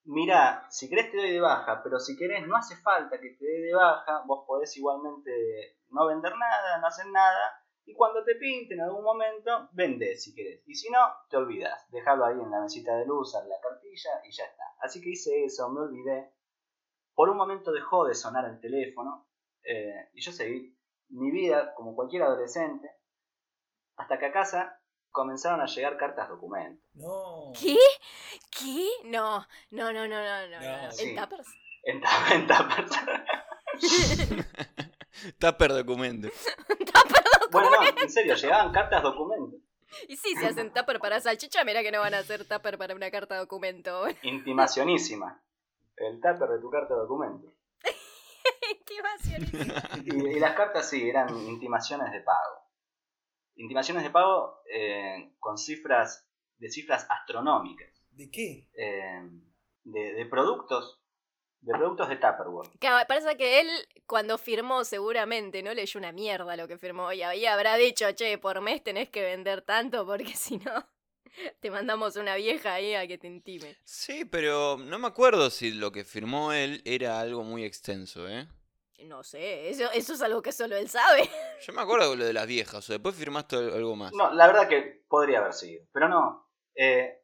mira, 0.05 0.67
si 0.71 0.89
querés 0.89 1.11
te 1.11 1.17
doy 1.17 1.33
de 1.33 1.41
baja, 1.41 1.83
pero 1.83 1.99
si 1.99 2.17
querés 2.17 2.47
no 2.47 2.57
hace 2.57 2.77
falta 2.77 3.21
que 3.21 3.31
te 3.31 3.45
dé 3.45 3.61
de 3.67 3.75
baja, 3.75 4.23
vos 4.27 4.45
podés 4.47 4.77
igualmente 4.77 5.79
no 5.91 6.07
vender 6.07 6.33
nada, 6.37 6.79
no 6.79 6.87
hacer 6.87 7.07
nada, 7.07 7.65
y 7.89 7.95
cuando 7.95 8.23
te 8.23 8.35
pinte 8.35 8.75
en 8.75 8.83
algún 8.83 9.03
momento, 9.03 9.71
vendés 9.73 10.23
si 10.23 10.35
querés. 10.35 10.63
Y 10.67 10.75
si 10.75 10.91
no, 10.91 11.01
te 11.31 11.39
olvidas, 11.39 11.87
déjalo 11.91 12.27
ahí 12.27 12.39
en 12.39 12.51
la 12.51 12.61
mesita 12.61 12.95
de 12.97 13.07
luz, 13.07 13.35
en 13.35 13.49
la 13.49 13.59
cartilla 13.63 14.11
y 14.25 14.31
ya 14.31 14.45
está. 14.45 14.65
Así 14.81 15.01
que 15.01 15.11
hice 15.11 15.45
eso, 15.45 15.71
me 15.71 15.81
olvidé. 15.81 16.35
Por 17.19 17.31
un 17.31 17.37
momento 17.37 17.73
dejó 17.73 18.07
de 18.07 18.15
sonar 18.15 18.45
el 18.45 18.61
teléfono 18.61 19.29
eh, 19.65 20.09
y 20.15 20.21
yo 20.21 20.31
seguí 20.31 20.79
mi 21.09 21.33
vida 21.33 21.75
como 21.75 21.97
cualquier 21.97 22.23
adolescente, 22.23 22.89
hasta 23.97 24.21
que 24.21 24.27
a 24.27 24.33
casa 24.33 24.81
comenzaron 25.11 25.61
a 25.61 25.67
llegar 25.67 25.97
cartas 25.97 26.29
documentos. 26.29 26.81
No. 26.95 27.51
¿Qué? 27.61 27.77
¿Qué? 28.57 28.89
No, 29.07 29.45
no, 29.71 29.93
no, 29.93 30.07
no, 30.07 30.17
no, 30.23 30.49
no. 30.49 30.61
No, 30.61 30.93
sí. 30.93 31.09
¿En 31.11 31.17
Tappers? 31.17 31.49
En, 31.83 32.01
ta- 32.01 32.35
en 32.35 32.47
Tuppers. 32.47 32.91
Tupper 35.41 35.73
documento. 35.73 36.29
bueno, 37.51 37.71
no, 37.71 38.01
en 38.01 38.11
serio, 38.11 38.37
llegaban 38.37 38.71
cartas 38.71 39.03
documentos. 39.03 39.61
Y 40.07 40.17
sí, 40.19 40.37
si 40.37 40.45
hacen 40.45 40.73
tupper 40.73 41.01
para 41.01 41.21
salchicha, 41.21 41.65
mira 41.65 41.83
que 41.83 41.91
no 41.91 41.99
van 41.99 42.15
a 42.15 42.19
hacer 42.19 42.47
tupper 42.47 42.79
para 42.79 42.95
una 42.95 43.11
carta 43.11 43.37
documento. 43.39 44.05
Intimacionísima. 44.23 45.43
El 46.01 46.21
tupper 46.21 46.49
de 46.49 46.61
tu 46.61 46.71
carta 46.71 46.95
documento. 46.95 47.55
Intimacionísimo. 48.71 49.75
Y, 50.05 50.37
y 50.37 50.41
las 50.41 50.55
cartas 50.55 50.89
sí, 50.89 51.09
eran 51.09 51.29
intimaciones 51.49 52.13
de 52.13 52.21
pago. 52.21 52.67
Intimaciones 53.57 54.03
de 54.05 54.11
pago 54.11 54.63
eh, 54.73 55.33
con 55.39 55.59
cifras, 55.59 56.27
de 56.59 56.71
cifras 56.71 57.07
astronómicas. 57.11 57.89
¿De 58.11 58.31
qué? 58.31 58.69
eh, 58.75 59.29
de, 59.85 60.13
de 60.15 60.27
productos, 60.27 61.01
de 61.61 61.73
productos 61.73 62.09
de 62.09 62.17
Tupperware. 62.17 62.71
Claro, 62.79 63.05
parece 63.09 63.37
que 63.37 63.61
él, 63.61 63.69
cuando 64.07 64.39
firmó, 64.39 64.85
seguramente 64.85 65.63
no 65.63 65.73
leyó 65.75 65.99
una 65.99 66.13
mierda 66.13 66.57
lo 66.57 66.69
que 66.69 66.79
firmó 66.79 67.13
y 67.13 67.23
ahí 67.23 67.47
habrá 67.47 67.77
dicho, 67.77 68.11
che, 68.13 68.39
por 68.39 68.61
mes 68.61 68.83
tenés 68.83 69.09
que 69.09 69.23
vender 69.23 69.63
tanto 69.63 70.07
porque 70.07 70.35
si 70.37 70.59
no, 70.59 70.87
te 71.61 71.71
mandamos 71.71 72.17
una 72.17 72.35
vieja 72.37 72.75
ahí 72.75 72.95
a 72.95 73.07
que 73.07 73.19
te 73.19 73.27
intime. 73.27 73.77
Sí, 73.85 74.25
pero 74.25 74.77
no 74.79 74.99
me 74.99 75.07
acuerdo 75.09 75.51
si 75.51 75.73
lo 75.73 75.91
que 75.93 76.05
firmó 76.05 76.53
él 76.53 76.83
era 76.85 77.21
algo 77.21 77.43
muy 77.45 77.65
extenso, 77.65 78.29
¿eh? 78.29 78.47
No 79.05 79.23
sé, 79.23 79.71
eso, 79.71 79.89
eso 79.93 80.15
es 80.15 80.23
algo 80.23 80.43
que 80.43 80.51
solo 80.53 80.77
él 80.77 80.89
sabe. 80.89 81.29
Yo 81.67 81.73
me 81.73 81.83
acuerdo 81.83 82.11
de 82.11 82.17
lo 82.17 82.25
de 82.25 82.33
las 82.33 82.47
viejas, 82.49 82.89
o 82.89 82.93
después 82.93 83.15
firmaste 83.15 83.57
al- 83.57 83.73
algo 83.73 83.95
más. 83.95 84.13
No, 84.13 84.33
la 84.33 84.47
verdad 84.49 84.69
que 84.69 85.05
podría 85.09 85.39
haber 85.39 85.53
sido, 85.53 85.85
pero 85.93 86.09
no. 86.09 86.51
eh, 86.75 87.15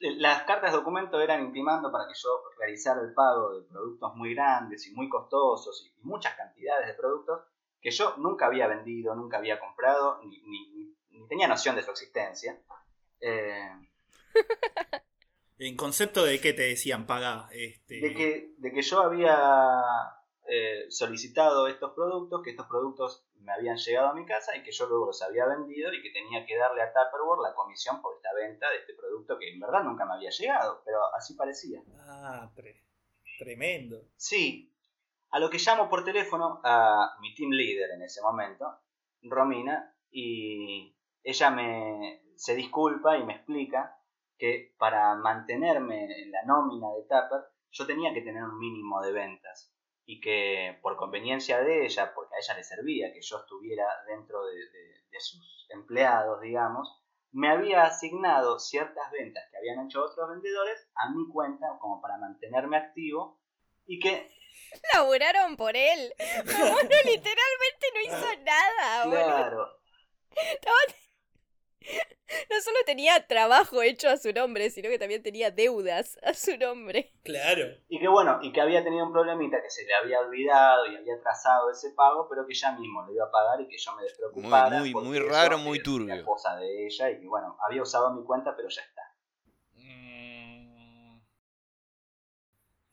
las 0.00 0.42
cartas 0.42 0.72
de 0.72 0.78
documento 0.78 1.20
eran 1.20 1.44
intimando 1.44 1.90
para 1.90 2.06
que 2.06 2.14
yo 2.14 2.42
realizara 2.58 3.00
el 3.00 3.14
pago 3.14 3.54
de 3.58 3.62
productos 3.68 4.14
muy 4.14 4.34
grandes 4.34 4.86
y 4.86 4.92
muy 4.94 5.08
costosos 5.08 5.84
y, 5.86 5.92
muchas 6.06 6.34
cantidades 6.34 6.86
de 6.88 6.94
productos 6.94 7.40
que 7.80 7.90
yo 7.90 8.14
nunca 8.18 8.46
había 8.46 8.66
vendido, 8.68 9.14
nunca 9.14 9.38
había 9.38 9.58
comprado, 9.58 10.20
ni- 10.24 10.40
ni 11.10 11.26
tenía 11.28 11.48
noción 11.48 11.74
de 11.76 11.82
su 11.82 11.90
existencia. 11.90 12.60
Eh, 13.20 13.68
En 15.58 15.76
concepto 15.76 16.24
de 16.24 16.40
qué 16.40 16.52
te 16.52 16.62
decían, 16.62 17.06
paga. 17.06 17.48
Este... 17.52 18.00
de 18.00 18.14
que, 18.14 18.54
de 18.58 18.72
que 18.72 18.82
yo 18.82 19.00
había 19.00 19.34
eh, 20.48 20.84
solicitado 20.90 21.66
estos 21.66 21.92
productos, 21.94 22.42
que 22.42 22.50
estos 22.50 22.66
productos 22.66 23.26
me 23.40 23.52
habían 23.52 23.76
llegado 23.78 24.08
a 24.08 24.14
mi 24.14 24.26
casa 24.26 24.56
y 24.56 24.62
que 24.62 24.72
yo 24.72 24.86
luego 24.86 25.06
los 25.06 25.22
había 25.22 25.46
vendido 25.46 25.92
y 25.94 26.02
que 26.02 26.10
tenía 26.10 26.44
que 26.44 26.56
darle 26.56 26.82
a 26.82 26.92
Tupperware 26.92 27.40
la 27.48 27.54
comisión 27.54 28.02
por 28.02 28.16
esta 28.16 28.34
venta 28.34 28.68
de 28.70 28.78
este 28.78 28.94
producto 28.94 29.38
que 29.38 29.50
en 29.52 29.60
verdad 29.60 29.84
nunca 29.84 30.04
me 30.04 30.14
había 30.14 30.30
llegado, 30.30 30.82
pero 30.84 30.98
así 31.14 31.34
parecía. 31.34 31.80
Ah, 32.00 32.50
tre- 32.54 32.82
tremendo. 33.38 34.08
Sí, 34.16 34.74
a 35.30 35.38
lo 35.38 35.48
que 35.48 35.58
llamo 35.58 35.88
por 35.88 36.04
teléfono 36.04 36.60
a 36.64 37.16
mi 37.20 37.34
team 37.34 37.50
leader 37.52 37.90
en 37.92 38.02
ese 38.02 38.20
momento, 38.20 38.78
Romina, 39.22 39.94
y 40.10 40.95
ella 41.26 41.50
me 41.50 42.22
se 42.36 42.54
disculpa 42.54 43.16
y 43.18 43.24
me 43.24 43.34
explica 43.34 43.98
que 44.38 44.74
para 44.78 45.14
mantenerme 45.16 46.04
en 46.04 46.30
la 46.30 46.42
nómina 46.44 46.88
de 46.94 47.02
Tupper 47.02 47.40
yo 47.70 47.86
tenía 47.86 48.12
que 48.14 48.20
tener 48.22 48.42
un 48.44 48.58
mínimo 48.58 49.00
de 49.02 49.12
ventas 49.12 49.72
y 50.04 50.20
que 50.20 50.78
por 50.82 50.96
conveniencia 50.96 51.58
de 51.60 51.84
ella, 51.84 52.12
porque 52.14 52.34
a 52.34 52.38
ella 52.38 52.54
le 52.56 52.64
servía 52.64 53.12
que 53.12 53.20
yo 53.22 53.38
estuviera 53.38 53.86
dentro 54.06 54.44
de, 54.44 54.54
de- 54.54 54.96
de 55.10 55.20
sus 55.20 55.66
empleados, 55.70 56.40
digamos, 56.42 57.02
me 57.32 57.48
había 57.50 57.82
asignado 57.84 58.58
ciertas 58.58 59.10
ventas 59.10 59.42
que 59.50 59.56
habían 59.58 59.84
hecho 59.86 60.04
otros 60.04 60.28
vendedores 60.30 60.88
a 60.94 61.10
mi 61.10 61.26
cuenta 61.32 61.66
como 61.80 62.00
para 62.00 62.18
mantenerme 62.18 62.76
activo 62.76 63.40
y 63.86 63.98
que 63.98 64.30
Laburaron 64.94 65.56
por 65.56 65.74
él. 65.76 66.12
Bueno, 66.44 66.88
literalmente 67.04 67.86
no 67.94 68.00
hizo 68.00 68.42
nada. 68.44 69.02
Claro. 69.10 69.66
No 72.50 72.60
solo 72.60 72.76
tenía 72.84 73.24
trabajo 73.28 73.82
hecho 73.82 74.08
a 74.08 74.16
su 74.16 74.32
nombre, 74.32 74.70
sino 74.70 74.88
que 74.88 74.98
también 74.98 75.22
tenía 75.22 75.50
deudas 75.52 76.18
a 76.24 76.34
su 76.34 76.56
nombre. 76.56 77.12
Claro. 77.22 77.66
Y 77.88 78.00
que 78.00 78.08
bueno, 78.08 78.40
y 78.42 78.52
que 78.52 78.60
había 78.60 78.82
tenido 78.82 79.06
un 79.06 79.12
problemita 79.12 79.62
que 79.62 79.70
se 79.70 79.84
le 79.84 79.94
había 79.94 80.18
olvidado 80.20 80.86
y 80.86 80.96
había 80.96 81.14
atrasado 81.14 81.70
ese 81.70 81.90
pago, 81.92 82.26
pero 82.28 82.44
que 82.46 82.54
ya 82.54 82.72
mismo 82.72 83.02
lo 83.06 83.12
iba 83.12 83.26
a 83.26 83.30
pagar 83.30 83.60
y 83.60 83.68
que 83.68 83.78
yo 83.78 83.94
me 83.94 84.02
despreocupara. 84.02 84.78
Muy- 84.80 84.92
muy- 84.92 85.04
muy 85.04 85.18
raro, 85.20 85.58
muy 85.58 85.80
turbio. 85.82 86.08
La 86.08 86.16
esposa 86.16 86.56
de 86.56 86.86
ella 86.86 87.10
y 87.10 87.20
que 87.20 87.26
bueno, 87.28 87.56
había 87.68 87.82
usado 87.82 88.12
mi 88.12 88.24
cuenta, 88.24 88.54
pero 88.56 88.68
ya 88.68 88.82
está. 88.82 89.02
Mm. 89.74 91.20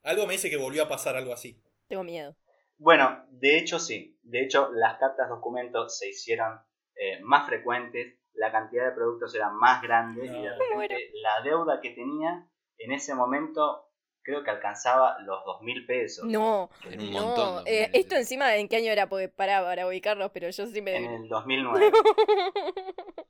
Algo 0.04 0.28
me 0.28 0.34
dice 0.34 0.50
que 0.50 0.58
volvió 0.58 0.84
a 0.84 0.88
pasar 0.90 1.16
algo 1.16 1.34
así. 1.34 1.62
Tengo 1.88 2.04
miedo. 2.04 2.36
Bueno, 2.78 3.26
de 3.30 3.58
hecho 3.58 3.80
sí. 3.80 4.20
De 4.24 4.42
hecho, 4.44 4.70
las 4.74 4.98
cartas 5.00 5.30
documentos 5.30 5.98
se 5.98 6.10
hicieron 6.10 6.60
eh, 6.96 7.20
más 7.22 7.48
frecuentes, 7.48 8.20
la 8.36 8.52
cantidad 8.52 8.86
de 8.86 8.92
productos 8.94 9.34
era 9.36 9.50
más 9.50 9.82
grande 9.82 10.26
y 10.26 10.42
de 10.42 10.50
repente 10.56 11.12
la 11.22 11.42
deuda 11.44 11.80
que 11.82 11.92
tenía 11.92 12.48
en 12.78 12.92
ese 12.92 13.14
momento 13.16 13.90
creo 14.24 14.44
que 14.44 14.52
alcanzaba 14.52 15.20
los 15.20 15.44
dos 15.46 15.62
mil 15.62 15.86
pesos. 15.86 16.26
No, 16.26 16.70
Era 16.90 17.02
un 17.02 17.12
no. 17.12 17.20
montón. 17.26 17.64
eh, 17.68 17.90
2000. 17.92 18.02
esto 18.02 18.16
encima, 18.16 18.56
¿en 18.56 18.68
qué 18.70 18.78
año 18.78 18.92
era? 18.92 19.08
Porque 19.10 19.28
pará, 19.30 19.62
para 19.64 19.86
ubicarlos, 19.88 20.32
pero 20.32 20.50
yo 20.50 20.66
sí 20.68 20.78
En 20.80 20.84
me... 20.86 21.16
el 21.16 21.28
2009. 21.28 21.92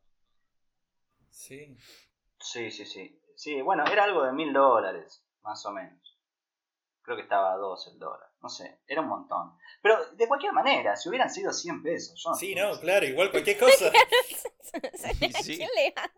Sí. 1.30 1.76
Sí, 2.40 2.72
sí, 2.72 2.86
sí. 2.86 3.20
Sí, 3.36 3.62
bueno, 3.62 3.84
era 3.92 4.04
algo 4.06 4.24
de 4.24 4.32
mil 4.32 4.54
dólares, 4.54 5.26
más 5.42 5.66
o 5.66 5.72
menos. 5.72 6.13
Creo 7.04 7.18
que 7.18 7.24
estaba 7.24 7.54
a 7.54 7.58
dos 7.58 7.88
el 7.92 8.00
dólar. 8.00 8.30
No 8.42 8.50
sé, 8.50 8.80
era 8.88 9.02
un 9.02 9.08
montón. 9.08 9.58
Pero 9.82 9.98
de 10.14 10.28
cualquier 10.28 10.54
manera, 10.54 10.96
si 10.96 11.10
hubieran 11.10 11.30
sido 11.30 11.52
100 11.52 11.84
pesos, 11.84 12.22
yo 12.24 12.34
Sí, 12.34 12.54
sé. 12.54 12.60
no, 12.62 12.80
claro, 12.80 13.06
igual 13.06 13.30
cualquier 13.32 13.58
cosa. 13.60 13.88
¿A 13.88 13.92
Sí. 15.44 15.58
quién 15.58 15.70
le 15.76 15.92
da? 15.96 16.12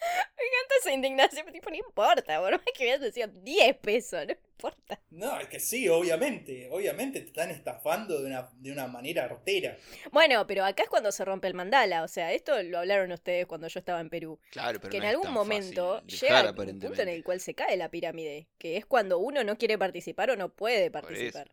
Me 0.00 0.44
encanta 0.44 0.74
esa 0.80 0.92
indignación, 0.92 1.44
pero 1.44 1.52
tipo, 1.52 1.70
no 1.70 1.76
importa, 1.76 2.40
por 2.40 2.52
más 2.52 2.62
que 2.74 2.84
hubieras 2.84 3.00
decidido 3.00 3.28
10 3.42 3.76
pesos, 3.78 4.26
no 4.26 4.32
importa. 4.32 5.00
No, 5.10 5.40
es 5.40 5.48
que 5.48 5.58
sí, 5.58 5.88
obviamente. 5.88 6.68
Obviamente 6.70 7.20
te 7.20 7.26
están 7.26 7.50
estafando 7.50 8.20
de 8.20 8.26
una, 8.26 8.48
de 8.54 8.72
una 8.72 8.86
manera 8.86 9.24
artera. 9.24 9.76
Bueno, 10.12 10.46
pero 10.46 10.64
acá 10.64 10.84
es 10.84 10.88
cuando 10.88 11.10
se 11.10 11.24
rompe 11.24 11.48
el 11.48 11.54
mandala, 11.54 12.04
o 12.04 12.08
sea, 12.08 12.32
esto 12.32 12.62
lo 12.62 12.78
hablaron 12.78 13.10
ustedes 13.12 13.46
cuando 13.46 13.68
yo 13.68 13.78
estaba 13.78 14.00
en 14.00 14.10
Perú. 14.10 14.38
Claro, 14.50 14.80
pero 14.80 14.90
que 14.90 14.98
en 14.98 15.02
no 15.02 15.08
es 15.08 15.14
algún 15.14 15.24
tan 15.24 15.34
momento 15.34 16.02
llega 16.06 16.50
un 16.50 16.78
punto 16.78 17.02
en 17.02 17.08
el 17.08 17.24
cual 17.24 17.40
se 17.40 17.54
cae 17.54 17.76
la 17.76 17.90
pirámide, 17.90 18.48
que 18.58 18.76
es 18.76 18.86
cuando 18.86 19.18
uno 19.18 19.42
no 19.44 19.58
quiere 19.58 19.78
participar 19.78 20.30
o 20.30 20.36
no 20.36 20.50
puede 20.50 20.90
participar. 20.90 21.50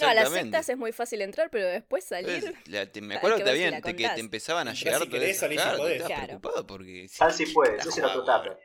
No, 0.00 0.08
a 0.08 0.14
las 0.14 0.30
sectas 0.30 0.68
es 0.68 0.76
muy 0.78 0.92
fácil 0.92 1.22
entrar, 1.22 1.50
pero 1.50 1.66
después 1.66 2.04
salir... 2.04 2.30
Entonces, 2.30 2.68
la- 2.68 2.90
te- 2.90 3.00
me 3.00 3.14
acuerdo 3.16 3.36
que 3.38 3.44
ver 3.44 3.56
si 3.56 3.62
habían, 3.64 3.80
la 3.80 3.80
te, 3.82 3.96
que 3.96 4.08
te 4.08 4.20
empezaban 4.20 4.68
a 4.68 4.72
llegar 4.72 5.00
si 5.02 5.08
querés, 5.08 5.38
si 5.38 5.48
claro, 5.48 5.72
te 5.72 5.78
podés. 5.78 5.92
estabas 6.02 6.12
Claro. 6.12 6.26
preocupado 6.40 6.66
porque... 6.66 7.08
Si 7.08 7.46
puedes, 7.54 7.84
la 7.84 7.90
ese 7.90 8.00
era 8.00 8.12
tu 8.12 8.20
jugaba, 8.20 8.42
tupper. 8.42 8.58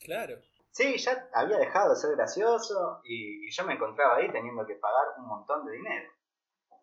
Claro. 0.00 0.36
Sí, 0.72 0.96
ya 0.98 1.28
había 1.34 1.56
dejado 1.58 1.90
de 1.90 1.96
ser 1.96 2.16
gracioso 2.16 3.00
y, 3.04 3.46
y 3.46 3.50
yo 3.50 3.64
me 3.64 3.74
encontraba 3.74 4.16
ahí 4.16 4.30
teniendo 4.30 4.66
que 4.66 4.76
pagar 4.76 5.06
un 5.18 5.26
montón 5.26 5.66
de 5.66 5.72
dinero. 5.72 6.10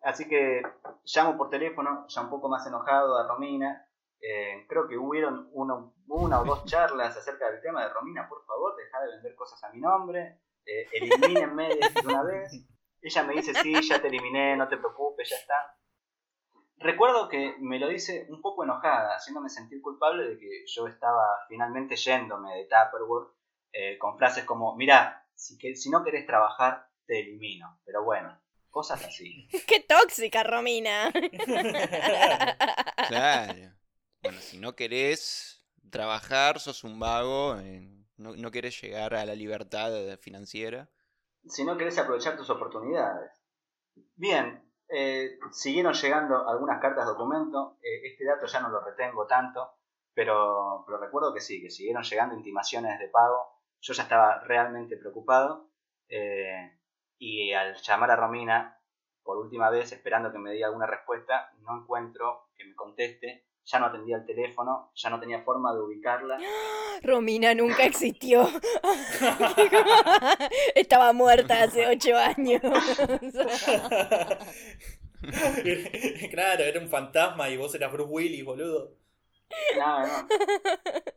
Así 0.02 0.28
que 0.28 0.62
llamo 1.04 1.36
por 1.38 1.50
teléfono, 1.50 2.06
ya 2.08 2.22
un 2.22 2.30
poco 2.30 2.48
más 2.48 2.66
enojado 2.66 3.18
a 3.18 3.26
Romina. 3.28 3.86
Eh, 4.20 4.66
creo 4.68 4.88
que 4.88 4.96
hubieron 4.98 5.48
uno- 5.52 5.94
una 6.08 6.40
o 6.40 6.44
dos 6.44 6.64
charlas 6.64 7.16
acerca 7.16 7.50
del 7.50 7.60
tema 7.62 7.82
de 7.84 7.90
Romina, 7.92 8.28
por 8.28 8.44
favor, 8.46 8.74
deja 8.76 9.00
de 9.00 9.12
vender 9.12 9.34
cosas 9.36 9.62
a 9.64 9.70
mi 9.70 9.80
nombre, 9.80 10.40
eh, 10.66 10.86
elimínenme 10.92 11.68
de 11.68 12.06
una 12.06 12.22
vez. 12.24 12.52
Ella 13.00 13.22
me 13.22 13.34
dice, 13.34 13.54
sí, 13.54 13.72
ya 13.88 14.00
te 14.02 14.08
eliminé, 14.08 14.56
no 14.56 14.66
te 14.68 14.76
preocupes, 14.76 15.28
ya 15.30 15.36
está. 15.36 15.76
Recuerdo 16.80 17.28
que 17.28 17.56
me 17.60 17.78
lo 17.78 17.88
dice 17.88 18.26
un 18.28 18.40
poco 18.40 18.62
enojada, 18.64 19.16
haciéndome 19.16 19.48
sentir 19.48 19.80
culpable 19.82 20.28
de 20.28 20.38
que 20.38 20.64
yo 20.66 20.86
estaba 20.86 21.24
finalmente 21.48 21.96
yéndome 21.96 22.54
de 22.56 22.64
Tupperware 22.64 23.28
eh, 23.72 23.98
con 23.98 24.16
frases 24.16 24.44
como, 24.44 24.74
mira, 24.76 25.26
si, 25.34 25.58
que, 25.58 25.74
si 25.76 25.90
no 25.90 26.02
querés 26.04 26.26
trabajar, 26.26 26.88
te 27.06 27.20
elimino. 27.20 27.80
Pero 27.84 28.04
bueno, 28.04 28.40
cosas 28.70 29.04
así. 29.04 29.48
¡Qué 29.66 29.80
tóxica, 29.88 30.42
Romina! 30.44 31.10
Claro. 33.08 33.74
Bueno, 34.22 34.40
si 34.40 34.58
no 34.58 34.74
querés 34.74 35.64
trabajar, 35.90 36.60
sos 36.60 36.84
un 36.84 36.98
vago, 36.98 37.56
no, 38.16 38.34
no 38.36 38.50
querés 38.50 38.80
llegar 38.80 39.14
a 39.14 39.24
la 39.24 39.34
libertad 39.34 39.96
eh, 39.96 40.16
financiera. 40.16 40.88
Si 41.46 41.64
no 41.64 41.76
querés 41.76 41.98
aprovechar 41.98 42.36
tus 42.36 42.50
oportunidades. 42.50 43.30
Bien, 44.16 44.70
eh, 44.88 45.38
siguieron 45.52 45.94
llegando 45.94 46.48
algunas 46.48 46.80
cartas 46.80 47.06
documento. 47.06 47.78
eh, 47.82 48.08
este 48.10 48.24
dato 48.24 48.46
ya 48.46 48.60
no 48.60 48.68
lo 48.70 48.84
retengo 48.84 49.26
tanto, 49.26 49.78
pero, 50.12 50.84
pero 50.86 50.98
recuerdo 50.98 51.32
que 51.32 51.40
sí, 51.40 51.62
que 51.62 51.70
siguieron 51.70 52.02
llegando 52.02 52.34
intimaciones 52.34 52.98
de 52.98 53.08
pago. 53.08 53.62
Yo 53.80 53.94
ya 53.94 54.02
estaba 54.02 54.40
realmente 54.40 54.96
preocupado. 54.96 55.70
y 57.20 57.52
al 57.52 57.74
llamar 57.76 58.10
a 58.10 58.16
Romina, 58.16 58.80
por 59.22 59.38
última 59.38 59.70
vez, 59.70 59.92
esperando 59.92 60.32
que 60.32 60.38
me 60.38 60.52
diga 60.52 60.66
alguna 60.68 60.86
respuesta, 60.86 61.52
no 61.60 61.82
encuentro 61.82 62.48
que 62.56 62.64
me 62.64 62.74
conteste. 62.74 63.47
Ya 63.70 63.78
no 63.78 63.86
atendía 63.86 64.16
el 64.16 64.24
teléfono, 64.24 64.92
ya 64.94 65.10
no 65.10 65.20
tenía 65.20 65.42
forma 65.42 65.74
de 65.74 65.80
ubicarla. 65.80 66.38
Romina 67.02 67.52
nunca 67.54 67.84
existió. 67.84 68.48
Estaba 70.74 71.12
muerta 71.12 71.64
hace 71.64 71.86
ocho 71.86 72.16
años. 72.16 72.62
claro, 76.30 76.64
era 76.64 76.80
un 76.80 76.88
fantasma 76.88 77.50
y 77.50 77.58
vos 77.58 77.74
eras 77.74 77.92
Bruce 77.92 78.10
Willis, 78.10 78.42
boludo. 78.42 78.96
No. 79.76 80.02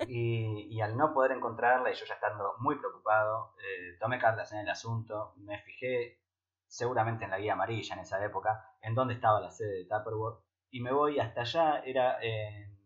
Y, 0.07 0.67
y 0.75 0.81
al 0.81 0.97
no 0.97 1.13
poder 1.13 1.31
encontrarla 1.31 1.89
y 1.89 1.95
yo 1.95 2.05
ya 2.05 2.15
estando 2.15 2.55
muy 2.59 2.75
preocupado, 2.77 3.55
eh, 3.59 3.95
tomé 3.97 4.19
cartas 4.19 4.51
en 4.51 4.59
el 4.59 4.69
asunto, 4.69 5.35
me 5.37 5.57
fijé 5.59 6.19
seguramente 6.67 7.23
en 7.23 7.31
la 7.31 7.39
guía 7.39 7.53
amarilla 7.53 7.95
en 7.95 8.01
esa 8.01 8.21
época, 8.25 8.75
en 8.81 8.93
dónde 8.93 9.13
estaba 9.13 9.39
la 9.39 9.51
sede 9.51 9.83
de 9.83 9.85
Tupperware, 9.85 10.35
y 10.71 10.81
me 10.81 10.91
voy 10.93 11.19
hasta 11.19 11.41
allá, 11.41 11.79
era 11.85 12.21
en 12.23 12.77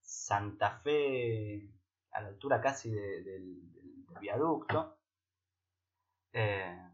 Santa 0.00 0.80
Fe, 0.80 1.70
a 2.12 2.20
la 2.22 2.28
altura 2.28 2.60
casi 2.60 2.90
de- 2.90 3.22
del, 3.22 3.72
del- 3.72 4.06
del 4.06 4.18
viaducto, 4.20 4.96
Eh, 6.32 6.90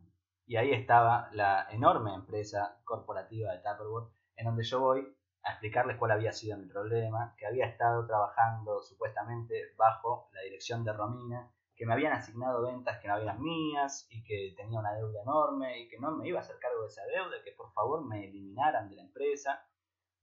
y 0.47 0.57
ahí 0.57 0.73
estaba 0.73 1.29
la 1.33 1.67
enorme 1.71 2.15
empresa 2.15 2.81
corporativa 2.85 3.53
de 3.53 3.59
Tupperware, 3.59 4.09
en 4.37 4.47
donde 4.47 4.65
yo 4.65 4.81
voy 4.81 5.17
a 5.45 5.51
explicarles 5.53 5.97
cuál 5.99 6.13
había 6.13 6.33
sido 6.33 6.57
mi 6.59 6.67
problema, 6.67 7.35
que 7.39 7.47
había 7.47 7.67
estado 7.67 8.07
trabajando 8.07 8.83
supuestamente 8.83 9.75
bajo 9.77 10.29
la 10.33 10.41
dirección 10.43 10.85
de 10.85 10.93
Romina, 10.93 11.51
que 11.77 11.87
me 11.87 11.93
habían 11.93 12.13
asignado 12.13 12.63
ventas 12.63 13.01
que 13.01 13.09
no 13.09 13.17
eran 13.19 13.41
mías 13.43 14.07
y 14.11 14.23
que 14.25 14.55
tenía 14.57 14.79
una 14.81 14.95
deuda 14.95 15.23
enorme 15.23 15.81
y 15.81 15.89
que 15.89 15.99
no 15.99 16.13
me 16.13 16.29
iba 16.29 16.39
a 16.39 16.43
hacer 16.43 16.59
cargo 16.61 16.83
de 16.83 16.89
esa 16.89 17.05
deuda, 17.07 17.43
que 17.45 17.53
por 17.53 17.73
favor 17.73 18.05
me 18.07 18.25
eliminaran 18.29 18.89
de 18.89 18.97
la 18.97 19.03
empresa. 19.03 19.67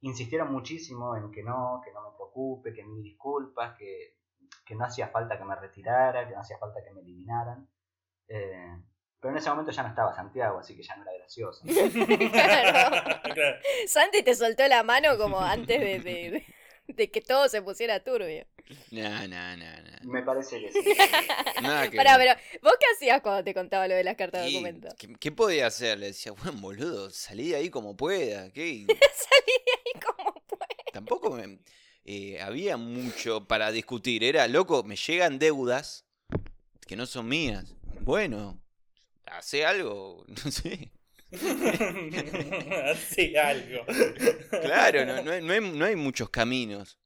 Insistieron 0.02 0.52
muchísimo 0.52 1.16
en 1.16 1.32
que 1.32 1.44
no, 1.44 1.82
que 1.86 1.92
no 1.92 2.02
me 2.02 2.16
preocupe, 2.16 2.74
que 2.74 2.84
mil 2.84 3.04
disculpas, 3.04 3.78
que, 3.78 4.18
que 4.66 4.76
no 4.76 4.86
hacía 4.86 5.08
falta 5.10 5.38
que 5.38 5.44
me 5.46 5.56
retirara, 5.56 6.28
que 6.28 6.34
no 6.34 6.42
hacía 6.42 6.58
falta 6.58 6.84
que 6.84 6.92
me 6.92 7.02
eliminaran. 7.02 7.68
Eh, 8.28 8.78
pero 9.20 9.32
en 9.34 9.38
ese 9.38 9.50
momento 9.52 9.72
ya 9.72 9.84
no 9.84 9.90
estaba 9.90 10.16
Santiago, 10.16 10.58
así 10.60 10.76
que 10.76 10.82
ya 10.82 10.96
no 10.96 11.04
era 11.04 11.14
gracioso. 11.14 11.64
Claro. 11.66 13.22
Claro. 13.34 13.58
Santi 13.88 14.24
te 14.24 14.34
soltó 14.36 14.68
la 14.68 14.84
mano 14.84 15.18
como 15.18 15.40
antes 15.42 15.80
de, 15.80 16.00
de- 16.00 16.46
de 16.88 17.10
que 17.12 17.22
todo 17.22 17.48
se 17.48 17.62
pusiera 17.62 18.04
turbio. 18.04 18.46
No, 18.90 19.28
no, 19.28 19.58
no, 19.58 19.82
no. 19.84 20.12
Me 20.12 20.24
parece 20.24 20.60
que 20.60 20.72
sí. 20.72 20.80
Nada 21.62 21.90
que 21.90 21.96
Pará, 21.98 22.18
ver. 22.18 22.38
pero 22.52 22.60
¿vos 22.64 22.74
qué 22.80 22.86
hacías 22.96 23.22
cuando 23.22 23.44
te 23.44 23.54
contaba 23.54 23.88
lo 23.88 23.96
de 23.96 24.04
las 24.04 24.16
cartas 24.16 24.44
de 24.46 24.52
documento? 24.52 24.90
¿qué, 24.98 25.14
qué 25.20 25.32
podía 25.32 25.68
hacer? 25.68 26.00
Le 26.00 26.08
decía, 26.08 26.32
bueno, 26.32 26.60
boludo, 26.60 27.10
salí 27.12 27.50
de 27.50 27.58
ahí 27.58 27.70
como 27.70 27.96
pueda. 27.96 28.52
¿qué? 28.52 28.86
Salí 28.88 29.54
de 29.66 29.72
ahí 29.86 30.02
como 30.02 30.34
puedes. 30.48 30.91
Tampoco 31.06 31.32
me, 31.32 31.60
eh, 32.06 32.40
había 32.42 32.78
mucho 32.78 33.48
para 33.48 33.72
discutir. 33.72 34.24
Era, 34.24 34.48
loco, 34.48 34.84
me 34.84 34.96
llegan 34.96 35.40
deudas 35.40 36.06
que 36.88 36.96
no 36.96 37.06
son 37.08 37.28
mías. 37.28 37.74
Bueno, 38.02 38.62
hace 39.26 39.66
algo, 39.66 40.24
no 40.46 40.52
sé. 40.52 40.92
Hace 42.92 43.40
algo. 43.40 43.86
Claro, 44.50 45.06
no, 45.06 45.24
no 45.24 45.32
hay, 45.32 45.42
no 45.42 45.54
hay- 45.54 45.62
no 45.62 45.86
hay 45.86 45.96
muchos 45.96 46.30
caminos. 46.30 46.98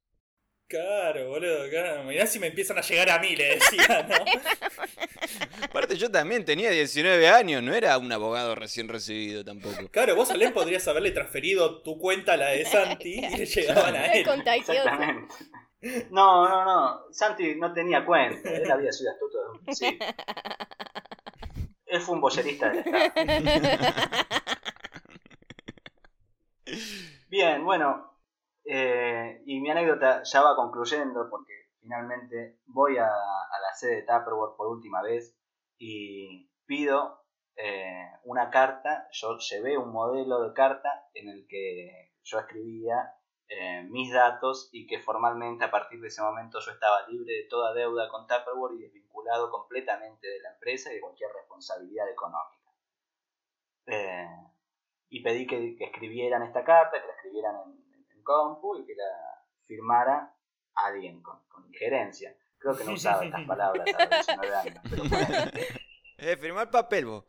Claro, 0.68 1.30
boludo, 1.30 1.70
claro. 1.70 2.04
Mirá 2.06 2.26
si 2.26 2.40
me 2.40 2.48
empiezan 2.48 2.78
a 2.78 2.82
llegar 2.82 3.10
a 3.12 3.20
mí, 3.20 3.36
le 3.36 3.56
decía, 3.56 4.08
¿no? 4.10 4.16
Aparte, 5.66 5.96
yo 5.96 6.10
también 6.10 6.44
tenía 6.44 6.72
19 6.72 7.28
años, 7.30 7.62
no 7.62 7.74
era 7.76 7.98
un 8.00 8.12
abogado 8.12 8.56
recién 8.56 8.88
recibido 8.90 9.46
tampoco. 9.46 9.88
Claro, 9.92 10.16
vos 10.16 10.32
a 10.32 10.38
Len 10.38 10.54
podrías 10.54 10.88
haberle 10.88 11.12
transferido 11.12 11.82
tu 11.84 12.00
cuenta 12.00 12.34
a 12.34 12.38
la 12.38 12.48
de 12.50 12.66
Santi 12.66 13.20
y 13.20 13.38
le 13.38 13.46
llegaban 13.46 13.96
a 13.96 14.06
Es 14.08 14.16
él. 14.18 14.26
contagioso. 14.26 14.74
Exactamente. 14.74 15.36
No, 16.10 16.50
no, 16.50 16.66
no. 16.66 17.02
Santi 17.12 17.56
no 17.56 17.72
tenía 17.72 18.04
cuenta. 18.04 18.50
Él 18.50 18.72
había 18.72 18.92
sido 18.92 19.12
astuto 19.12 19.38
principio. 19.64 20.08
Él 21.86 22.02
fue 22.02 22.16
un 22.16 22.22
bollerista 22.22 22.74
Estado. 22.74 23.12
Bien, 27.30 27.64
bueno. 27.64 28.15
Eh, 28.66 29.44
y 29.46 29.60
mi 29.62 29.70
anécdota 29.70 30.24
ya 30.24 30.42
va 30.42 30.56
concluyendo 30.56 31.30
porque 31.30 31.54
finalmente 31.80 32.60
voy 32.66 32.98
a, 32.98 33.08
a 33.08 33.60
la 33.62 33.74
sede 33.74 33.98
de 33.98 34.02
Tupperware 34.02 34.56
por 34.58 34.68
última 34.68 35.04
vez 35.04 35.38
y 35.78 36.50
pido 36.66 37.26
eh, 37.56 38.10
una 38.24 38.50
carta. 38.50 39.08
Yo 39.12 39.38
llevé 39.38 39.78
un 39.78 39.92
modelo 39.92 40.42
de 40.42 40.54
carta 40.54 41.08
en 41.14 41.30
el 41.30 41.48
que 41.48 42.12
yo 42.24 42.40
escribía 42.40 43.14
eh, 43.48 43.84
mis 43.84 44.12
datos 44.12 44.70
y 44.72 44.88
que 44.88 45.00
formalmente 45.00 45.66
a 45.66 45.72
partir 45.72 46.02
de 46.02 46.08
ese 46.08 46.22
momento 46.22 46.60
yo 46.60 46.72
estaba 46.72 47.08
libre 47.08 47.34
de 47.34 47.48
toda 47.48 47.74
deuda 47.74 48.10
con 48.10 48.26
Tupperware 48.26 48.74
y 48.74 48.84
desvinculado 48.84 49.52
completamente 49.52 50.28
de 50.28 50.42
la 50.42 50.54
empresa 50.54 50.92
y 50.92 50.96
de 50.96 51.02
cualquier 51.02 51.30
responsabilidad 51.32 52.10
económica. 52.10 52.72
Eh, 53.88 54.28
y 55.10 55.22
pedí 55.22 55.46
que, 55.46 55.76
que 55.76 55.86
escribieran 55.86 56.42
esta 56.42 56.64
carta, 56.64 57.00
que 57.00 57.08
la 57.08 57.14
escribieran 57.14 57.56
en, 57.64 57.85
compu 58.26 58.76
y 58.78 58.86
que 58.86 58.96
la 58.96 59.06
firmara 59.66 60.36
alguien 60.74 61.22
con, 61.22 61.48
con 61.48 61.66
injerencia. 61.68 62.36
Creo 62.58 62.76
que 62.76 62.84
no 62.84 62.92
usaba 62.94 63.24
estas 63.24 63.46
palabras 63.46 63.88
a 63.98 64.02
los 64.02 64.10
19 64.10 64.56
años, 64.56 64.82
pero 64.90 65.04
bueno. 65.08 65.52
Eh, 66.18 66.38
firmar 66.38 66.72
papel, 66.72 67.06
vos. 67.06 67.26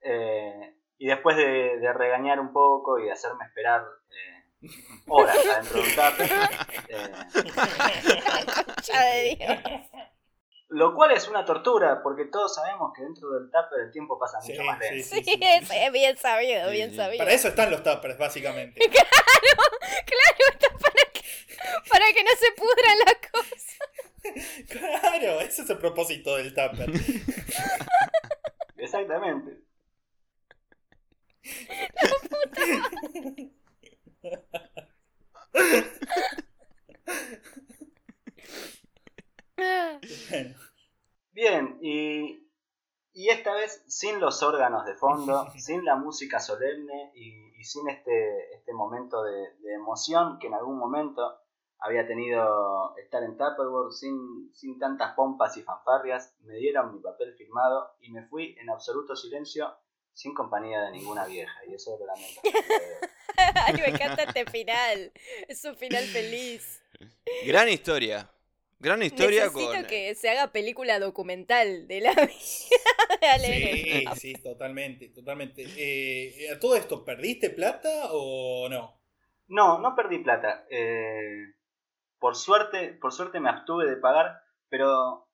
Eh, 0.00 0.76
y 0.98 1.06
después 1.08 1.36
de, 1.36 1.76
de 1.78 1.92
regañar 1.92 2.38
un 2.38 2.52
poco 2.52 2.98
y 3.00 3.06
de 3.06 3.10
hacerme 3.12 3.44
esperar 3.46 3.82
eh, 4.10 4.44
horas 5.08 5.36
adentro 5.44 5.82
de 5.82 5.88
un 5.88 5.94
tupper, 5.94 6.30
eh, 6.88 7.10
lo 10.68 10.94
cual 10.94 11.10
es 11.12 11.28
una 11.28 11.44
tortura 11.44 12.02
porque 12.02 12.24
todos 12.26 12.54
sabemos 12.54 12.92
que 12.96 13.02
dentro 13.02 13.28
del 13.30 13.50
tupper 13.50 13.80
el 13.86 13.92
tiempo 13.92 14.18
pasa 14.18 14.40
Sí, 14.40 14.52
mucho 14.52 14.64
más 14.64 14.78
sí, 14.78 14.84
lento. 14.94 15.08
sí. 15.08 15.22
Sí, 15.24 15.40
es, 15.42 15.70
es 15.70 15.92
bien 15.92 16.16
sabido, 16.16 16.66
Sí, 16.68 16.72
bien 16.72 16.90
sí. 16.90 16.96
sabido. 16.96 17.18
Para 17.24 17.32
eso 17.32 17.48
están 17.48 17.70
los 17.70 17.82
tuppers, 17.82 18.16
básicamente. 18.18 18.80
Claro, 20.06 20.44
está 20.52 20.68
para 20.78 21.04
que, 21.12 21.22
para 21.88 22.12
que 22.12 22.24
no 22.24 22.30
se 22.38 22.52
pudran 22.52 22.98
las 23.06 23.16
cosas. 23.30 23.78
Claro, 24.68 25.40
ese 25.40 25.62
es 25.62 25.70
el 25.70 25.78
propósito 25.78 26.36
del 26.36 26.54
tupper. 26.54 26.90
Exactamente. 28.76 29.58
Bueno, 32.56 32.88
Bien, 41.32 41.78
y, 41.80 42.48
y 43.12 43.28
esta 43.28 43.54
vez 43.54 43.82
sin 43.86 44.20
los 44.20 44.42
órganos 44.42 44.84
de 44.84 44.94
fondo, 44.94 45.50
sin 45.58 45.84
la 45.84 45.96
música 45.96 46.40
solemne 46.40 47.12
y, 47.14 47.51
y 47.62 47.64
sin 47.64 47.88
este, 47.88 48.54
este 48.54 48.72
momento 48.72 49.22
de, 49.22 49.54
de 49.60 49.74
emoción 49.74 50.40
que 50.40 50.48
en 50.48 50.54
algún 50.54 50.78
momento 50.78 51.38
había 51.78 52.04
tenido 52.08 52.96
estar 52.96 53.22
en 53.22 53.36
Tupperware, 53.36 53.92
sin, 53.92 54.52
sin 54.52 54.80
tantas 54.80 55.14
pompas 55.14 55.56
y 55.56 55.62
fanfarrias, 55.62 56.34
me 56.40 56.56
dieron 56.56 56.92
mi 56.92 57.00
papel 57.00 57.34
firmado 57.36 57.94
y 58.00 58.10
me 58.10 58.26
fui 58.26 58.56
en 58.60 58.68
absoluto 58.68 59.14
silencio 59.14 59.72
sin 60.12 60.34
compañía 60.34 60.80
de 60.82 60.90
ninguna 60.90 61.24
vieja, 61.24 61.54
y 61.68 61.74
eso 61.74 61.96
lo 61.98 62.04
lamento. 62.04 62.40
Ay, 63.66 63.74
me 63.74 63.88
encanta 63.88 64.24
este 64.24 64.44
final. 64.46 65.12
Es 65.46 65.64
un 65.64 65.76
final 65.76 66.04
feliz. 66.04 66.82
Gran 67.46 67.68
historia. 67.68 68.28
Gran 68.82 69.00
historia 69.00 69.44
Necesito 69.44 69.72
con. 69.72 69.86
que 69.86 70.14
se 70.16 70.28
haga 70.28 70.50
película 70.50 70.98
documental 70.98 71.86
de 71.86 72.00
la 72.00 72.10
vida 72.14 73.38
de. 73.38 74.04
Sí, 74.16 74.34
sí, 74.34 74.42
totalmente, 74.42 75.10
totalmente. 75.10 75.64
Eh, 75.76 76.50
¿A 76.50 76.58
todo 76.58 76.74
esto 76.74 77.04
perdiste 77.04 77.50
plata 77.50 78.08
o 78.10 78.68
no? 78.68 79.00
No, 79.46 79.78
no 79.78 79.94
perdí 79.94 80.18
plata. 80.18 80.66
Eh, 80.68 81.54
por 82.18 82.34
suerte, 82.34 82.98
por 83.00 83.12
suerte 83.12 83.38
me 83.38 83.50
abstuve 83.50 83.88
de 83.88 83.96
pagar, 83.98 84.42
pero 84.68 85.28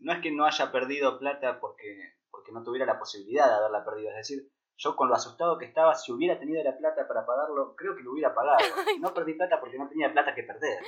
no 0.00 0.12
es 0.12 0.20
que 0.20 0.30
no 0.30 0.44
haya 0.44 0.70
perdido 0.70 1.18
plata 1.18 1.60
porque, 1.60 2.16
porque 2.30 2.52
no 2.52 2.62
tuviera 2.62 2.84
la 2.84 2.98
posibilidad 2.98 3.46
de 3.48 3.54
haberla 3.54 3.86
perdido. 3.86 4.10
Es 4.10 4.16
decir, 4.28 4.52
yo 4.82 4.96
con 4.96 5.08
lo 5.08 5.14
asustado 5.14 5.58
que 5.58 5.64
estaba, 5.64 5.94
si 5.94 6.10
hubiera 6.10 6.38
tenido 6.38 6.62
la 6.64 6.76
plata 6.76 7.06
para 7.06 7.24
pagarlo, 7.24 7.76
creo 7.76 7.94
que 7.94 8.02
lo 8.02 8.12
hubiera 8.12 8.34
pagado. 8.34 8.58
No 9.00 9.14
perdí 9.14 9.34
plata 9.34 9.60
porque 9.60 9.78
no 9.78 9.88
tenía 9.88 10.12
plata 10.12 10.34
que 10.34 10.42
perder. 10.42 10.82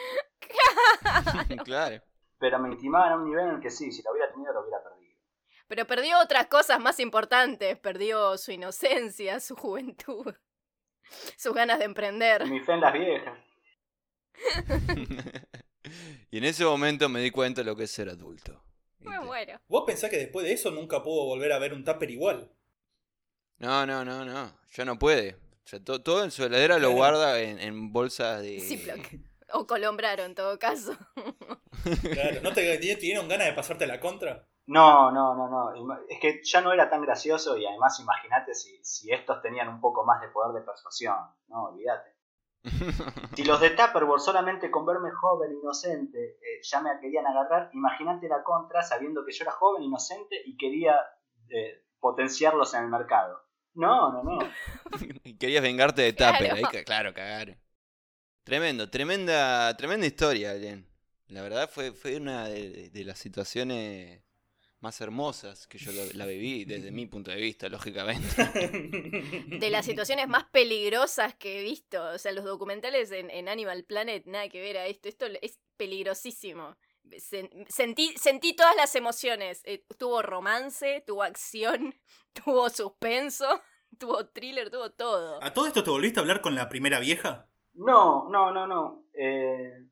claro. 1.65 2.03
Pero 2.39 2.59
me 2.59 2.71
intimaban 2.71 3.13
a 3.13 3.17
un 3.17 3.25
nivel 3.25 3.47
en 3.47 3.55
el 3.55 3.61
que 3.61 3.71
sí, 3.71 3.93
si 3.93 4.03
lo 4.03 4.11
hubiera 4.11 4.33
tenido, 4.33 4.53
lo 4.53 4.63
hubiera 4.63 4.83
perdido. 4.83 5.17
Pero 5.69 5.87
perdió 5.87 6.19
otras 6.21 6.47
cosas 6.49 6.81
más 6.81 6.99
importantes. 7.01 7.79
Perdió 7.79 8.37
su 8.37 8.51
inocencia, 8.51 9.41
su 9.41 9.55
juventud, 9.57 10.35
sus 11.37 11.55
ganas 11.55 11.79
de 11.79 11.85
emprender. 11.85 12.45
Mi 12.47 12.61
fe 12.61 12.73
en 12.73 12.81
las 12.81 12.93
viejas. 12.93 13.39
y 16.31 16.39
en 16.39 16.45
ese 16.45 16.65
momento 16.65 17.09
me 17.09 17.21
di 17.21 17.31
cuenta 17.31 17.61
de 17.61 17.67
lo 17.67 17.77
que 17.77 17.85
es 17.85 17.91
ser 17.93 18.09
adulto. 18.09 18.61
Muy 18.99 19.19
bueno. 19.25 19.61
¿Vos 19.69 19.85
pensás 19.87 20.11
que 20.11 20.19
después 20.19 20.45
de 20.45 20.53
eso 20.53 20.71
nunca 20.71 21.03
puedo 21.03 21.25
volver 21.25 21.53
a 21.53 21.59
ver 21.59 21.73
un 21.73 21.85
tupper 21.85 22.11
igual? 22.11 22.51
No, 23.65 23.87
no, 23.87 24.05
no, 24.05 24.25
no. 24.25 24.53
Ya 24.73 24.85
no 24.85 24.99
puede. 24.99 25.35
O 25.35 25.67
sea, 25.67 25.83
to- 25.83 26.03
todo 26.03 26.23
en 26.25 26.31
su 26.31 26.45
heladera 26.45 26.79
lo 26.79 26.91
guarda 26.91 27.41
en, 27.41 27.59
en 27.59 27.93
bolsas 27.93 28.43
de. 28.43 28.61
Ziploc. 28.61 28.99
O 29.57 29.69
colombraro 29.69 30.25
en 30.25 30.35
todo 30.35 30.59
caso. 30.59 30.97
Claro, 32.13 32.41
¿no 32.43 32.53
te 32.53 32.79
te 32.79 32.97
dieron 32.97 33.29
ganas 33.29 33.47
de 33.47 33.53
pasarte 33.53 33.87
la 33.87 34.01
contra? 34.01 34.49
No, 34.67 35.13
no, 35.13 35.35
no, 35.37 35.49
no. 35.49 35.99
Es 36.09 36.19
que 36.19 36.41
ya 36.43 36.61
no 36.61 36.73
era 36.73 36.89
tan 36.89 37.03
gracioso 37.03 37.57
y 37.59 37.67
además 37.67 38.01
imagínate 38.01 38.55
si, 38.55 38.83
si 38.83 39.13
estos 39.13 39.43
tenían 39.43 39.69
un 39.69 39.81
poco 39.81 40.05
más 40.05 40.21
de 40.23 40.29
poder 40.29 40.55
de 40.55 40.63
persuasión. 40.67 41.17
No, 41.49 41.65
olvídate. 41.67 42.17
Si 43.37 43.45
los 43.45 43.61
de 43.61 43.71
Tupperware 43.71 44.21
solamente 44.21 44.71
con 44.71 44.87
verme 44.87 45.11
joven, 45.11 45.53
inocente, 45.53 46.19
eh, 46.41 46.61
ya 46.63 46.81
me 46.81 46.99
querían 47.01 47.27
agarrar, 47.27 47.71
imagínate 47.75 48.29
la 48.29 48.43
contra 48.43 48.83
sabiendo 48.83 49.25
que 49.25 49.33
yo 49.33 49.45
era 49.45 49.53
joven, 49.53 49.83
inocente 49.83 50.41
y 50.45 50.57
quería 50.57 50.97
eh, 51.51 51.85
potenciarlos 52.01 52.73
en 52.75 52.85
el 52.85 52.89
mercado. 52.91 53.44
No, 53.75 54.13
no, 54.13 54.23
no. 54.23 54.39
Y 55.25 55.35
Querías 55.39 55.63
vengarte 55.63 56.03
de 56.03 56.15
Claro. 56.15 56.39
Tupper, 56.39 56.53
ahí, 56.55 56.63
ca- 56.63 56.85
claro, 56.85 57.13
cagar. 57.15 57.59
Tremendo, 58.45 58.91
tremenda, 58.91 59.77
tremenda 59.77 60.07
historia, 60.07 60.53
Alien. 60.53 60.87
La 61.29 61.43
verdad 61.43 61.71
fue, 61.73 61.93
fue 61.93 62.17
una 62.17 62.49
de, 62.49 62.91
de 62.91 63.05
las 63.05 63.19
situaciones 63.19 64.23
más 64.81 65.01
hermosas 65.01 65.67
que 65.67 65.79
yo 65.79 65.91
la, 65.93 66.05
la 66.13 66.27
viví 66.27 66.67
desde 66.67 66.91
mi 66.91 67.07
punto 67.07 67.31
de 67.31 67.39
vista, 67.39 67.71
lógicamente. 67.71 68.29
De 69.59 69.71
las 69.71 69.87
situaciones 69.87 70.29
más 70.29 70.45
peligrosas 70.45 71.35
que 71.37 71.61
he 71.61 71.63
visto. 71.63 72.05
O 72.11 72.19
sea, 72.19 72.33
los 72.33 72.45
documentales 72.45 73.11
en, 73.11 73.31
en 73.31 73.49
Animal 73.49 73.85
Planet, 73.85 74.27
nada 74.27 74.49
que 74.51 74.61
ver 74.61 74.77
a 74.77 74.87
esto. 74.87 75.09
Esto 75.09 75.25
es 75.41 75.59
peligrosísimo. 75.79 76.77
Sen- 77.19 77.67
sentí, 77.69 78.15
sentí 78.17 78.55
todas 78.55 78.77
las 78.77 78.95
emociones. 78.95 79.63
Eh, 79.65 79.85
tuvo 79.99 80.23
romance, 80.23 81.03
tuvo 81.07 81.23
acción, 81.23 81.95
tuvo 82.33 82.69
suspenso, 82.71 83.47
tuvo 83.99 84.27
thriller, 84.29 84.71
tuvo 84.71 84.91
todo. 84.91 85.43
¿A 85.43 85.53
todo 85.53 85.67
esto 85.67 85.85
te 85.85 85.91
volviste 85.91 86.21
a 86.21 86.23
hablar 86.23 86.41
con 86.41 86.55
la 86.55 86.69
primera 86.69 86.99
vieja? 87.01 87.49
No, 87.75 88.29
no, 88.31 88.53
no, 88.53 88.67
no. 88.67 89.05
Eh, 89.15 89.89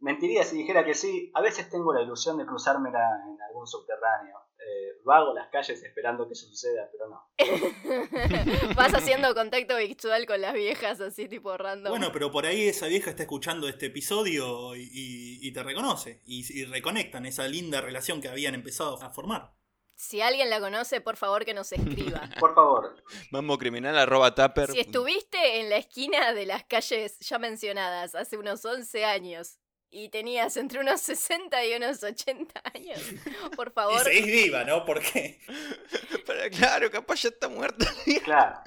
mentiría 0.00 0.44
si 0.44 0.58
dijera 0.58 0.84
que 0.84 0.94
sí. 0.94 1.30
A 1.34 1.40
veces 1.40 1.70
tengo 1.70 1.92
la 1.94 2.02
ilusión 2.02 2.36
de 2.38 2.46
cruzármela 2.46 2.98
en 3.28 3.40
algún 3.42 3.66
subterráneo. 3.66 4.38
Eh, 4.68 4.98
vago 5.04 5.32
las 5.32 5.48
calles 5.48 5.80
esperando 5.84 6.26
que 6.26 6.32
eso 6.32 6.46
suceda, 6.48 6.88
pero 6.90 7.08
no. 7.08 7.30
Vas 8.74 8.92
haciendo 8.94 9.32
contacto 9.34 9.76
visual 9.76 10.26
con 10.26 10.40
las 10.40 10.54
viejas 10.54 11.00
así 11.00 11.28
tipo 11.28 11.56
random. 11.56 11.90
Bueno, 11.90 12.10
pero 12.12 12.30
por 12.32 12.46
ahí 12.46 12.66
esa 12.68 12.86
vieja 12.88 13.10
está 13.10 13.22
escuchando 13.22 13.68
este 13.68 13.86
episodio 13.86 14.74
y, 14.74 14.82
y- 14.82 15.46
y 15.46 15.52
te 15.52 15.62
reconoce. 15.62 16.20
Y, 16.26 16.44
y 16.60 16.64
reconectan 16.64 17.26
esa 17.26 17.46
linda 17.46 17.80
relación 17.80 18.20
que 18.20 18.28
habían 18.28 18.54
empezado 18.54 19.00
a 19.00 19.10
formar. 19.10 19.52
Si 19.94 20.20
alguien 20.20 20.50
la 20.50 20.60
conoce, 20.60 21.00
por 21.00 21.16
favor 21.16 21.44
que 21.44 21.54
nos 21.54 21.72
escriba. 21.72 22.28
Por 22.40 22.54
favor, 22.54 23.02
Mambo 23.30 23.56
criminal 23.56 23.96
arroba 23.96 24.34
Tupper. 24.34 24.70
Si 24.70 24.80
estuviste 24.80 25.60
en 25.60 25.70
la 25.70 25.76
esquina 25.78 26.34
de 26.34 26.44
las 26.44 26.64
calles 26.64 27.18
ya 27.20 27.38
mencionadas 27.38 28.14
hace 28.14 28.36
unos 28.36 28.62
11 28.64 29.04
años 29.06 29.58
y 29.90 30.08
tenías 30.10 30.56
entre 30.56 30.80
unos 30.80 31.00
60 31.00 31.64
y 31.64 31.74
unos 31.74 32.02
80 32.02 32.60
años, 32.74 33.00
por 33.56 33.68
Y 33.68 33.70
favor, 33.72 34.00
seguís 34.00 34.26
viva, 34.26 34.64
¿no? 34.64 34.84
Porque 34.84 35.40
Pero 36.26 36.50
claro, 36.56 36.90
capaz 36.90 37.22
ya 37.22 37.28
está 37.30 37.48
muerta. 37.48 37.86
claro. 38.24 38.60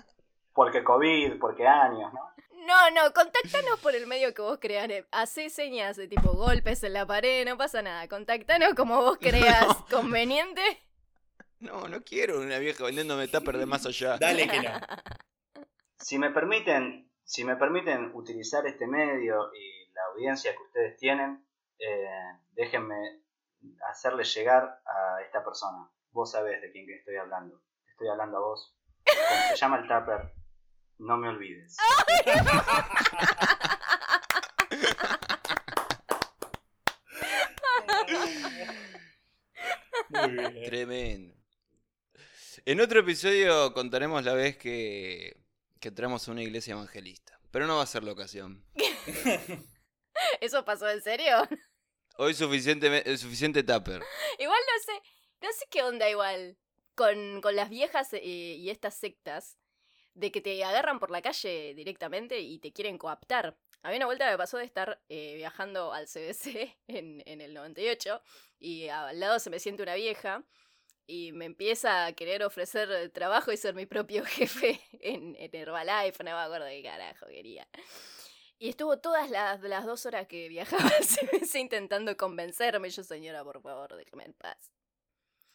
Porque 0.54 0.84
COVID, 0.84 1.40
porque 1.40 1.66
años, 1.68 2.12
¿no? 2.14 2.20
no, 2.66 2.92
no, 2.92 3.14
contáctanos 3.14 3.80
por 3.82 3.96
el 3.96 4.06
medio 4.08 4.34
que 4.34 4.42
vos 4.42 4.60
creas. 4.62 4.90
eh, 4.90 5.06
Hacé 5.12 5.50
señas 5.50 5.96
de 5.98 6.08
tipo 6.08 6.32
golpes 6.34 6.84
en 6.84 6.94
la 6.94 7.06
pared, 7.06 7.46
no 7.46 7.58
pasa 7.58 7.82
nada. 7.82 8.08
Contáctanos 8.08 8.74
como 8.76 9.02
vos 9.02 9.18
creas 9.20 9.66
No. 9.68 9.86
conveniente. 9.90 10.62
No, 11.60 11.88
no 11.88 12.02
quiero 12.04 12.40
una 12.40 12.58
vieja 12.60 12.84
vendiéndome 12.86 13.28
Tupper 13.28 13.58
de 13.58 13.66
más 13.66 13.86
allá. 13.86 14.18
dale 14.18 14.48
que 14.48 14.62
no. 14.62 14.72
Si 15.98 16.18
me 16.18 16.30
permiten, 16.32 17.10
si 17.24 17.44
me 17.44 17.56
permiten 17.58 18.12
utilizar 18.14 18.66
este 18.68 18.88
medio 18.88 19.52
y 19.54 19.79
la 20.00 20.06
audiencia 20.14 20.56
que 20.56 20.64
ustedes 20.64 20.98
tienen, 20.98 21.46
eh, 21.78 22.40
déjenme 22.52 23.22
hacerle 23.90 24.24
llegar 24.24 24.64
a 24.64 25.22
esta 25.26 25.44
persona. 25.44 25.92
Vos 26.12 26.32
sabés 26.32 26.62
de 26.62 26.72
quién 26.72 26.88
que 26.88 26.96
estoy 26.96 27.18
hablando. 27.18 27.62
Estoy 27.86 28.08
hablando 28.08 28.38
a 28.38 28.42
vos. 28.42 28.78
Como 29.04 29.50
se 29.50 29.56
llama 29.58 29.80
el 29.80 29.88
Tupper, 29.88 30.34
no 31.00 31.18
me 31.18 31.28
olvides. 31.30 31.76
Muy 40.10 40.32
bien. 40.32 40.66
Tremendo. 40.66 41.36
En 42.66 42.82
otro 42.82 43.02
episodio 43.02 43.74
contaremos 43.74 44.24
la 44.24 44.34
vez 44.34 44.58
que, 44.58 45.44
que 45.80 45.90
entramos 45.90 46.28
a 46.28 46.32
una 46.32 46.44
iglesia 46.44 46.74
evangelista. 46.74 47.40
Pero 47.52 47.68
no 47.68 47.78
va 47.78 47.84
a 47.84 47.88
ser 47.88 48.04
la 48.04 48.14
ocasión. 48.14 48.64
¿Eso 50.42 50.66
pasó 50.66 50.90
en 50.90 51.02
serio? 51.02 51.48
Hoy 52.18 52.34
suficiente, 52.34 53.18
suficiente 53.18 53.64
Tupper. 53.64 54.04
Igual 54.38 54.60
no 54.60 54.84
sé, 54.84 55.02
no 55.42 55.52
sé 55.52 55.66
qué 55.70 55.84
onda 55.84 56.10
igual 56.10 56.58
con, 56.96 57.42
con 57.42 57.56
las 57.56 57.70
viejas 57.70 58.14
eh, 58.14 58.22
y 58.22 58.70
estas 58.70 58.96
sectas 58.96 59.58
de 60.14 60.32
que 60.32 60.42
te 60.42 60.62
agarran 60.64 61.00
por 61.00 61.12
la 61.12 61.22
calle 61.22 61.74
directamente 61.76 62.40
y 62.40 62.60
te 62.60 62.74
quieren 62.74 62.98
coaptar. 62.98 63.58
A 63.84 63.90
mí 63.90 63.96
una 63.96 64.06
vuelta 64.06 64.30
me 64.30 64.38
pasó 64.38 64.58
de 64.58 64.66
estar 64.66 65.02
eh, 65.08 65.36
viajando 65.38 65.94
al 65.94 66.08
CBC 66.08 66.76
en, 66.88 67.24
en 67.26 67.42
el 67.42 67.54
98 67.54 68.22
y 68.60 68.90
al 68.90 69.20
lado 69.20 69.40
se 69.40 69.50
me 69.50 69.60
siente 69.60 69.84
una 69.84 69.96
vieja 69.96 70.44
y 71.08 71.32
me 71.32 71.46
empieza 71.46 72.06
a 72.06 72.14
querer 72.14 72.44
ofrecer 72.44 73.10
trabajo 73.12 73.52
y 73.52 73.58
ser 73.58 73.74
mi 73.74 73.86
propio 73.86 74.26
jefe 74.26 74.82
en, 75.00 75.36
en 75.40 75.56
Herbalife, 75.56 76.24
no 76.24 76.32
me 76.32 76.42
acuerdo 76.42 76.68
qué 76.68 76.84
carajo 76.84 77.28
quería. 77.28 77.68
Y 78.60 78.70
estuvo 78.70 79.00
todas 79.00 79.30
las, 79.30 79.62
las 79.62 79.86
dos 79.86 80.06
horas 80.06 80.28
que 80.28 80.50
viajaba 80.50 80.90
CBC 81.00 81.56
intentando 81.56 82.16
convencerme. 82.18 82.90
Yo, 82.90 83.04
señora, 83.04 83.44
por 83.44 83.62
favor, 83.62 83.96
déjeme 83.96 84.26
en 84.26 84.34
paz. 84.34 84.58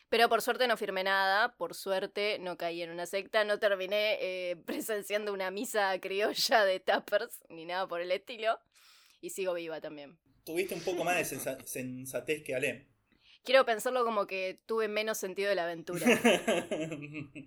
Pero 0.09 0.29
por 0.29 0.41
suerte 0.43 0.67
no 0.69 0.77
firmé 0.77 1.05
nada, 1.05 1.55
por 1.57 1.75
suerte 1.75 2.39
no 2.39 2.57
caí 2.57 2.83
en 2.83 2.91
una 2.91 3.05
secta, 3.07 3.45
no 3.45 3.59
terminé 3.59 4.17
eh, 4.21 4.57
presenciando 4.67 5.33
una 5.33 5.51
misa 5.51 5.99
criolla 6.01 6.65
de 6.65 6.81
tappers, 6.81 7.43
ni 7.49 7.65
nada 7.67 7.87
por 7.87 8.01
el 8.01 8.11
estilo. 8.11 8.59
Y 9.21 9.31
sigo 9.31 9.55
viva 9.55 9.81
también. 9.81 10.19
Tuviste 10.45 10.75
un 10.75 10.83
poco 10.83 11.05
más 11.05 11.17
de 11.17 11.25
sensa- 11.25 11.59
sensatez 11.67 12.43
que 12.43 12.55
Alem. 12.55 12.87
Quiero 13.43 13.65
pensarlo 13.67 14.05
como 14.05 14.27
que 14.27 14.61
tuve 14.67 14.89
menos 14.89 15.19
sentido 15.19 15.49
de 15.51 15.55
la 15.55 15.65
aventura. 15.65 16.07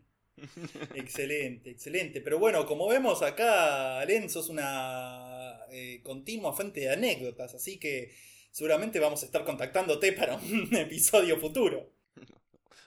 excelente, 0.95 1.72
excelente. 1.72 2.22
Pero 2.22 2.39
bueno, 2.39 2.66
como 2.66 2.88
vemos 2.88 3.22
acá, 3.22 3.99
Alem, 3.99 4.30
sos 4.30 4.49
una 4.49 5.46
eh, 5.72 6.01
continua 6.03 6.53
fuente 6.53 6.82
de 6.82 6.91
anécdotas, 6.93 7.53
así 7.55 7.80
que 7.80 8.13
seguramente 8.51 8.99
vamos 8.99 9.22
a 9.24 9.26
estar 9.26 9.43
contactándote 9.45 10.13
para 10.13 10.36
un 10.36 10.70
episodio 10.76 11.38
futuro. 11.39 11.91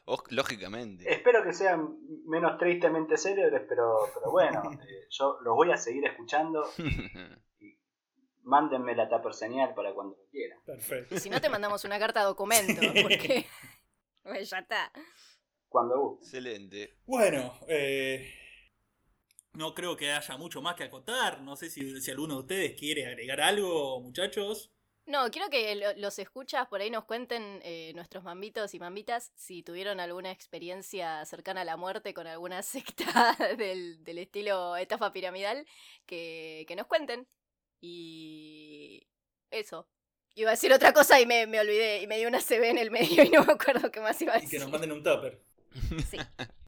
Oh, 0.07 0.21
lógicamente. 0.31 1.09
Espero 1.09 1.45
que 1.45 1.53
sean 1.53 1.97
menos 2.27 2.59
tristemente 2.59 3.17
célebres, 3.17 3.63
pero, 3.69 3.97
pero 4.13 4.31
bueno, 4.33 4.61
eh, 4.89 5.07
yo 5.09 5.39
los 5.45 5.55
voy 5.55 5.71
a 5.71 5.77
seguir 5.77 6.05
escuchando. 6.05 6.65
Mándenme 8.43 8.97
la 8.97 9.09
Tupper 9.09 9.35
señal 9.35 9.73
para 9.75 9.93
cuando 9.95 10.17
lo 10.17 10.27
quieran. 10.31 10.59
Perfecto. 10.65 11.15
Y 11.15 11.19
si 11.21 11.31
no 11.31 11.41
te 11.41 11.49
mandamos 11.49 11.85
una 11.85 11.99
carta 12.01 12.23
documento, 12.25 12.81
Sí. 12.81 13.03
porque... 13.03 13.47
Ya 14.51 14.59
está. 14.59 14.91
Cuando 15.69 16.01
guste. 16.01 16.25
Excelente. 16.25 16.97
Bueno, 17.07 17.55
eh, 17.69 18.33
no 19.53 19.75
creo 19.75 19.97
que 19.97 20.13
haya 20.13 20.37
mucho 20.37 20.63
más 20.63 20.75
que 20.77 20.85
acotar. 20.85 21.41
No 21.43 21.57
sé 21.57 21.71
si, 21.71 22.01
si 22.01 22.11
alguno 22.11 22.35
de 22.37 22.41
ustedes 22.41 22.79
quiere 22.79 23.07
agregar 23.07 23.41
algo, 23.41 24.01
muchachos. 24.01 24.71
No, 25.07 25.29
quiero 25.31 25.51
que 25.51 25.75
lo- 25.75 25.93
los 25.97 26.19
escuchas 26.21 26.69
por 26.69 26.81
ahí 26.81 26.91
nos 26.91 27.05
cuenten 27.05 27.61
eh, 27.65 27.93
nuestros 27.95 28.23
mambitos 28.23 28.75
y 28.75 28.79
mambitas 28.79 29.33
si 29.35 29.63
tuvieron 29.63 29.99
alguna 29.99 30.31
experiencia 30.31 31.25
cercana 31.25 31.63
a 31.63 31.65
la 31.65 31.77
muerte 31.77 32.15
con 32.15 32.27
alguna 32.29 32.63
secta 32.63 33.37
del, 33.59 34.05
del 34.05 34.19
estilo 34.19 34.77
estafa 34.77 35.13
piramidal, 35.13 35.67
que, 36.07 36.65
que 36.69 36.77
nos 36.77 36.87
cuenten. 36.87 37.27
Y 37.81 39.07
eso. 39.51 39.89
Iba 40.37 40.51
a 40.51 40.53
decir 40.53 40.73
otra 40.73 40.93
cosa 40.93 41.21
y 41.21 41.27
me, 41.27 41.47
me 41.47 41.61
olvidé 41.61 42.03
y 42.03 42.07
me 42.07 42.19
dio 42.19 42.29
una 42.29 42.41
CB 42.41 42.71
en 42.71 42.79
el 42.79 42.91
medio 42.93 43.25
y 43.25 43.31
no 43.31 43.45
me 43.45 43.53
acuerdo 43.55 43.91
qué 43.91 44.01
más 44.01 44.21
iba 44.23 44.35
a 44.35 44.39
Y 44.41 44.49
que 44.49 44.59
decir. 44.59 44.61
nos 44.61 44.71
manden 44.71 44.93
un 44.93 45.03
tupper. 45.03 45.41
Sí. 45.99 46.29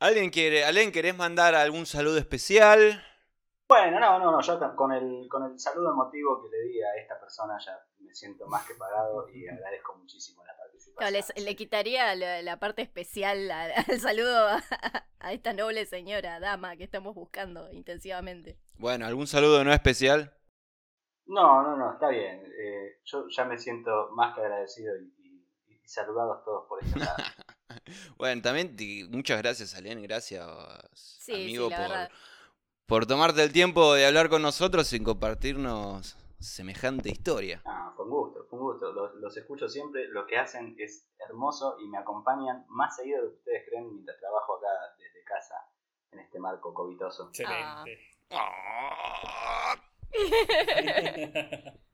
¿Alguien 0.00 0.30
quiere, 0.30 0.64
¿Alguien 0.64 0.92
querés 0.92 1.16
mandar 1.16 1.56
algún 1.56 1.84
saludo 1.84 2.18
especial? 2.18 3.02
Bueno, 3.68 3.98
no, 3.98 4.18
no, 4.20 4.30
no, 4.30 4.40
yo 4.40 4.76
con 4.76 4.92
el, 4.92 5.28
con 5.28 5.44
el 5.44 5.58
saludo 5.58 5.90
emotivo 5.90 6.40
que 6.40 6.48
le 6.48 6.62
di 6.62 6.80
a 6.80 6.94
esta 6.94 7.18
persona 7.18 7.58
ya 7.58 7.78
me 7.98 8.14
siento 8.14 8.46
más 8.46 8.64
que 8.66 8.74
pagado 8.74 9.28
y 9.28 9.48
agradezco 9.48 9.96
muchísimo 9.96 10.44
la 10.44 10.56
participación. 10.56 11.44
le, 11.44 11.56
quitaría 11.56 12.14
la, 12.14 12.58
parte 12.60 12.82
especial 12.82 13.50
al, 13.50 14.00
saludo 14.00 14.48
a, 15.18 15.32
esta 15.32 15.52
noble 15.52 15.84
señora, 15.84 16.38
dama, 16.38 16.76
que 16.76 16.84
estamos 16.84 17.16
buscando 17.16 17.68
intensivamente. 17.72 18.56
Bueno, 18.78 19.04
¿algún 19.04 19.26
saludo 19.26 19.64
no 19.64 19.72
especial? 19.72 20.32
No, 21.26 21.62
no, 21.62 21.76
no, 21.76 21.92
está 21.92 22.08
bien. 22.08 22.40
Eh, 22.56 23.00
yo 23.04 23.26
ya 23.28 23.44
me 23.44 23.58
siento 23.58 24.10
más 24.12 24.34
que 24.34 24.42
agradecido 24.42 24.96
y, 24.96 25.18
saludados 25.84 26.44
todos 26.44 26.68
por 26.68 26.84
esta 26.84 26.98
lado. 26.98 27.16
bueno, 28.18 28.42
también 28.42 28.76
muchas 29.10 29.38
gracias, 29.38 29.74
Alén, 29.74 30.02
gracias, 30.02 30.46
amigo, 31.28 31.68
por 31.68 32.08
por 32.88 33.04
tomarte 33.04 33.42
el 33.42 33.52
tiempo 33.52 33.92
de 33.92 34.06
hablar 34.06 34.30
con 34.30 34.40
nosotros 34.40 34.90
y 34.94 35.02
compartirnos 35.02 36.16
semejante 36.40 37.10
historia. 37.10 37.60
Ah, 37.66 37.92
con 37.94 38.08
gusto, 38.08 38.48
con 38.48 38.60
gusto. 38.60 38.90
Los, 38.92 39.36
escucho 39.36 39.68
siempre. 39.68 40.08
Lo 40.08 40.26
que 40.26 40.38
hacen 40.38 40.74
es 40.78 41.06
hermoso 41.18 41.76
y 41.80 41.88
me 41.88 41.98
acompañan 41.98 42.64
más 42.68 42.96
seguido 42.96 43.18
de 43.18 43.24
lo 43.24 43.30
que 43.32 43.36
ustedes 43.36 43.68
creen 43.68 43.92
mientras 43.92 44.18
trabajo 44.18 44.56
acá 44.56 44.68
desde 44.96 45.22
casa 45.22 45.54
en 46.12 46.20
este 46.20 46.38
marco 46.38 46.72
covitoso. 46.72 47.28
Excelente. 47.28 48.00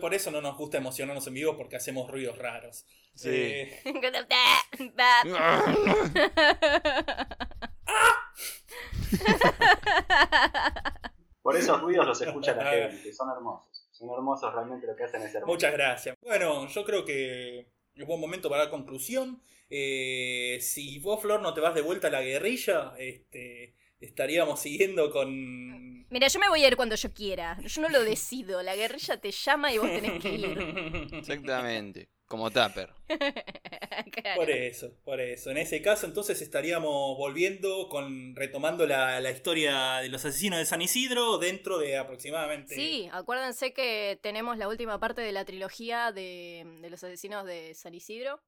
Por 0.00 0.14
eso 0.14 0.30
no 0.30 0.40
nos 0.40 0.56
gusta 0.56 0.78
emocionarnos 0.78 1.26
en 1.26 1.34
vivo 1.34 1.56
porque 1.56 1.76
hacemos 1.76 2.10
ruidos 2.10 2.38
raros. 2.38 2.86
Sí. 3.14 3.28
Eh, 3.32 3.82
Por 11.42 11.56
esos 11.56 11.80
ruidos 11.80 12.06
los 12.06 12.20
escucha 12.20 12.54
la 12.54 12.64
gente, 12.70 13.12
son 13.12 13.30
hermosos. 13.30 13.88
Son 13.90 14.10
hermosos, 14.10 14.54
realmente 14.54 14.86
lo 14.86 14.96
que 14.96 15.04
hacen 15.04 15.22
es 15.22 15.34
hermoso. 15.34 15.52
Muchas 15.52 15.72
gracias. 15.72 16.16
Bueno, 16.22 16.66
yo 16.68 16.84
creo 16.84 17.04
que 17.04 17.70
es 17.94 18.06
buen 18.06 18.20
momento 18.20 18.48
para 18.48 18.64
la 18.64 18.70
conclusión. 18.70 19.42
Eh, 19.68 20.58
si 20.60 20.98
vos, 20.98 21.20
Flor, 21.20 21.40
no 21.40 21.54
te 21.54 21.60
vas 21.60 21.74
de 21.74 21.82
vuelta 21.82 22.08
a 22.08 22.10
la 22.10 22.22
guerrilla, 22.22 22.94
este, 22.98 23.74
estaríamos 24.00 24.60
siguiendo 24.60 25.10
con... 25.10 26.06
Mira, 26.08 26.26
yo 26.26 26.40
me 26.40 26.48
voy 26.48 26.64
a 26.64 26.68
ir 26.68 26.76
cuando 26.76 26.96
yo 26.96 27.12
quiera. 27.12 27.58
Yo 27.64 27.82
no 27.82 27.88
lo 27.88 28.02
decido. 28.02 28.62
La 28.62 28.74
guerrilla 28.74 29.20
te 29.20 29.30
llama 29.30 29.72
y 29.72 29.78
vos 29.78 29.88
tenés 29.88 30.20
que 30.20 30.32
ir. 30.32 31.08
Exactamente. 31.12 32.08
Como 32.26 32.50
Tupper. 32.50 32.92
Por 34.36 34.50
eso, 34.50 34.92
por 35.04 35.20
eso. 35.20 35.50
En 35.50 35.56
ese 35.56 35.82
caso, 35.82 36.06
entonces 36.06 36.40
estaríamos 36.40 37.16
volviendo 37.18 37.88
con. 37.88 38.34
retomando 38.36 38.86
la, 38.86 39.30
historia 39.30 39.96
de 39.96 40.08
los 40.08 40.24
asesinos 40.24 40.58
de 40.58 40.64
San 40.64 40.80
Isidro 40.80 41.38
dentro 41.38 41.78
de 41.78 41.96
aproximadamente. 41.96 42.74
Sí, 42.74 43.08
acuérdense 43.12 43.72
que 43.72 44.18
tenemos 44.22 44.58
la 44.58 44.68
última 44.68 44.98
parte 45.00 45.20
de 45.22 45.32
la 45.32 45.44
trilogía 45.44 46.12
de, 46.12 46.64
de 46.80 46.90
los 46.90 47.02
asesinos 47.02 47.44
de 47.44 47.74
San 47.74 47.94
Isidro. 47.94 48.40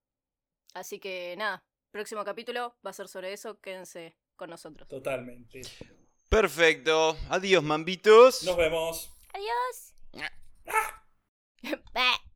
Así 0.75 1.01
que 1.01 1.35
nada, 1.37 1.65
próximo 1.91 2.25
capítulo 2.25 2.77
va 2.87 2.91
a 2.91 2.95
ser 2.95 3.09
sobre 3.09 3.33
eso. 3.33 3.61
Quédense 3.61 4.17
con 4.43 4.51
nosotros. 4.51 4.89
Totalmente. 4.89 5.61
Perfecto. 6.29 7.17
Adiós, 7.29 7.63
mambitos. 7.63 8.43
Nos 8.43 8.57
vemos. 8.57 9.15
Adiós. 9.33 9.95